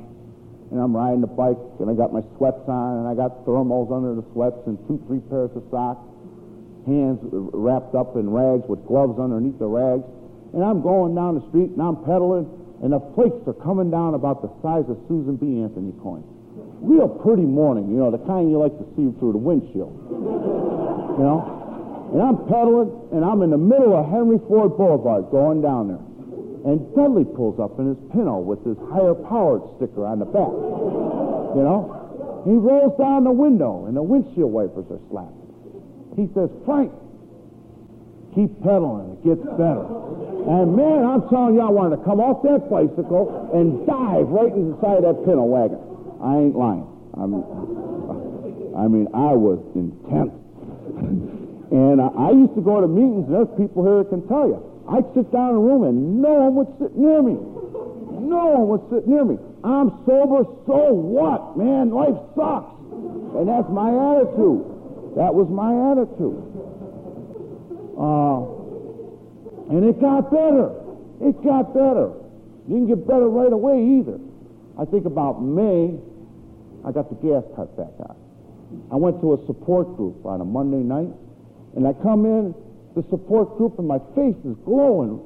and 0.71 0.79
I'm 0.79 0.95
riding 0.95 1.21
the 1.21 1.31
bike, 1.31 1.59
and 1.79 1.89
I 1.89 1.93
got 1.93 2.11
my 2.11 2.21
sweats 2.37 2.63
on, 2.67 3.03
and 3.03 3.07
I 3.07 3.13
got 3.13 3.45
thermals 3.45 3.91
under 3.93 4.15
the 4.15 4.25
sweats, 4.33 4.57
and 4.65 4.77
two, 4.87 4.99
three 5.07 5.19
pairs 5.29 5.51
of 5.55 5.63
socks, 5.69 6.01
hands 6.87 7.19
uh, 7.27 7.51
wrapped 7.51 7.93
up 7.93 8.15
in 8.15 8.31
rags 8.31 8.63
with 8.71 8.79
gloves 8.87 9.19
underneath 9.19 9.59
the 9.59 9.67
rags. 9.67 10.07
And 10.55 10.63
I'm 10.63 10.81
going 10.81 11.13
down 11.13 11.35
the 11.35 11.45
street, 11.51 11.75
and 11.75 11.81
I'm 11.83 11.99
pedaling, 12.07 12.47
and 12.81 12.95
the 12.95 13.03
flakes 13.13 13.43
are 13.45 13.59
coming 13.59 13.91
down 13.91 14.15
about 14.15 14.39
the 14.41 14.47
size 14.63 14.87
of 14.87 14.95
Susan 15.11 15.35
B. 15.35 15.59
Anthony 15.59 15.91
coins. 15.99 16.25
Real 16.79 17.09
pretty 17.09 17.43
morning, 17.43 17.91
you 17.91 17.99
know, 17.99 18.09
the 18.09 18.23
kind 18.23 18.49
you 18.49 18.57
like 18.57 18.73
to 18.79 18.87
see 18.95 19.11
through 19.19 19.35
the 19.35 19.43
windshield. 19.43 19.91
You 21.19 21.23
know? 21.23 22.09
And 22.13 22.21
I'm 22.23 22.37
pedaling, 22.47 23.11
and 23.11 23.25
I'm 23.25 23.43
in 23.43 23.51
the 23.51 23.59
middle 23.59 23.91
of 23.91 24.07
Henry 24.07 24.39
Ford 24.47 24.77
Boulevard 24.77 25.27
going 25.29 25.59
down 25.61 25.91
there. 25.91 26.03
And 26.71 26.79
Dudley 26.95 27.25
pulls 27.25 27.59
up 27.59 27.79
in 27.79 27.91
his 27.91 27.99
Pinto 28.13 28.39
with 28.39 28.63
his 28.63 28.77
higher 28.93 29.15
powered 29.15 29.61
sticker 29.75 30.05
on 30.05 30.19
the 30.19 30.29
back. 30.29 30.53
You 31.57 31.63
know? 31.63 32.43
He 32.45 32.53
rolls 32.55 32.95
down 32.97 33.25
the 33.25 33.35
window, 33.35 33.85
and 33.87 33.97
the 33.97 34.03
windshield 34.03 34.51
wipers 34.51 34.85
are 34.87 35.01
slapped. 35.09 35.46
He 36.17 36.25
says, 36.33 36.49
Frank, 36.65 36.89
keep 38.33 38.49
pedaling. 38.65 39.21
It 39.21 39.37
gets 39.37 39.45
better. 39.53 39.85
And 40.49 40.73
man, 40.73 41.05
I'm 41.05 41.29
telling 41.29 41.53
you, 41.53 41.61
I 41.61 41.69
wanted 41.69 42.01
to 42.01 42.03
come 42.03 42.17
off 42.17 42.41
that 42.41 42.65
bicycle 42.73 43.53
and 43.53 43.85
dive 43.85 44.25
right 44.33 44.49
inside 44.49 45.05
that 45.05 45.21
Pinto 45.21 45.45
wagon. 45.45 45.77
I 46.17 46.41
ain't 46.41 46.57
lying. 46.57 46.89
I'm, 47.13 47.37
I 48.73 48.89
mean, 48.89 49.05
I 49.13 49.37
was 49.37 49.61
intense. 49.77 50.33
and 51.69 52.01
uh, 52.01 52.09
I 52.17 52.33
used 52.33 52.57
to 52.57 52.65
go 52.65 52.81
to 52.81 52.89
meetings, 52.89 53.29
and 53.29 53.37
there's 53.37 53.53
people 53.53 53.85
here 53.85 54.01
that 54.01 54.09
can 54.09 54.25
tell 54.25 54.49
you. 54.49 54.57
I'd 54.89 55.05
sit 55.13 55.29
down 55.29 55.53
in 55.53 55.55
a 55.57 55.61
room, 55.61 55.85
and 55.85 56.17
no 56.17 56.49
one 56.49 56.55
would 56.57 56.71
sit 56.81 56.97
near 56.97 57.21
me. 57.21 57.37
No 58.25 58.57
one 58.57 58.65
would 58.73 58.85
sit 58.89 59.05
near 59.05 59.21
me. 59.21 59.37
I'm 59.61 59.93
sober, 60.09 60.49
so 60.65 60.97
what? 60.97 61.57
Man, 61.59 61.93
life 61.93 62.17
sucks. 62.33 62.73
And 63.37 63.45
that's 63.45 63.69
my 63.69 63.91
attitude. 63.91 64.76
That 65.17 65.33
was 65.33 65.49
my 65.49 65.73
attitude. 65.97 66.45
Uh, 67.97 68.45
and 69.73 69.81
it 69.81 69.97
got 69.99 70.29
better. 70.29 70.77
It 71.25 71.41
got 71.41 71.73
better. 71.73 72.13
Didn't 72.69 72.85
get 72.85 73.01
better 73.09 73.25
right 73.25 73.51
away 73.51 73.81
either. 73.97 74.21
I 74.77 74.85
think 74.85 75.09
about 75.09 75.41
May, 75.41 75.97
I 76.85 76.93
got 76.93 77.09
the 77.09 77.17
gas 77.17 77.41
cut 77.57 77.73
back 77.73 77.97
on. 77.97 78.13
I 78.93 78.95
went 79.01 79.17
to 79.25 79.33
a 79.33 79.41
support 79.49 79.97
group 79.97 80.21
on 80.21 80.41
a 80.41 80.45
Monday 80.45 80.85
night, 80.85 81.09
and 81.73 81.87
I 81.87 81.97
come 82.05 82.29
in, 82.29 82.53
the 82.93 83.01
support 83.09 83.57
group, 83.57 83.79
and 83.81 83.87
my 83.87 83.97
face 84.13 84.37
is 84.45 84.53
glowing, 84.69 85.17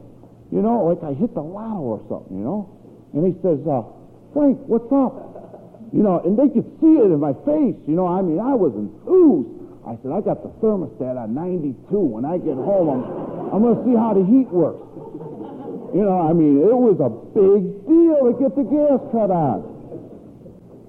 you 0.56 0.64
know, 0.64 0.88
like 0.88 1.04
I 1.04 1.12
hit 1.20 1.36
the 1.36 1.44
lotto 1.44 1.84
or 1.84 2.00
something, 2.08 2.40
you 2.40 2.48
know. 2.48 2.72
And 3.12 3.28
he 3.28 3.36
says, 3.44 3.60
uh, 3.68 3.84
Frank, 4.32 4.56
what's 4.72 4.88
up? 4.88 5.92
You 5.92 6.00
know, 6.00 6.24
and 6.24 6.40
they 6.40 6.48
could 6.48 6.64
see 6.80 6.96
it 6.96 7.12
in 7.12 7.20
my 7.20 7.36
face, 7.44 7.76
you 7.92 8.00
know. 8.00 8.08
I 8.08 8.24
mean, 8.24 8.40
I 8.40 8.56
was 8.56 8.72
enthused. 8.72 9.61
I 9.86 9.98
said, 10.02 10.14
I 10.14 10.22
got 10.22 10.46
the 10.46 10.54
thermostat 10.62 11.18
on 11.18 11.34
92. 11.34 11.98
When 11.98 12.26
I 12.26 12.38
get 12.38 12.54
home, 12.54 12.88
I'm, 12.90 13.04
I'm 13.50 13.62
going 13.66 13.78
to 13.78 13.84
see 13.86 13.98
how 13.98 14.14
the 14.14 14.22
heat 14.22 14.50
works. 14.54 14.86
You 15.92 16.06
know, 16.06 16.22
I 16.22 16.32
mean, 16.32 16.62
it 16.62 16.78
was 16.78 17.02
a 17.02 17.10
big 17.10 17.84
deal 17.90 18.30
to 18.30 18.34
get 18.38 18.56
the 18.56 18.64
gas 18.64 19.02
cut 19.12 19.34
on. 19.34 19.72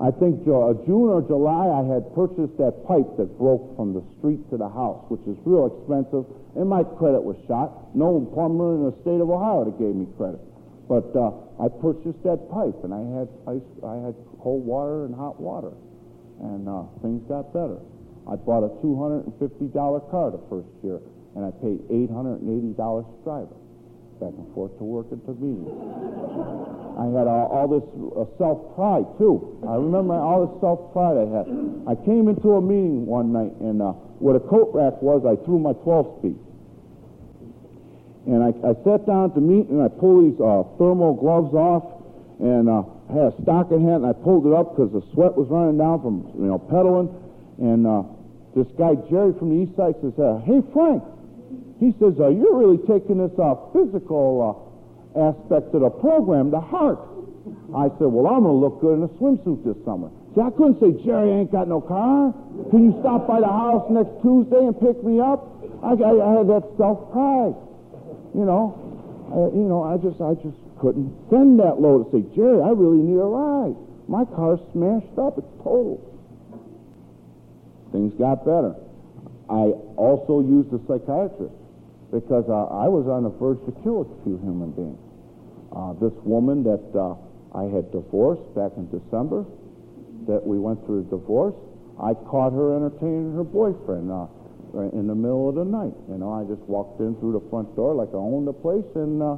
I 0.02 0.10
think 0.10 0.42
uh, 0.50 0.74
June 0.82 1.14
or 1.14 1.22
July, 1.22 1.70
I 1.70 1.82
had 1.86 2.06
purchased 2.14 2.58
that 2.58 2.86
pipe 2.90 3.06
that 3.16 3.38
broke 3.38 3.74
from 3.78 3.94
the 3.94 4.02
street 4.18 4.42
to 4.50 4.58
the 4.58 4.68
house, 4.68 5.02
which 5.08 5.22
is 5.30 5.38
real 5.46 5.70
expensive, 5.70 6.26
and 6.58 6.66
my 6.66 6.82
credit 6.82 7.22
was 7.22 7.38
shot. 7.46 7.94
No 7.94 8.18
plumber 8.34 8.74
in 8.74 8.82
the 8.90 8.94
state 9.02 9.22
of 9.22 9.30
Ohio 9.30 9.62
that 9.66 9.78
gave 9.78 9.94
me 9.94 10.10
credit. 10.18 10.42
But 10.90 11.10
uh, 11.14 11.34
I 11.62 11.70
purchased 11.70 12.18
that 12.26 12.50
pipe, 12.50 12.78
and 12.82 12.90
I 12.90 13.02
had 13.14 13.30
ice, 13.46 13.68
I 13.86 13.96
had 14.02 14.14
cold 14.42 14.66
water 14.66 15.06
and 15.06 15.14
hot 15.14 15.38
water, 15.38 15.70
and 16.42 16.66
uh, 16.66 16.82
things 17.00 17.22
got 17.30 17.54
better. 17.54 17.78
I 18.28 18.36
bought 18.36 18.64
a 18.64 18.70
$250 18.84 20.10
car 20.10 20.30
the 20.30 20.40
first 20.48 20.68
year, 20.82 21.00
and 21.34 21.44
I 21.44 21.50
paid 21.62 21.80
$880 21.88 22.76
to 22.76 23.24
drive 23.24 23.48
it 23.50 23.62
back 24.22 24.38
and 24.38 24.46
forth 24.54 24.70
to 24.78 24.84
work 24.84 25.10
and 25.10 25.18
to 25.26 25.34
meetings. 25.34 25.66
I 26.94 27.10
had 27.10 27.26
uh, 27.26 27.50
all 27.50 27.66
this 27.66 27.82
uh, 28.14 28.22
self-pride, 28.38 29.18
too. 29.18 29.58
I 29.66 29.74
remember 29.74 30.14
all 30.14 30.46
this 30.46 30.54
self-pride 30.62 31.18
I 31.18 31.26
had. 31.26 31.46
I 31.90 31.98
came 32.06 32.30
into 32.30 32.54
a 32.54 32.62
meeting 32.62 33.02
one 33.02 33.34
night, 33.34 33.50
and 33.58 33.82
uh, 33.82 33.98
where 34.22 34.38
the 34.38 34.44
coat 34.46 34.70
rack 34.70 35.02
was, 35.02 35.26
I 35.26 35.34
threw 35.42 35.58
my 35.58 35.74
12-speed. 35.82 36.38
And 38.30 38.38
I, 38.46 38.54
I 38.62 38.72
sat 38.86 39.02
down 39.10 39.34
to 39.34 39.42
meet, 39.42 39.66
and 39.66 39.82
I 39.82 39.90
pulled 39.90 40.30
these 40.30 40.38
uh, 40.38 40.62
thermal 40.78 41.18
gloves 41.18 41.50
off, 41.58 41.82
and 42.38 42.70
uh, 42.70 42.86
I 43.10 43.12
had 43.18 43.26
a 43.34 43.34
stocking 43.42 43.82
hat, 43.82 44.06
and 44.06 44.06
I 44.06 44.14
pulled 44.14 44.46
it 44.46 44.54
up 44.54 44.76
because 44.76 44.94
the 44.94 45.02
sweat 45.10 45.34
was 45.34 45.50
running 45.50 45.82
down 45.82 45.98
from, 45.98 46.30
you 46.38 46.46
know, 46.46 46.62
pedaling. 46.62 47.10
And 47.58 47.86
uh, 47.86 48.06
this 48.54 48.68
guy, 48.76 48.94
Jerry 49.08 49.32
from 49.38 49.48
the 49.50 49.64
east 49.64 49.76
side, 49.76 49.94
says, 50.02 50.12
uh, 50.20 50.40
hey, 50.44 50.60
Frank, 50.72 51.02
he 51.80 51.96
says, 51.98 52.14
uh, 52.20 52.28
you're 52.28 52.54
really 52.54 52.78
taking 52.84 53.18
this 53.18 53.32
uh, 53.40 53.56
physical 53.72 54.44
uh, 54.44 55.32
aspect 55.32 55.74
of 55.74 55.80
the 55.82 55.90
program 55.90 56.50
to 56.52 56.60
heart. 56.60 57.00
I 57.74 57.88
said, 57.98 58.06
well, 58.12 58.28
I'm 58.28 58.44
going 58.44 58.54
to 58.54 58.60
look 58.60 58.80
good 58.80 59.00
in 59.00 59.02
a 59.02 59.12
swimsuit 59.18 59.64
this 59.64 59.80
summer. 59.84 60.12
See, 60.36 60.40
I 60.40 60.50
couldn't 60.54 60.78
say, 60.78 60.92
Jerry, 61.04 61.32
ain't 61.32 61.50
got 61.50 61.66
no 61.66 61.80
car. 61.80 62.32
Can 62.70 62.92
you 62.92 62.94
stop 63.00 63.26
by 63.26 63.40
the 63.40 63.50
house 63.50 63.88
next 63.90 64.14
Tuesday 64.22 64.62
and 64.62 64.78
pick 64.78 65.02
me 65.02 65.18
up? 65.18 65.48
I, 65.82 65.96
I, 65.96 66.12
I 66.22 66.30
had 66.38 66.46
that 66.52 66.64
self-pride. 66.78 67.56
You 68.36 68.44
know, 68.46 68.78
you 69.52 69.66
know, 69.68 69.82
I 69.82 69.96
just, 69.96 70.20
I 70.20 70.36
just 70.40 70.56
couldn't 70.80 71.12
send 71.28 71.58
that 71.60 71.80
load 71.80 72.08
to 72.08 72.08
say, 72.12 72.22
Jerry, 72.36 72.62
I 72.62 72.70
really 72.70 73.02
need 73.02 73.18
a 73.18 73.26
ride. 73.26 73.76
My 74.08 74.24
car's 74.24 74.60
smashed 74.72 75.18
up. 75.18 75.36
It's 75.36 75.52
total. 75.64 76.00
Things 77.92 78.12
got 78.18 78.44
better. 78.44 78.74
I 79.48 79.76
also 80.00 80.40
used 80.40 80.72
a 80.72 80.80
psychiatrist 80.88 81.54
because 82.10 82.48
uh, 82.48 82.72
I 82.72 82.88
was 82.88 83.08
on 83.08 83.24
the 83.24 83.32
verge 83.36 83.60
to 83.68 83.72
kill 83.84 84.04
a 84.04 84.08
few 84.24 84.40
human 84.40 84.72
beings. 84.72 85.00
Uh, 85.72 85.92
this 86.00 86.12
woman 86.24 86.64
that 86.64 86.84
uh, 86.96 87.16
I 87.56 87.68
had 87.68 87.92
divorced 87.92 88.44
back 88.56 88.72
in 88.76 88.88
December, 88.88 89.44
that 90.28 90.40
we 90.44 90.58
went 90.58 90.84
through 90.86 91.00
a 91.00 91.08
divorce, 91.08 91.56
I 92.00 92.14
caught 92.14 92.52
her 92.52 92.76
entertaining 92.76 93.34
her 93.36 93.44
boyfriend 93.44 94.10
uh, 94.10 94.28
in 94.96 95.06
the 95.06 95.14
middle 95.14 95.48
of 95.48 95.56
the 95.56 95.64
night. 95.64 95.92
You 96.08 96.16
know, 96.16 96.32
I 96.32 96.44
just 96.44 96.62
walked 96.68 97.00
in 97.00 97.16
through 97.16 97.32
the 97.36 97.44
front 97.50 97.74
door 97.76 97.94
like 97.94 98.08
I 98.12 98.20
owned 98.20 98.48
the 98.48 98.56
place, 98.56 98.88
and 98.94 99.20
uh, 99.20 99.36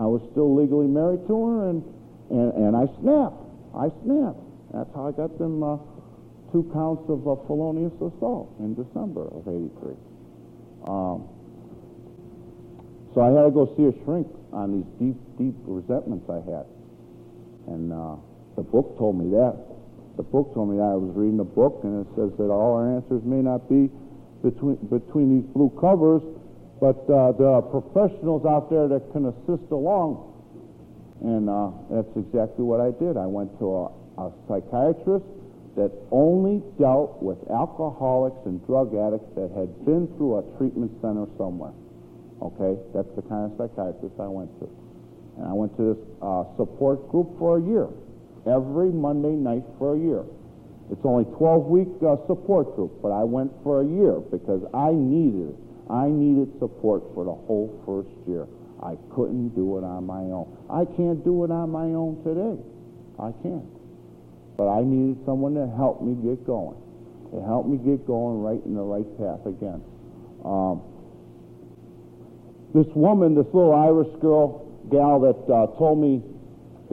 I 0.00 0.08
was 0.08 0.24
still 0.32 0.54
legally 0.54 0.88
married 0.88 1.26
to 1.28 1.34
her, 1.36 1.68
and, 1.68 1.84
and, 2.30 2.52
and 2.56 2.72
I 2.76 2.88
snapped. 3.00 3.36
I 3.76 3.92
snapped. 4.04 4.40
That's 4.72 4.88
how 4.96 5.08
I 5.08 5.12
got 5.12 5.36
them 5.36 5.60
uh, 5.60 5.76
two 6.52 6.68
counts 6.72 7.02
of 7.08 7.24
felonious 7.48 7.96
assault 7.96 8.52
in 8.60 8.76
December 8.76 9.24
of 9.32 9.48
83. 9.48 9.96
Um, 10.84 11.24
so 13.14 13.20
I 13.24 13.32
had 13.32 13.48
to 13.48 13.50
go 13.50 13.72
see 13.76 13.88
a 13.88 13.94
shrink 14.04 14.28
on 14.52 14.76
these 14.76 14.88
deep, 15.00 15.18
deep 15.40 15.56
resentments 15.64 16.28
I 16.28 16.44
had. 16.44 16.68
And 17.72 17.92
uh, 17.92 18.16
the 18.56 18.62
book 18.62 18.96
told 18.98 19.16
me 19.16 19.32
that. 19.32 19.56
The 20.16 20.22
book 20.22 20.52
told 20.52 20.68
me 20.68 20.76
that. 20.76 20.92
I 20.92 21.00
was 21.00 21.12
reading 21.16 21.40
the 21.40 21.48
book, 21.48 21.80
and 21.84 22.04
it 22.04 22.08
says 22.12 22.36
that 22.36 22.52
all 22.52 22.76
our 22.76 22.96
answers 23.00 23.24
may 23.24 23.40
not 23.40 23.68
be 23.68 23.88
between, 24.44 24.76
between 24.92 25.40
these 25.40 25.48
blue 25.56 25.72
covers, 25.80 26.20
but 26.80 27.00
uh, 27.08 27.32
there 27.40 27.48
are 27.48 27.62
professionals 27.64 28.44
out 28.44 28.68
there 28.68 28.88
that 28.92 29.08
can 29.12 29.32
assist 29.32 29.70
along. 29.72 30.28
And 31.24 31.48
uh, 31.48 31.72
that's 31.88 32.12
exactly 32.16 32.64
what 32.64 32.80
I 32.80 32.92
did. 32.92 33.16
I 33.16 33.24
went 33.24 33.56
to 33.60 33.64
a, 33.72 33.84
a 34.20 34.32
psychiatrist 34.48 35.24
that 35.76 35.90
only 36.10 36.60
dealt 36.78 37.22
with 37.22 37.38
alcoholics 37.50 38.36
and 38.44 38.60
drug 38.66 38.92
addicts 38.92 39.28
that 39.34 39.48
had 39.56 39.72
been 39.84 40.06
through 40.16 40.38
a 40.38 40.44
treatment 40.58 40.92
center 41.00 41.24
somewhere. 41.38 41.72
Okay, 42.42 42.76
that's 42.92 43.08
the 43.16 43.22
kind 43.22 43.48
of 43.48 43.56
psychiatrist 43.56 44.18
I 44.20 44.28
went 44.28 44.52
to. 44.60 44.68
And 45.38 45.48
I 45.48 45.54
went 45.56 45.72
to 45.80 45.96
this 45.96 46.00
uh, 46.20 46.44
support 46.60 47.08
group 47.08 47.38
for 47.38 47.56
a 47.56 47.62
year, 47.62 47.88
every 48.44 48.92
Monday 48.92 49.32
night 49.32 49.64
for 49.78 49.96
a 49.96 49.98
year. 49.98 50.24
It's 50.90 51.00
only 51.04 51.24
12-week 51.40 52.04
uh, 52.04 52.20
support 52.26 52.76
group, 52.76 53.00
but 53.00 53.08
I 53.08 53.24
went 53.24 53.52
for 53.62 53.80
a 53.80 53.86
year 53.86 54.20
because 54.20 54.60
I 54.74 54.92
needed 54.92 55.56
it. 55.56 55.58
I 55.88 56.08
needed 56.08 56.52
support 56.58 57.02
for 57.14 57.24
the 57.24 57.32
whole 57.32 57.72
first 57.88 58.12
year. 58.28 58.44
I 58.82 58.98
couldn't 59.14 59.54
do 59.54 59.78
it 59.78 59.84
on 59.84 60.04
my 60.04 60.28
own. 60.34 60.52
I 60.68 60.84
can't 60.84 61.24
do 61.24 61.44
it 61.44 61.50
on 61.50 61.70
my 61.70 61.94
own 61.96 62.20
today. 62.24 62.60
I 63.16 63.32
can't. 63.40 63.81
But 64.62 64.78
I 64.78 64.86
needed 64.86 65.18
someone 65.26 65.58
to 65.58 65.66
help 65.74 66.06
me 66.06 66.14
get 66.22 66.46
going, 66.46 66.78
to 67.34 67.42
help 67.42 67.66
me 67.66 67.82
get 67.82 68.06
going 68.06 68.46
right 68.46 68.62
in 68.62 68.78
the 68.78 68.86
right 68.86 69.10
path 69.18 69.42
again. 69.42 69.82
Um, 70.46 70.86
this 72.70 72.86
woman, 72.94 73.34
this 73.34 73.50
little 73.50 73.74
Irish 73.74 74.14
girl, 74.22 74.62
gal 74.86 75.18
that 75.26 75.50
uh, 75.50 75.66
told 75.82 75.98
me 75.98 76.22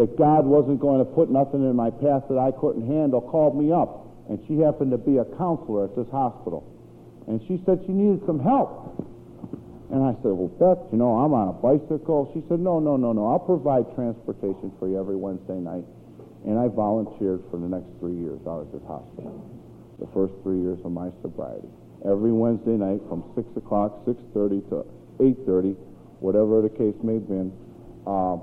that 0.02 0.18
God 0.18 0.50
wasn't 0.50 0.82
going 0.82 0.98
to 0.98 1.06
put 1.14 1.30
nothing 1.30 1.62
in 1.62 1.76
my 1.76 1.94
path 1.94 2.26
that 2.34 2.42
I 2.42 2.50
couldn't 2.58 2.90
handle, 2.90 3.22
called 3.22 3.54
me 3.54 3.70
up. 3.70 4.02
And 4.34 4.42
she 4.50 4.58
happened 4.66 4.90
to 4.90 4.98
be 4.98 5.22
a 5.22 5.26
counselor 5.38 5.86
at 5.86 5.94
this 5.94 6.10
hospital. 6.10 6.66
And 7.30 7.38
she 7.46 7.62
said 7.70 7.86
she 7.86 7.94
needed 7.94 8.26
some 8.26 8.42
help. 8.42 8.98
And 9.94 10.02
I 10.02 10.18
said, 10.26 10.34
well, 10.34 10.50
Beth, 10.58 10.90
you 10.90 10.98
know, 10.98 11.22
I'm 11.22 11.38
on 11.38 11.54
a 11.54 11.58
bicycle. 11.62 12.34
She 12.34 12.42
said, 12.50 12.58
no, 12.58 12.82
no, 12.82 12.98
no, 12.98 13.14
no. 13.14 13.30
I'll 13.30 13.46
provide 13.46 13.94
transportation 13.94 14.74
for 14.82 14.90
you 14.90 14.98
every 14.98 15.16
Wednesday 15.16 15.62
night. 15.62 15.86
And 16.46 16.58
I 16.58 16.68
volunteered 16.68 17.44
for 17.52 17.58
the 17.58 17.68
next 17.68 17.88
three 18.00 18.16
years 18.16 18.40
out 18.48 18.62
at 18.62 18.72
this 18.72 18.86
hospital, 18.88 19.36
the 20.00 20.08
first 20.14 20.34
three 20.44 20.62
years 20.62 20.80
of 20.86 20.92
my 20.92 21.12
sobriety. 21.22 21.68
Every 22.06 22.32
Wednesday 22.32 22.80
night 22.80 23.02
from 23.10 23.24
6 23.36 23.46
o'clock, 23.58 24.06
6.30 24.06 24.70
to 24.70 24.86
8.30, 25.20 25.76
whatever 26.20 26.62
the 26.62 26.70
case 26.70 26.96
may 27.04 27.16
have 27.20 27.28
been, 27.28 27.52
uh, 28.08 28.40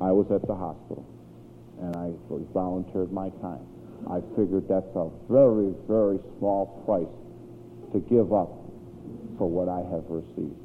I 0.00 0.12
was 0.12 0.28
at 0.30 0.46
the 0.46 0.54
hospital. 0.54 1.06
And 1.80 1.96
I 1.96 2.12
volunteered 2.52 3.12
my 3.12 3.30
time. 3.40 3.64
I 4.10 4.20
figured 4.36 4.68
that's 4.68 4.94
a 4.94 5.08
very, 5.30 5.72
very 5.88 6.18
small 6.38 6.84
price 6.84 7.08
to 7.92 8.00
give 8.08 8.32
up 8.32 8.52
for 9.38 9.48
what 9.48 9.68
I 9.68 9.80
have 9.88 10.04
received. 10.08 10.58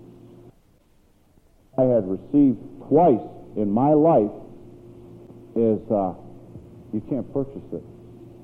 I 1.78 1.84
had 1.84 2.06
received 2.06 2.60
twice 2.90 3.24
in 3.56 3.72
my 3.72 3.94
life 3.94 4.32
is 5.56 5.80
uh, 5.90 6.14
you 6.94 7.02
can't 7.10 7.26
purchase 7.34 7.66
it. 7.74 7.84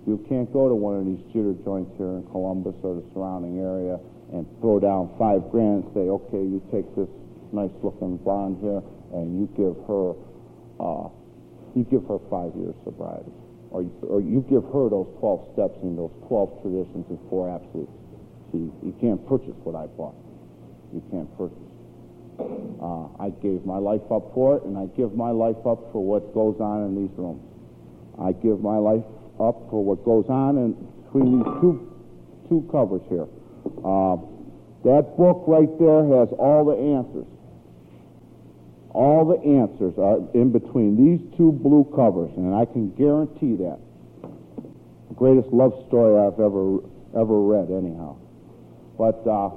You 0.10 0.18
can't 0.28 0.52
go 0.52 0.68
to 0.68 0.74
one 0.74 0.98
of 0.98 1.06
these 1.06 1.22
jitter 1.30 1.54
joints 1.64 1.94
here 2.02 2.18
in 2.18 2.26
Columbus 2.34 2.74
or 2.82 2.98
the 2.98 3.06
surrounding 3.14 3.62
area 3.62 4.02
and 4.34 4.50
throw 4.60 4.82
down 4.82 5.14
five 5.22 5.46
grand 5.54 5.86
and 5.86 5.94
say, 5.94 6.06
okay, 6.10 6.42
you 6.42 6.58
take 6.74 6.90
this 6.98 7.10
nice 7.54 7.74
looking 7.86 8.18
blonde 8.26 8.58
here 8.58 8.82
and 9.14 9.38
you 9.38 9.46
give 9.54 9.78
her, 9.86 10.18
uh, 10.82 11.14
you 11.78 11.86
give 11.94 12.02
her 12.10 12.18
five 12.30 12.50
years 12.58 12.74
sobriety. 12.84 13.30
Or 13.70 13.86
you, 13.86 13.94
or 14.10 14.18
you 14.18 14.42
give 14.50 14.66
her 14.74 14.90
those 14.90 15.06
12 15.22 15.54
steps 15.54 15.78
and 15.86 15.94
those 15.94 16.14
12 16.26 16.66
traditions 16.66 17.06
and 17.06 17.22
four 17.30 17.54
absolutes. 17.54 17.94
See, 18.50 18.66
you 18.82 18.98
can't 18.98 19.22
purchase 19.30 19.54
what 19.62 19.78
I 19.78 19.86
bought. 19.94 20.18
You 20.90 21.06
can't 21.14 21.30
purchase. 21.38 21.70
Uh, 22.82 23.14
I 23.22 23.30
gave 23.46 23.62
my 23.66 23.78
life 23.78 24.10
up 24.10 24.34
for 24.34 24.58
it, 24.58 24.64
and 24.64 24.74
I 24.74 24.90
give 24.98 25.14
my 25.14 25.30
life 25.30 25.62
up 25.70 25.94
for 25.94 26.02
what 26.02 26.34
goes 26.34 26.58
on 26.58 26.90
in 26.90 26.96
these 26.98 27.14
rooms. 27.14 27.44
I 28.22 28.34
give 28.34 28.62
my 28.62 28.78
life 28.78 29.06
up 29.40 29.70
for 29.70 29.84
what 29.84 30.04
goes 30.04 30.26
on 30.30 30.58
in 30.58 30.74
between 31.04 31.40
these 31.40 31.48
two 31.62 31.86
two 32.50 32.68
covers 32.72 33.02
here. 33.10 33.28
Uh, 33.84 34.18
that 34.84 35.16
book 35.18 35.44
right 35.48 35.70
there 35.80 36.04
has 36.20 36.30
all 36.40 36.66
the 36.66 36.76
answers. 36.76 37.28
All 38.92 39.24
the 39.24 39.40
answers 39.40 39.94
are 39.98 40.18
in 40.34 40.52
between 40.52 40.98
these 40.98 41.22
two 41.38 41.52
blue 41.52 41.86
covers, 41.96 42.32
and 42.36 42.56
I 42.56 42.66
can 42.66 42.92
guarantee 42.96 43.56
that. 43.64 43.80
The 45.10 45.16
greatest 45.16 45.50
love 45.54 45.74
story 45.88 46.18
I've 46.18 46.40
ever 46.40 46.80
ever 47.16 47.42
read, 47.42 47.72
anyhow. 47.72 48.18
But 48.98 49.26
uh, 49.26 49.50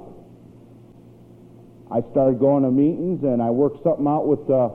I 1.93 2.01
started 2.11 2.39
going 2.39 2.63
to 2.63 2.71
meetings 2.71 3.23
and 3.23 3.41
I 3.41 3.51
worked 3.51 3.83
something 3.83 4.07
out 4.07 4.25
with 4.25 4.47
the, 4.47 4.73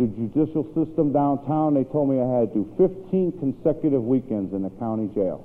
the 0.00 0.08
judicial 0.16 0.64
system 0.72 1.12
downtown. 1.12 1.76
They 1.76 1.84
told 1.84 2.08
me 2.08 2.16
I 2.16 2.40
had 2.40 2.56
to 2.56 2.64
do 2.64 2.74
15 2.80 3.36
consecutive 3.36 4.00
weekends 4.00 4.56
in 4.56 4.64
the 4.64 4.72
county 4.80 5.12
jail, 5.12 5.44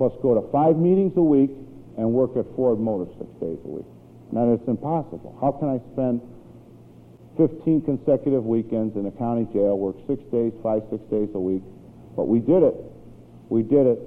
plus 0.00 0.16
go 0.24 0.32
to 0.32 0.48
five 0.48 0.80
meetings 0.80 1.12
a 1.20 1.22
week 1.22 1.52
and 2.00 2.08
work 2.08 2.40
at 2.40 2.48
Ford 2.56 2.80
Motor 2.80 3.12
six 3.20 3.28
days 3.44 3.60
a 3.60 3.68
week. 3.68 3.86
Now, 4.32 4.48
it's 4.50 4.66
impossible. 4.66 5.36
How 5.44 5.52
can 5.52 5.68
I 5.68 5.78
spend 5.92 6.24
15 7.36 7.84
consecutive 7.84 8.48
weekends 8.48 8.96
in 8.96 9.04
the 9.04 9.12
county 9.12 9.44
jail, 9.52 9.76
work 9.76 10.00
six 10.08 10.24
days, 10.32 10.56
five, 10.64 10.80
six 10.88 11.04
days 11.12 11.28
a 11.36 11.38
week? 11.38 11.62
But 12.16 12.26
we 12.26 12.40
did 12.40 12.64
it. 12.64 12.74
We 13.52 13.62
did 13.62 13.86
it. 13.86 14.00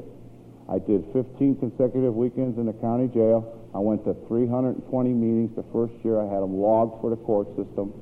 I 0.67 0.79
did 0.81 1.05
15 1.13 1.61
consecutive 1.61 2.15
weekends 2.15 2.57
in 2.57 2.65
the 2.65 2.73
county 2.73 3.07
jail. 3.13 3.53
I 3.71 3.79
went 3.79 4.03
to 4.03 4.17
320 4.27 4.81
meetings 5.13 5.55
the 5.55 5.63
first 5.71 5.93
year. 6.03 6.19
I 6.19 6.25
had 6.25 6.41
them 6.41 6.57
logged 6.57 6.99
for 6.99 7.13
the 7.13 7.21
court 7.21 7.47
system. 7.55 7.93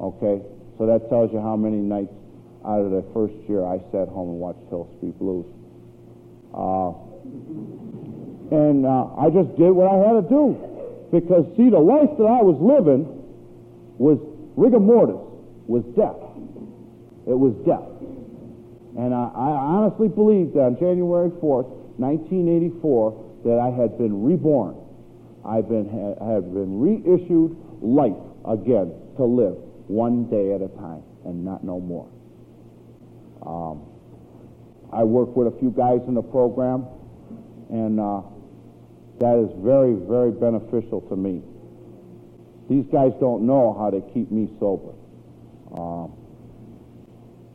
Okay? 0.00 0.40
So 0.82 0.86
that 0.86 1.08
tells 1.08 1.32
you 1.32 1.38
how 1.38 1.54
many 1.54 1.76
nights 1.76 2.10
out 2.66 2.82
of 2.82 2.90
the 2.90 3.06
first 3.14 3.38
year 3.46 3.62
I 3.62 3.78
sat 3.94 4.10
home 4.10 4.34
and 4.34 4.40
watched 4.42 4.66
Hill 4.66 4.90
Street 4.98 5.14
Blues. 5.14 5.46
Uh, 6.50 6.90
and 8.50 8.82
uh, 8.82 9.14
I 9.14 9.30
just 9.30 9.54
did 9.54 9.70
what 9.70 9.86
I 9.86 10.02
had 10.02 10.18
to 10.18 10.26
do. 10.26 10.58
Because, 11.14 11.46
see, 11.54 11.70
the 11.70 11.78
life 11.78 12.10
that 12.18 12.26
I 12.26 12.42
was 12.42 12.58
living 12.58 13.06
was 13.94 14.18
rigor 14.58 14.82
mortis, 14.82 15.22
was 15.70 15.86
death. 15.94 16.18
It 17.30 17.38
was 17.38 17.54
death. 17.62 17.86
And 18.98 19.14
I, 19.14 19.30
I 19.38 19.50
honestly 19.86 20.10
believed 20.10 20.58
on 20.58 20.74
January 20.82 21.30
4th, 21.38 21.70
1984, 22.02 23.46
that 23.46 23.62
I 23.62 23.70
had 23.70 23.94
been 24.02 24.26
reborn. 24.26 24.74
I've 25.46 25.68
been, 25.70 25.86
had 26.18 26.50
been 26.50 26.82
reissued 26.82 27.54
life 27.78 28.18
again 28.42 28.90
to 29.14 29.22
live 29.22 29.62
one 29.88 30.28
day 30.30 30.52
at 30.54 30.62
a 30.62 30.68
time 30.68 31.02
and 31.24 31.44
not 31.44 31.64
no 31.64 31.80
more. 31.80 32.08
Um, 33.44 33.86
I 34.92 35.04
work 35.04 35.34
with 35.34 35.48
a 35.48 35.58
few 35.58 35.70
guys 35.70 36.00
in 36.06 36.14
the 36.14 36.22
program, 36.22 36.86
and 37.70 37.98
uh, 37.98 38.22
that 39.18 39.38
is 39.38 39.50
very, 39.64 39.94
very 39.94 40.30
beneficial 40.30 41.00
to 41.08 41.16
me. 41.16 41.42
These 42.68 42.86
guys 42.92 43.12
don't 43.18 43.46
know 43.46 43.74
how 43.78 43.90
to 43.90 44.00
keep 44.12 44.30
me 44.30 44.52
sober. 44.60 44.92
Um, 45.72 46.12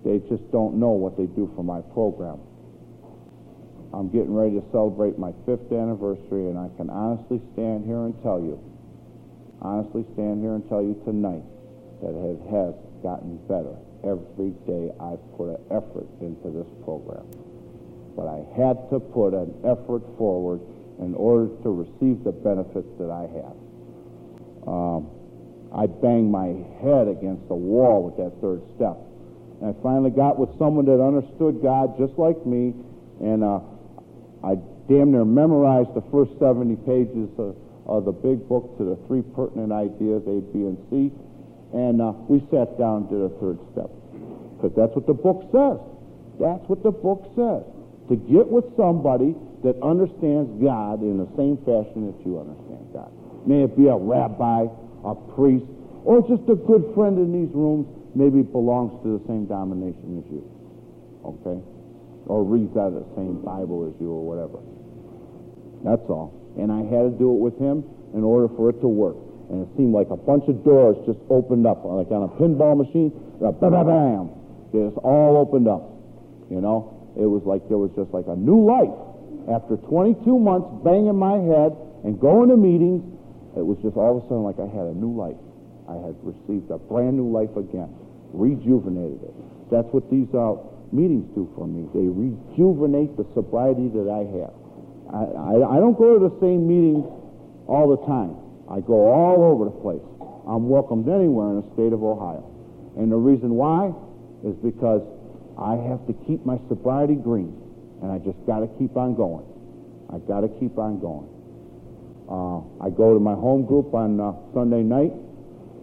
they 0.03 0.19
just 0.29 0.51
don't 0.51 0.79
know 0.79 0.91
what 0.91 1.17
they 1.17 1.25
do 1.25 1.51
for 1.55 1.63
my 1.63 1.81
program. 1.93 2.39
I'm 3.93 4.09
getting 4.09 4.33
ready 4.33 4.59
to 4.59 4.65
celebrate 4.71 5.17
my 5.17 5.31
fifth 5.45 5.71
anniversary, 5.71 6.49
and 6.49 6.57
I 6.57 6.69
can 6.75 6.89
honestly 6.89 7.41
stand 7.53 7.85
here 7.85 8.03
and 8.03 8.13
tell 8.21 8.41
you, 8.41 8.59
honestly 9.61 10.05
stand 10.13 10.41
here 10.41 10.55
and 10.55 10.67
tell 10.67 10.81
you 10.81 10.99
tonight 11.05 11.43
that 12.01 12.13
it 12.13 12.39
has 12.51 12.73
gotten 13.01 13.37
better 13.47 13.75
every 14.03 14.53
day 14.65 14.93
I've 15.01 15.21
put 15.37 15.57
an 15.57 15.61
effort 15.71 16.07
into 16.21 16.49
this 16.53 16.69
program. 16.83 17.25
But 18.15 18.27
I 18.29 18.45
had 18.57 18.89
to 18.89 18.99
put 18.99 19.33
an 19.33 19.53
effort 19.65 20.01
forward 20.17 20.61
in 20.99 21.13
order 21.13 21.49
to 21.63 21.69
receive 21.69 22.23
the 22.23 22.31
benefits 22.31 22.89
that 22.97 23.09
I 23.09 23.25
have. 23.29 23.57
Um, 24.65 25.09
I 25.73 25.85
banged 25.85 26.31
my 26.31 26.53
head 26.81 27.07
against 27.07 27.47
the 27.47 27.55
wall 27.55 28.09
with 28.09 28.17
that 28.17 28.33
third 28.41 28.61
step. 28.75 28.97
And 29.61 29.73
I 29.73 29.83
finally 29.83 30.11
got 30.11 30.37
with 30.37 30.49
someone 30.57 30.85
that 30.85 31.01
understood 31.01 31.61
God 31.61 31.97
just 31.97 32.17
like 32.17 32.37
me, 32.45 32.73
and 33.21 33.43
uh, 33.43 33.59
I 34.45 34.55
damn 34.87 35.11
near 35.11 35.25
memorized 35.25 35.93
the 35.93 36.05
first 36.13 36.37
70 36.39 36.77
pages 36.87 37.29
of, 37.37 37.57
of, 37.85 38.05
the 38.05 38.13
big 38.13 38.47
book 38.47 38.77
to 38.77 38.85
the 38.85 38.97
three 39.07 39.21
pertinent 39.35 39.71
ideas, 39.71 40.23
A, 40.29 40.39
B, 40.53 40.63
and 40.65 40.77
C, 40.89 41.11
and 41.73 42.01
uh, 42.01 42.13
we 42.27 42.39
sat 42.51 42.77
down 42.79 43.03
and 43.03 43.09
did 43.09 43.21
a 43.21 43.31
third 43.39 43.59
step. 43.73 43.91
Because 44.55 44.73
that's 44.75 44.93
what 44.95 45.05
the 45.05 45.13
book 45.13 45.45
says. 45.51 45.77
That's 46.39 46.65
what 46.69 46.81
the 46.83 46.91
book 46.91 47.27
says. 47.35 47.65
To 48.09 48.15
get 48.15 48.47
with 48.47 48.65
somebody 48.77 49.35
that 49.63 49.75
understands 49.83 50.47
God 50.63 51.01
in 51.01 51.17
the 51.17 51.29
same 51.35 51.57
fashion 51.65 52.07
that 52.07 52.17
you 52.23 52.39
understand 52.39 52.93
God. 52.93 53.11
May 53.45 53.63
it 53.67 53.75
be 53.75 53.87
a 53.87 53.97
rabbi, 53.97 54.65
a 55.03 55.13
priest, 55.35 55.65
or 56.07 56.21
just 56.23 56.47
a 56.47 56.55
good 56.55 56.87
friend 56.95 57.19
in 57.19 57.35
these 57.35 57.51
rooms, 57.53 57.85
maybe 58.15 58.41
belongs 58.41 58.95
to 59.03 59.19
the 59.19 59.21
same 59.27 59.45
denomination 59.45 60.23
as 60.23 60.27
you. 60.31 60.45
Okay? 61.25 61.59
Or 62.31 62.43
reads 62.43 62.75
out 62.77 62.95
of 62.95 63.03
the 63.03 63.11
same 63.15 63.43
Bible 63.43 63.91
as 63.91 63.93
you 63.99 64.09
or 64.09 64.23
whatever. 64.23 64.63
That's 65.83 66.07
all. 66.09 66.31
And 66.57 66.71
I 66.71 66.81
had 66.87 67.11
to 67.11 67.13
do 67.13 67.33
it 67.35 67.39
with 67.43 67.59
him 67.59 67.83
in 68.15 68.23
order 68.23 68.47
for 68.55 68.69
it 68.69 68.79
to 68.81 68.87
work. 68.87 69.17
And 69.49 69.63
it 69.63 69.69
seemed 69.77 69.95
like 69.95 70.11
a 70.11 70.19
bunch 70.19 70.43
of 70.51 70.63
doors 70.63 70.97
just 71.07 71.19
opened 71.29 71.65
up, 71.65 71.85
like 71.85 72.11
on 72.11 72.27
a 72.27 72.31
pinball 72.35 72.75
machine. 72.75 73.15
Bam, 73.39 73.55
bam, 73.63 73.71
bam. 73.71 74.23
It 74.75 74.91
just 74.91 74.99
all 75.03 75.39
opened 75.39 75.67
up. 75.67 75.87
You 76.51 76.59
know? 76.59 76.97
It 77.17 77.25
was 77.25 77.41
like 77.49 77.65
there 77.65 77.81
was 77.81 77.89
just 77.97 78.13
like 78.13 78.29
a 78.29 78.35
new 78.37 78.61
life. 78.61 78.93
After 79.49 79.79
22 79.89 80.21
months 80.37 80.69
banging 80.83 81.17
my 81.17 81.39
head 81.39 81.73
and 82.03 82.19
going 82.19 82.53
to 82.53 82.57
meetings, 82.59 83.01
it 83.57 83.65
was 83.65 83.79
just 83.81 83.97
all 83.97 84.19
of 84.19 84.21
a 84.21 84.23
sudden 84.29 84.45
like 84.45 84.59
I 84.61 84.69
had 84.69 84.85
a 84.85 84.93
new 84.93 85.17
life. 85.17 85.39
I 85.89 85.97
had 85.97 86.13
received 86.21 86.69
a 86.69 86.77
brand 86.77 87.17
new 87.17 87.31
life 87.31 87.55
again, 87.57 87.89
rejuvenated 88.35 89.23
it. 89.23 89.35
That's 89.71 89.87
what 89.95 90.05
these 90.11 90.29
uh, 90.35 90.61
meetings 90.91 91.25
do 91.33 91.49
for 91.57 91.65
me. 91.65 91.89
They 91.95 92.05
rejuvenate 92.05 93.17
the 93.17 93.25
sobriety 93.33 93.89
that 93.97 94.07
I 94.11 94.23
have. 94.37 94.53
I, 95.09 95.23
I, 95.23 95.53
I 95.73 95.77
don't 95.79 95.97
go 95.97 96.19
to 96.19 96.21
the 96.21 96.35
same 96.37 96.67
meetings 96.67 97.07
all 97.65 97.89
the 97.89 98.03
time. 98.05 98.35
I 98.69 98.79
go 98.81 99.07
all 99.07 99.43
over 99.43 99.65
the 99.65 99.77
place. 99.79 100.03
I'm 100.47 100.69
welcomed 100.69 101.07
anywhere 101.07 101.55
in 101.55 101.61
the 101.63 101.67
state 101.73 101.93
of 101.93 102.03
Ohio. 102.03 102.43
And 102.97 103.11
the 103.11 103.17
reason 103.17 103.55
why 103.55 103.93
is 104.43 104.55
because 104.63 105.03
I 105.59 105.75
have 105.89 106.05
to 106.07 106.13
keep 106.27 106.45
my 106.45 106.57
sobriety 106.67 107.15
green. 107.15 107.55
And 108.01 108.11
I 108.11 108.19
just 108.19 108.37
got 108.45 108.59
to 108.59 108.69
keep 108.77 108.95
on 108.95 109.15
going. 109.15 109.45
I 110.13 110.19
got 110.19 110.41
to 110.41 110.49
keep 110.59 110.77
on 110.77 110.99
going. 110.99 111.27
Uh, 112.27 112.59
I 112.83 112.89
go 112.91 113.13
to 113.13 113.19
my 113.19 113.33
home 113.33 113.65
group 113.65 113.93
on 113.93 114.19
uh, 114.19 114.35
Sunday 114.53 114.83
night 114.83 115.15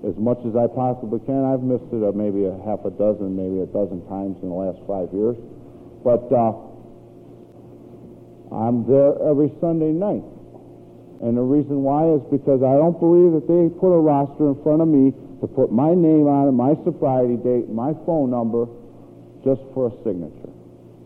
as 0.05 0.15
much 0.21 0.39
as 0.45 0.53
I 0.55 0.69
possibly 0.69 1.19
can. 1.25 1.45
I've 1.45 1.65
missed 1.65 1.89
it 1.89 2.05
uh, 2.05 2.13
maybe 2.13 2.45
a 2.45 2.57
half 2.69 2.85
a 2.85 2.93
dozen, 2.93 3.33
maybe 3.33 3.65
a 3.65 3.69
dozen 3.73 4.05
times 4.13 4.37
in 4.45 4.53
the 4.53 4.55
last 4.55 4.79
five 4.85 5.09
years. 5.17 5.37
But 6.05 6.29
uh, 6.29 6.53
I'm 8.53 8.85
there 8.85 9.17
every 9.25 9.49
Sunday 9.61 9.97
night. 9.97 10.25
And 11.25 11.33
the 11.33 11.41
reason 11.41 11.81
why 11.81 12.05
is 12.13 12.21
because 12.29 12.61
I 12.61 12.77
don't 12.77 13.01
believe 13.01 13.33
that 13.33 13.49
they 13.49 13.73
put 13.81 13.97
a 13.97 13.97
roster 13.97 14.53
in 14.53 14.61
front 14.61 14.85
of 14.85 14.89
me 14.93 15.09
to 15.41 15.49
put 15.49 15.73
my 15.73 15.97
name 15.97 16.29
on 16.29 16.53
it, 16.53 16.53
my 16.53 16.77
sobriety 16.85 17.41
date, 17.41 17.73
my 17.73 17.97
phone 18.05 18.29
number, 18.29 18.69
just 19.41 19.65
for 19.73 19.89
a 19.89 19.93
signature. 20.05 20.53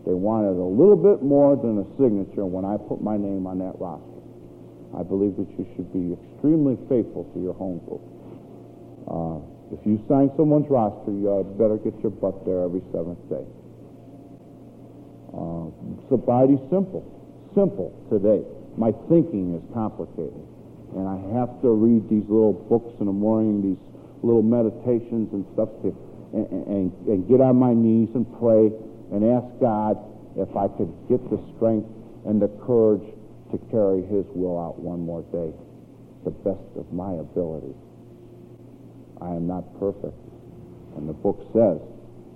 They 0.03 0.11
wanted 0.11 0.59
a 0.59 0.67
little 0.67 0.99
bit 0.99 1.23
more 1.23 1.55
than 1.55 1.79
a 1.79 1.87
signature 1.95 2.43
when 2.43 2.67
I 2.67 2.75
put 2.75 2.99
my 2.99 3.15
name 3.15 3.47
on 3.47 3.63
that 3.63 3.79
roster. 3.79 4.19
I 4.91 5.07
believe 5.07 5.39
that 5.39 5.47
you 5.55 5.63
should 5.79 5.87
be 5.95 6.11
extremely 6.11 6.75
faithful 6.91 7.23
to 7.31 7.37
your 7.39 7.55
home 7.55 7.79
group. 7.87 8.03
Uh, 9.07 9.39
if 9.71 9.79
you 9.87 10.03
sign 10.11 10.35
someone's 10.35 10.67
roster, 10.67 11.15
you 11.15 11.31
better 11.55 11.79
get 11.79 11.95
your 12.03 12.11
butt 12.11 12.43
there 12.43 12.67
every 12.67 12.83
seventh 12.91 13.23
day. 13.31 13.47
Uh, 15.31 15.71
sobriety's 16.11 16.59
simple. 16.67 17.07
Simple 17.55 17.95
today. 18.11 18.43
My 18.79 18.95
thinking 19.11 19.59
is 19.59 19.63
complicated. 19.75 20.47
And 20.95 21.03
I 21.03 21.19
have 21.37 21.61
to 21.61 21.69
read 21.69 22.07
these 22.07 22.23
little 22.31 22.55
books 22.55 22.95
in 22.99 23.05
the 23.05 23.13
morning, 23.13 23.61
these 23.61 23.83
little 24.23 24.41
meditations 24.41 25.27
and 25.35 25.45
stuff 25.53 25.67
to, 25.83 25.91
and, 26.31 26.47
and, 26.47 26.87
and 27.11 27.27
get 27.27 27.41
on 27.41 27.57
my 27.59 27.75
knees 27.75 28.07
and 28.15 28.23
pray 28.39 28.71
and 29.11 29.19
ask 29.35 29.45
God 29.59 29.99
if 30.39 30.55
I 30.55 30.71
could 30.79 30.89
get 31.11 31.19
the 31.29 31.43
strength 31.55 31.91
and 32.25 32.41
the 32.41 32.47
courage 32.63 33.03
to 33.51 33.57
carry 33.67 34.01
His 34.07 34.25
will 34.31 34.55
out 34.55 34.79
one 34.79 35.03
more 35.03 35.27
day, 35.27 35.51
the 36.23 36.31
best 36.31 36.71
of 36.79 36.87
my 36.95 37.19
ability. 37.19 37.75
I 39.19 39.35
am 39.35 39.45
not 39.45 39.67
perfect. 39.77 40.15
And 40.95 41.09
the 41.09 41.13
book 41.19 41.43
says 41.51 41.83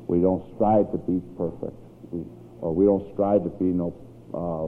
we 0.07 0.19
don't 0.19 0.43
strive 0.55 0.91
to 0.91 0.99
be 0.99 1.23
perfect, 1.39 1.79
we, 2.11 2.27
or 2.59 2.75
we 2.75 2.83
don't 2.83 3.07
strive 3.13 3.43
to 3.43 3.53
be 3.55 3.71
no, 3.71 3.95
uh, 4.35 4.67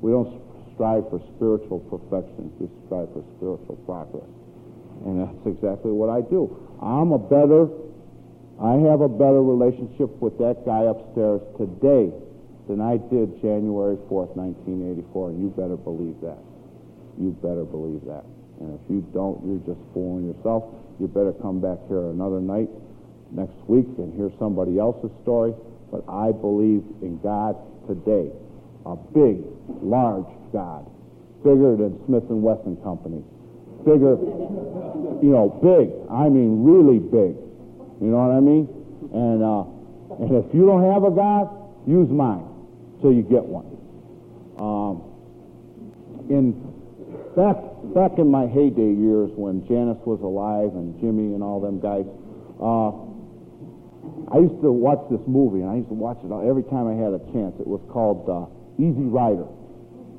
we 0.00 0.10
don't 0.10 0.42
strive 0.74 1.08
for 1.08 1.20
spiritual 1.36 1.80
perfection. 1.88 2.52
We 2.60 2.68
strive 2.86 3.08
for 3.12 3.24
spiritual 3.36 3.76
progress. 3.88 4.28
And 5.04 5.20
that's 5.20 5.46
exactly 5.46 5.92
what 5.92 6.08
I 6.08 6.20
do. 6.20 6.50
I'm 6.80 7.12
a 7.12 7.18
better 7.18 7.68
I 8.56 8.80
have 8.88 9.02
a 9.02 9.08
better 9.08 9.42
relationship 9.44 10.16
with 10.16 10.38
that 10.38 10.64
guy 10.64 10.88
upstairs 10.88 11.44
today 11.60 12.08
than 12.68 12.80
I 12.80 12.96
did 12.96 13.36
January 13.44 14.00
4th, 14.08 14.32
1984, 14.32 15.28
and 15.28 15.42
you 15.44 15.52
better 15.52 15.76
believe 15.76 16.16
that. 16.24 16.40
You 17.20 17.36
better 17.44 17.68
believe 17.68 18.00
that. 18.08 18.24
And 18.60 18.80
if 18.80 18.84
you 18.88 19.04
don't, 19.12 19.44
you're 19.44 19.60
just 19.68 19.84
fooling 19.92 20.32
yourself. 20.32 20.72
You 20.98 21.06
better 21.06 21.36
come 21.44 21.60
back 21.60 21.76
here 21.88 22.08
another 22.08 22.40
night 22.40 22.72
next 23.28 23.60
week 23.68 23.86
and 24.00 24.16
hear 24.16 24.32
somebody 24.40 24.78
else's 24.80 25.12
story. 25.20 25.52
But 25.92 26.08
I 26.08 26.32
believe 26.32 26.80
in 27.04 27.20
God 27.20 27.60
today, 27.84 28.32
a 28.86 28.94
big, 28.94 29.42
large 29.82 30.30
God, 30.52 30.86
bigger 31.42 31.74
than 31.74 31.98
Smith 32.06 32.22
and 32.30 32.40
Wesson 32.42 32.78
Company, 32.86 33.22
bigger, 33.82 34.14
you 35.22 35.34
know, 35.34 35.50
big. 35.58 35.90
I 36.06 36.30
mean, 36.30 36.62
really 36.62 37.02
big. 37.02 37.34
You 37.98 38.14
know 38.14 38.22
what 38.22 38.38
I 38.38 38.40
mean? 38.40 38.70
And 39.10 39.42
uh, 39.42 40.22
and 40.22 40.44
if 40.44 40.54
you 40.54 40.66
don't 40.66 40.86
have 40.92 41.02
a 41.02 41.10
God, 41.10 41.50
use 41.86 42.08
mine 42.08 42.46
till 43.02 43.12
you 43.12 43.22
get 43.22 43.42
one. 43.42 43.66
Um, 44.56 45.02
in 46.30 46.54
back 47.34 47.58
back 47.94 48.18
in 48.18 48.30
my 48.30 48.46
heyday 48.46 48.94
years 48.94 49.30
when 49.34 49.66
Janis 49.66 49.98
was 50.06 50.22
alive 50.22 50.74
and 50.78 50.94
Jimi 51.02 51.34
and 51.34 51.42
all 51.42 51.58
them 51.60 51.82
guys, 51.82 52.06
uh, 52.62 52.94
I 54.30 54.38
used 54.38 54.62
to 54.62 54.70
watch 54.70 55.02
this 55.10 55.22
movie 55.26 55.60
and 55.60 55.70
I 55.70 55.76
used 55.82 55.90
to 55.90 55.98
watch 55.98 56.18
it 56.22 56.30
every 56.30 56.64
time 56.70 56.86
I 56.86 56.94
had 56.94 57.14
a 57.14 57.22
chance. 57.34 57.54
It 57.58 57.66
was 57.66 57.82
called 57.90 58.26
uh, 58.30 58.46
Easy 58.78 59.06
Rider. 59.08 59.46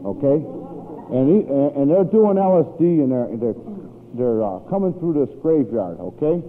Okay, 0.05 0.38
and 0.38 1.26
he, 1.30 1.38
and 1.49 1.89
they're 1.89 2.05
doing 2.05 2.38
LSD 2.38 3.01
and 3.01 3.12
they're 3.12 3.30
they're 3.38 3.60
they're 4.14 4.41
uh, 4.43 4.60
coming 4.70 4.93
through 4.99 5.26
this 5.26 5.34
graveyard. 5.41 5.99
Okay, 5.99 6.41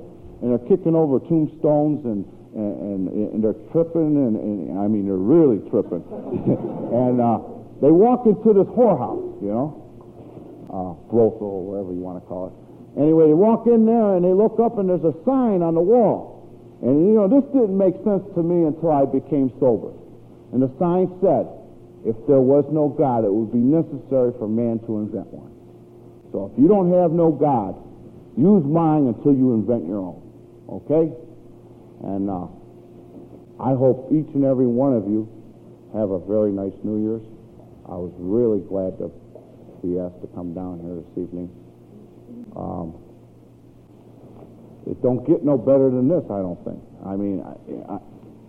and 0.42 0.46
they're 0.50 0.66
kicking 0.68 0.94
over 0.94 1.18
tombstones 1.20 2.04
and 2.04 2.24
and, 2.54 3.08
and, 3.08 3.32
and 3.34 3.44
they're 3.44 3.60
tripping, 3.70 4.16
and, 4.16 4.34
and, 4.36 4.78
I 4.80 4.88
mean, 4.88 5.06
they're 5.06 5.14
really 5.14 5.62
tripping. 5.70 6.02
and 6.90 7.20
uh, 7.20 7.38
they 7.78 7.92
walk 7.92 8.26
into 8.26 8.50
this 8.56 8.66
whorehouse, 8.74 9.38
you 9.38 9.52
know, 9.52 9.78
uh, 10.72 10.92
brothel 11.12 11.46
or 11.46 11.64
whatever 11.64 11.92
you 11.92 12.00
want 12.00 12.18
to 12.18 12.26
call 12.26 12.50
it. 12.50 12.54
Anyway, 12.98 13.28
they 13.30 13.36
walk 13.36 13.68
in 13.70 13.86
there 13.86 14.16
and 14.16 14.24
they 14.24 14.34
look 14.34 14.58
up, 14.58 14.78
and 14.78 14.88
there's 14.88 15.04
a 15.04 15.14
sign 15.22 15.62
on 15.62 15.74
the 15.78 15.84
wall. 15.84 16.34
And, 16.82 17.06
you 17.06 17.14
know, 17.14 17.28
this 17.30 17.44
didn't 17.54 17.76
make 17.76 17.94
sense 18.02 18.26
to 18.34 18.42
me 18.42 18.66
until 18.66 18.90
I 18.90 19.04
became 19.04 19.54
sober. 19.58 19.94
And 20.50 20.62
the 20.62 20.70
sign 20.78 21.10
said, 21.22 21.46
if 22.04 22.16
there 22.26 22.40
was 22.40 22.64
no 22.70 22.88
God, 22.88 23.24
it 23.24 23.32
would 23.32 23.52
be 23.52 23.58
necessary 23.58 24.32
for 24.38 24.46
man 24.46 24.78
to 24.86 24.98
invent 24.98 25.26
one. 25.32 25.50
So 26.32 26.52
if 26.52 26.60
you 26.60 26.68
don't 26.68 26.92
have 26.92 27.10
no 27.10 27.32
God, 27.32 27.74
use 28.36 28.64
mine 28.64 29.10
until 29.10 29.34
you 29.34 29.54
invent 29.54 29.86
your 29.86 29.98
own. 29.98 30.22
Okay? 30.68 31.10
And 32.04 32.30
uh, 32.30 32.46
I 33.58 33.74
hope 33.74 34.12
each 34.12 34.30
and 34.34 34.44
every 34.44 34.66
one 34.66 34.94
of 34.94 35.08
you 35.08 35.26
have 35.96 36.10
a 36.10 36.20
very 36.20 36.52
nice 36.52 36.76
New 36.84 37.02
Year's. 37.02 37.26
I 37.88 37.96
was 37.96 38.12
really 38.18 38.60
glad 38.60 38.98
to 39.02 39.10
be 39.82 39.98
asked 39.98 40.20
to 40.20 40.28
come 40.36 40.52
down 40.54 40.78
here 40.84 41.00
this 41.00 41.12
evening. 41.16 41.48
Um, 42.54 42.94
it 44.86 45.00
don't 45.02 45.26
get 45.26 45.44
no 45.44 45.58
better 45.58 45.90
than 45.90 46.08
this, 46.08 46.24
I 46.30 46.38
don't 46.38 46.60
think. 46.64 46.80
I 47.04 47.16
mean, 47.16 47.42
I, 47.42 47.52
I, 47.92 47.98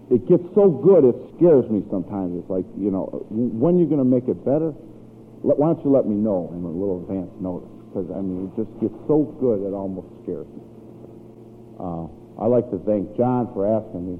it 0.09 0.25
gets 0.27 0.43
so 0.57 0.69
good, 0.69 1.05
it 1.05 1.17
scares 1.37 1.69
me 1.69 1.85
sometimes. 1.89 2.33
It's 2.41 2.49
like, 2.49 2.65
you 2.77 2.89
know, 2.89 3.25
when 3.29 3.77
you're 3.77 3.89
going 3.89 4.01
to 4.01 4.07
make 4.07 4.25
it 4.25 4.41
better, 4.41 4.73
why 5.45 5.71
don't 5.71 5.79
you 5.85 5.91
let 5.93 6.09
me 6.09 6.17
know 6.17 6.49
in 6.51 6.65
a 6.65 6.73
little 6.73 7.05
advance 7.05 7.31
notice? 7.39 7.71
Because, 7.87 8.09
I 8.11 8.19
mean, 8.19 8.49
it 8.49 8.53
just 8.57 8.73
gets 8.81 8.97
so 9.07 9.23
good, 9.37 9.61
it 9.61 9.71
almost 9.71 10.09
scares 10.25 10.49
me. 10.49 10.65
Uh, 11.79 12.05
I'd 12.41 12.51
like 12.51 12.67
to 12.73 12.79
thank 12.83 13.15
John 13.15 13.47
for 13.53 13.69
asking 13.69 14.03
me. 14.03 14.15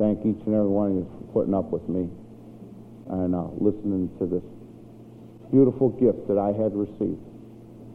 Thank 0.00 0.24
each 0.24 0.40
and 0.46 0.54
every 0.54 0.70
one 0.70 0.90
of 0.90 0.94
you 1.02 1.06
for 1.06 1.42
putting 1.42 1.54
up 1.54 1.70
with 1.70 1.86
me 1.90 2.08
and 3.10 3.34
uh, 3.34 3.50
listening 3.58 4.10
to 4.18 4.26
this 4.26 4.44
beautiful 5.50 5.90
gift 6.00 6.28
that 6.28 6.38
I 6.38 6.52
had 6.56 6.72
received. 6.72 7.20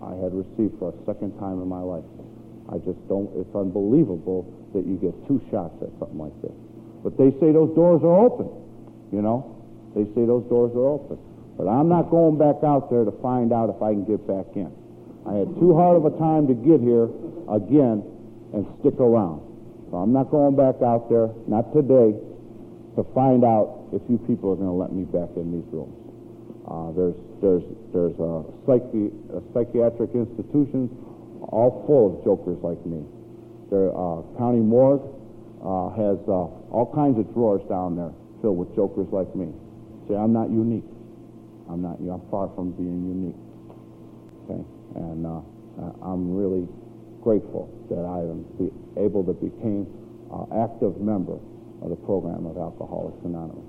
I 0.01 0.15
had 0.19 0.33
received 0.35 0.77
for 0.79 0.91
a 0.91 0.97
second 1.05 1.37
time 1.39 1.61
in 1.61 1.67
my 1.67 1.81
life. 1.81 2.05
I 2.71 2.77
just 2.79 2.99
don't, 3.07 3.31
it's 3.39 3.55
unbelievable 3.55 4.47
that 4.73 4.85
you 4.85 4.95
get 4.99 5.15
two 5.27 5.39
shots 5.51 5.75
at 5.81 5.91
something 5.99 6.19
like 6.19 6.35
this. 6.41 6.55
But 7.03 7.17
they 7.17 7.31
say 7.39 7.51
those 7.51 7.75
doors 7.75 8.01
are 8.03 8.19
open, 8.25 8.47
you 9.11 9.21
know? 9.21 9.59
They 9.95 10.07
say 10.15 10.25
those 10.25 10.47
doors 10.49 10.71
are 10.73 10.87
open. 10.87 11.19
But 11.57 11.67
I'm 11.67 11.89
not 11.89 12.09
going 12.09 12.37
back 12.39 12.63
out 12.63 12.89
there 12.89 13.03
to 13.05 13.13
find 13.21 13.53
out 13.53 13.69
if 13.69 13.81
I 13.83 13.91
can 13.93 14.05
get 14.05 14.25
back 14.25 14.55
in. 14.55 14.71
I 15.27 15.43
had 15.43 15.47
too 15.59 15.75
hard 15.75 15.97
of 15.97 16.05
a 16.07 16.15
time 16.17 16.47
to 16.47 16.55
get 16.55 16.81
here 16.81 17.11
again 17.51 18.01
and 18.55 18.65
stick 18.79 18.97
around. 18.99 19.43
So 19.91 19.97
I'm 19.97 20.11
not 20.11 20.31
going 20.31 20.55
back 20.55 20.81
out 20.81 21.09
there, 21.09 21.29
not 21.47 21.71
today, 21.71 22.17
to 22.95 23.01
find 23.13 23.43
out 23.43 23.93
if 23.93 24.01
you 24.09 24.17
people 24.25 24.51
are 24.51 24.57
going 24.57 24.71
to 24.71 24.79
let 24.79 24.91
me 24.91 25.05
back 25.05 25.29
in 25.37 25.53
these 25.53 25.67
rooms. 25.69 25.93
Uh, 26.63 26.89
there's 26.95 27.17
there's 27.43 27.65
there's 27.91 28.17
a, 28.23 28.41
psychi- 28.65 29.11
a 29.35 29.43
psychiatric 29.51 30.15
institutions 30.15 30.89
all 31.51 31.83
full 31.85 32.17
of 32.17 32.23
jokers 32.23 32.57
like 32.63 32.79
me. 32.85 33.03
The 33.69 33.91
uh, 33.91 34.23
county 34.39 34.63
morgue 34.63 35.03
uh, 35.61 35.91
has 35.93 36.17
uh, 36.25 36.47
all 36.73 36.89
kinds 36.93 37.17
of 37.19 37.31
drawers 37.33 37.61
down 37.69 37.95
there 37.95 38.11
filled 38.41 38.57
with 38.57 38.75
jokers 38.75 39.07
like 39.13 39.29
me. 39.37 39.53
See, 40.09 40.15
I'm 40.17 40.33
not 40.33 40.49
unique. 40.49 40.83
I'm 41.69 41.81
not. 41.81 42.01
I'm 42.01 42.21
far 42.29 42.51
from 42.57 42.73
being 42.75 43.07
unique. 43.07 43.39
Okay, 44.43 44.59
and 44.99 45.23
uh, 45.23 45.39
I'm 46.03 46.35
really 46.35 46.67
grateful 47.23 47.71
that 47.87 48.03
I 48.03 48.19
am 48.27 48.43
able 48.99 49.23
to 49.23 49.31
become 49.31 49.87
an 50.33 50.45
active 50.59 50.99
member 50.99 51.39
of 51.81 51.89
the 51.89 51.95
program 52.03 52.45
of 52.45 52.57
Alcoholics 52.57 53.23
Anonymous. 53.23 53.63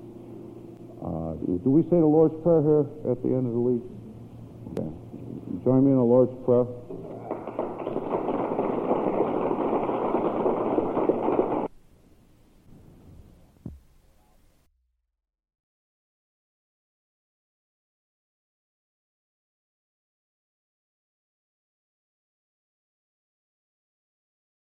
Uh, 0.99 1.39
do 1.63 1.69
we 1.69 1.83
say 1.83 2.01
the 2.01 2.09
Lord's 2.09 2.35
Prayer 2.43 2.61
here 2.61 2.85
at 3.11 3.21
the 3.23 3.29
end 3.29 3.47
of 3.47 3.53
the 3.53 3.63
week? 3.63 3.83
Okay. 4.73 4.91
Join 5.63 5.85
me 5.85 5.91
in 5.91 5.97
the 5.97 6.03
Lord's 6.03 6.33
Prayer. 6.43 6.65